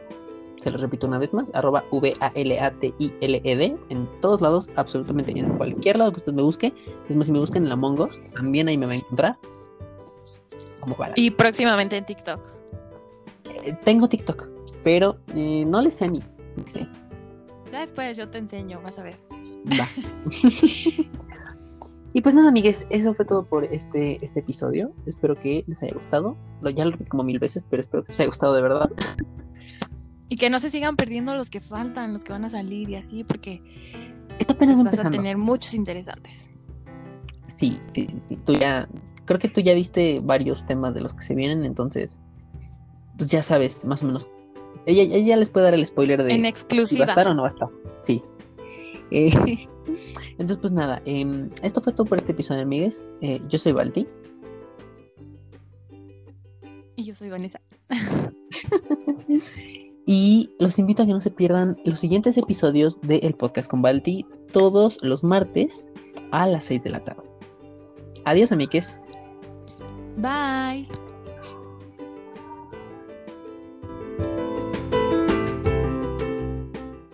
se 0.64 0.72
lo 0.72 0.78
repito 0.78 1.06
una 1.06 1.20
vez 1.20 1.34
más, 1.34 1.52
arroba 1.54 1.84
V-A-L-A-T-I-L-E-D, 1.92 3.78
en 3.90 4.22
todos 4.22 4.40
lados, 4.40 4.70
absolutamente 4.76 5.38
en 5.38 5.58
cualquier 5.58 5.98
lado 5.98 6.12
que 6.14 6.18
usted 6.20 6.32
me 6.32 6.42
busque. 6.42 6.74
Es 7.10 7.16
más, 7.18 7.28
si 7.28 7.34
me 7.34 7.40
busquen 7.40 7.64
en 7.64 7.70
la 7.70 7.76
Mongos, 7.76 8.18
también 8.34 8.70
ahí 8.70 8.78
me 8.78 8.86
va 8.86 8.94
a 8.94 8.96
encontrar. 8.96 9.38
Y 11.16 11.32
próximamente 11.32 11.98
en 11.98 12.06
TikTok. 12.06 12.40
Eh, 13.66 13.78
tengo 13.84 14.08
TikTok, 14.08 14.48
pero 14.84 15.18
eh, 15.36 15.66
no 15.68 15.82
le 15.82 15.92
sé 15.92 16.06
a 16.06 16.12
mí. 16.12 16.24
Después 17.70 18.18
yo 18.18 18.30
te 18.30 18.38
enseño, 18.38 18.80
vas 18.82 19.00
a 19.00 19.04
ver. 19.04 19.18
Va. 19.68 19.88
y 22.14 22.22
pues 22.22 22.36
nada, 22.36 22.48
amigues, 22.48 22.86
eso 22.90 23.14
fue 23.14 23.26
todo 23.26 23.44
por 23.44 23.66
este, 23.66 24.24
este 24.24 24.40
episodio. 24.40 24.88
Espero 25.06 25.36
que 25.36 25.66
les 25.68 25.84
haya 25.84 25.94
gustado. 25.94 26.38
Ya 26.74 26.86
lo 26.86 26.92
repito 26.92 27.10
como 27.10 27.24
mil 27.24 27.40
veces, 27.40 27.68
pero 27.70 27.84
espero 27.84 28.04
que 28.04 28.14
les 28.14 28.20
haya 28.22 28.28
gustado 28.28 28.56
de 28.56 28.62
verdad. 28.62 28.90
Y 30.34 30.36
que 30.36 30.50
no 30.50 30.60
se 30.60 30.72
sigan 30.72 30.96
perdiendo 30.96 31.36
los 31.36 31.52
que 31.52 31.62
faltan, 31.62 32.12
los 32.12 32.24
que 32.24 32.34
van 32.34 32.44
a 32.44 32.50
salir 32.50 32.90
y 32.90 32.96
así, 32.96 33.24
porque 33.24 33.62
Esto 34.40 34.54
apenas 34.54 34.84
vas 34.84 34.98
a 34.98 35.12
tener 35.12 35.38
muchos 35.38 35.76
interesantes. 35.76 36.50
Sí, 37.44 37.78
sí, 37.92 38.08
sí, 38.10 38.20
sí. 38.20 38.38
Tú 38.38 38.54
ya, 38.54 38.90
creo 39.26 39.38
que 39.38 39.48
tú 39.48 39.62
ya 39.62 39.76
viste 39.76 40.22
varios 40.22 40.66
temas 40.66 40.96
de 40.96 41.02
los 41.02 41.14
que 41.14 41.22
se 41.22 41.36
vienen, 41.36 41.64
entonces, 41.66 42.20
pues 43.16 43.30
ya 43.30 43.44
sabes 43.44 43.86
más 43.86 44.02
o 44.02 44.08
menos. 44.08 44.28
Ella, 44.88 45.04
ella 45.04 45.38
les 45.38 45.52
puede 45.52 45.66
dar 45.66 45.76
el 45.76 45.86
spoiler 45.86 46.24
de 46.24 46.34
en 46.34 46.46
exclusiva. 46.46 46.88
Si 46.88 46.98
va 46.98 47.06
a 47.06 47.10
estar 47.10 47.28
o 47.28 47.36
no 47.36 47.44
va 47.44 47.50
a 47.50 47.52
estar. 47.52 47.70
Sí. 48.02 48.24
Eh, 49.12 49.30
entonces, 50.32 50.58
pues 50.58 50.74
nada, 50.74 51.00
em, 51.06 51.52
esto 51.62 51.80
fue 51.80 51.94
todo 51.94 52.08
por 52.08 52.18
este 52.18 52.32
episodio, 52.32 52.64
amigues. 52.64 53.08
Eh, 53.22 53.40
yo 53.50 53.60
soy 53.60 53.74
Balti. 53.74 54.08
Y 56.96 57.04
yo 57.04 57.14
soy 57.14 57.30
Vanessa. 57.30 57.62
Y 60.06 60.50
los 60.60 60.80
invito 60.80 61.04
a 61.04 61.06
que 61.06 61.14
no 61.14 61.22
se 61.22 61.32
pierdan 61.32 61.78
los 61.86 62.00
siguientes 62.00 62.38
episodios 62.38 63.00
del 63.02 63.34
podcast 63.36 63.70
con 63.70 63.82
Balti 63.82 64.26
todos 64.52 64.98
los 65.02 65.24
martes 65.24 65.90
a 66.32 66.48
las 66.48 66.66
6 66.66 66.84
de 66.84 66.90
la 66.90 67.04
tarde. 67.04 67.24
Adiós, 68.26 68.52
amigues. 68.52 69.00
Bye. 70.18 70.88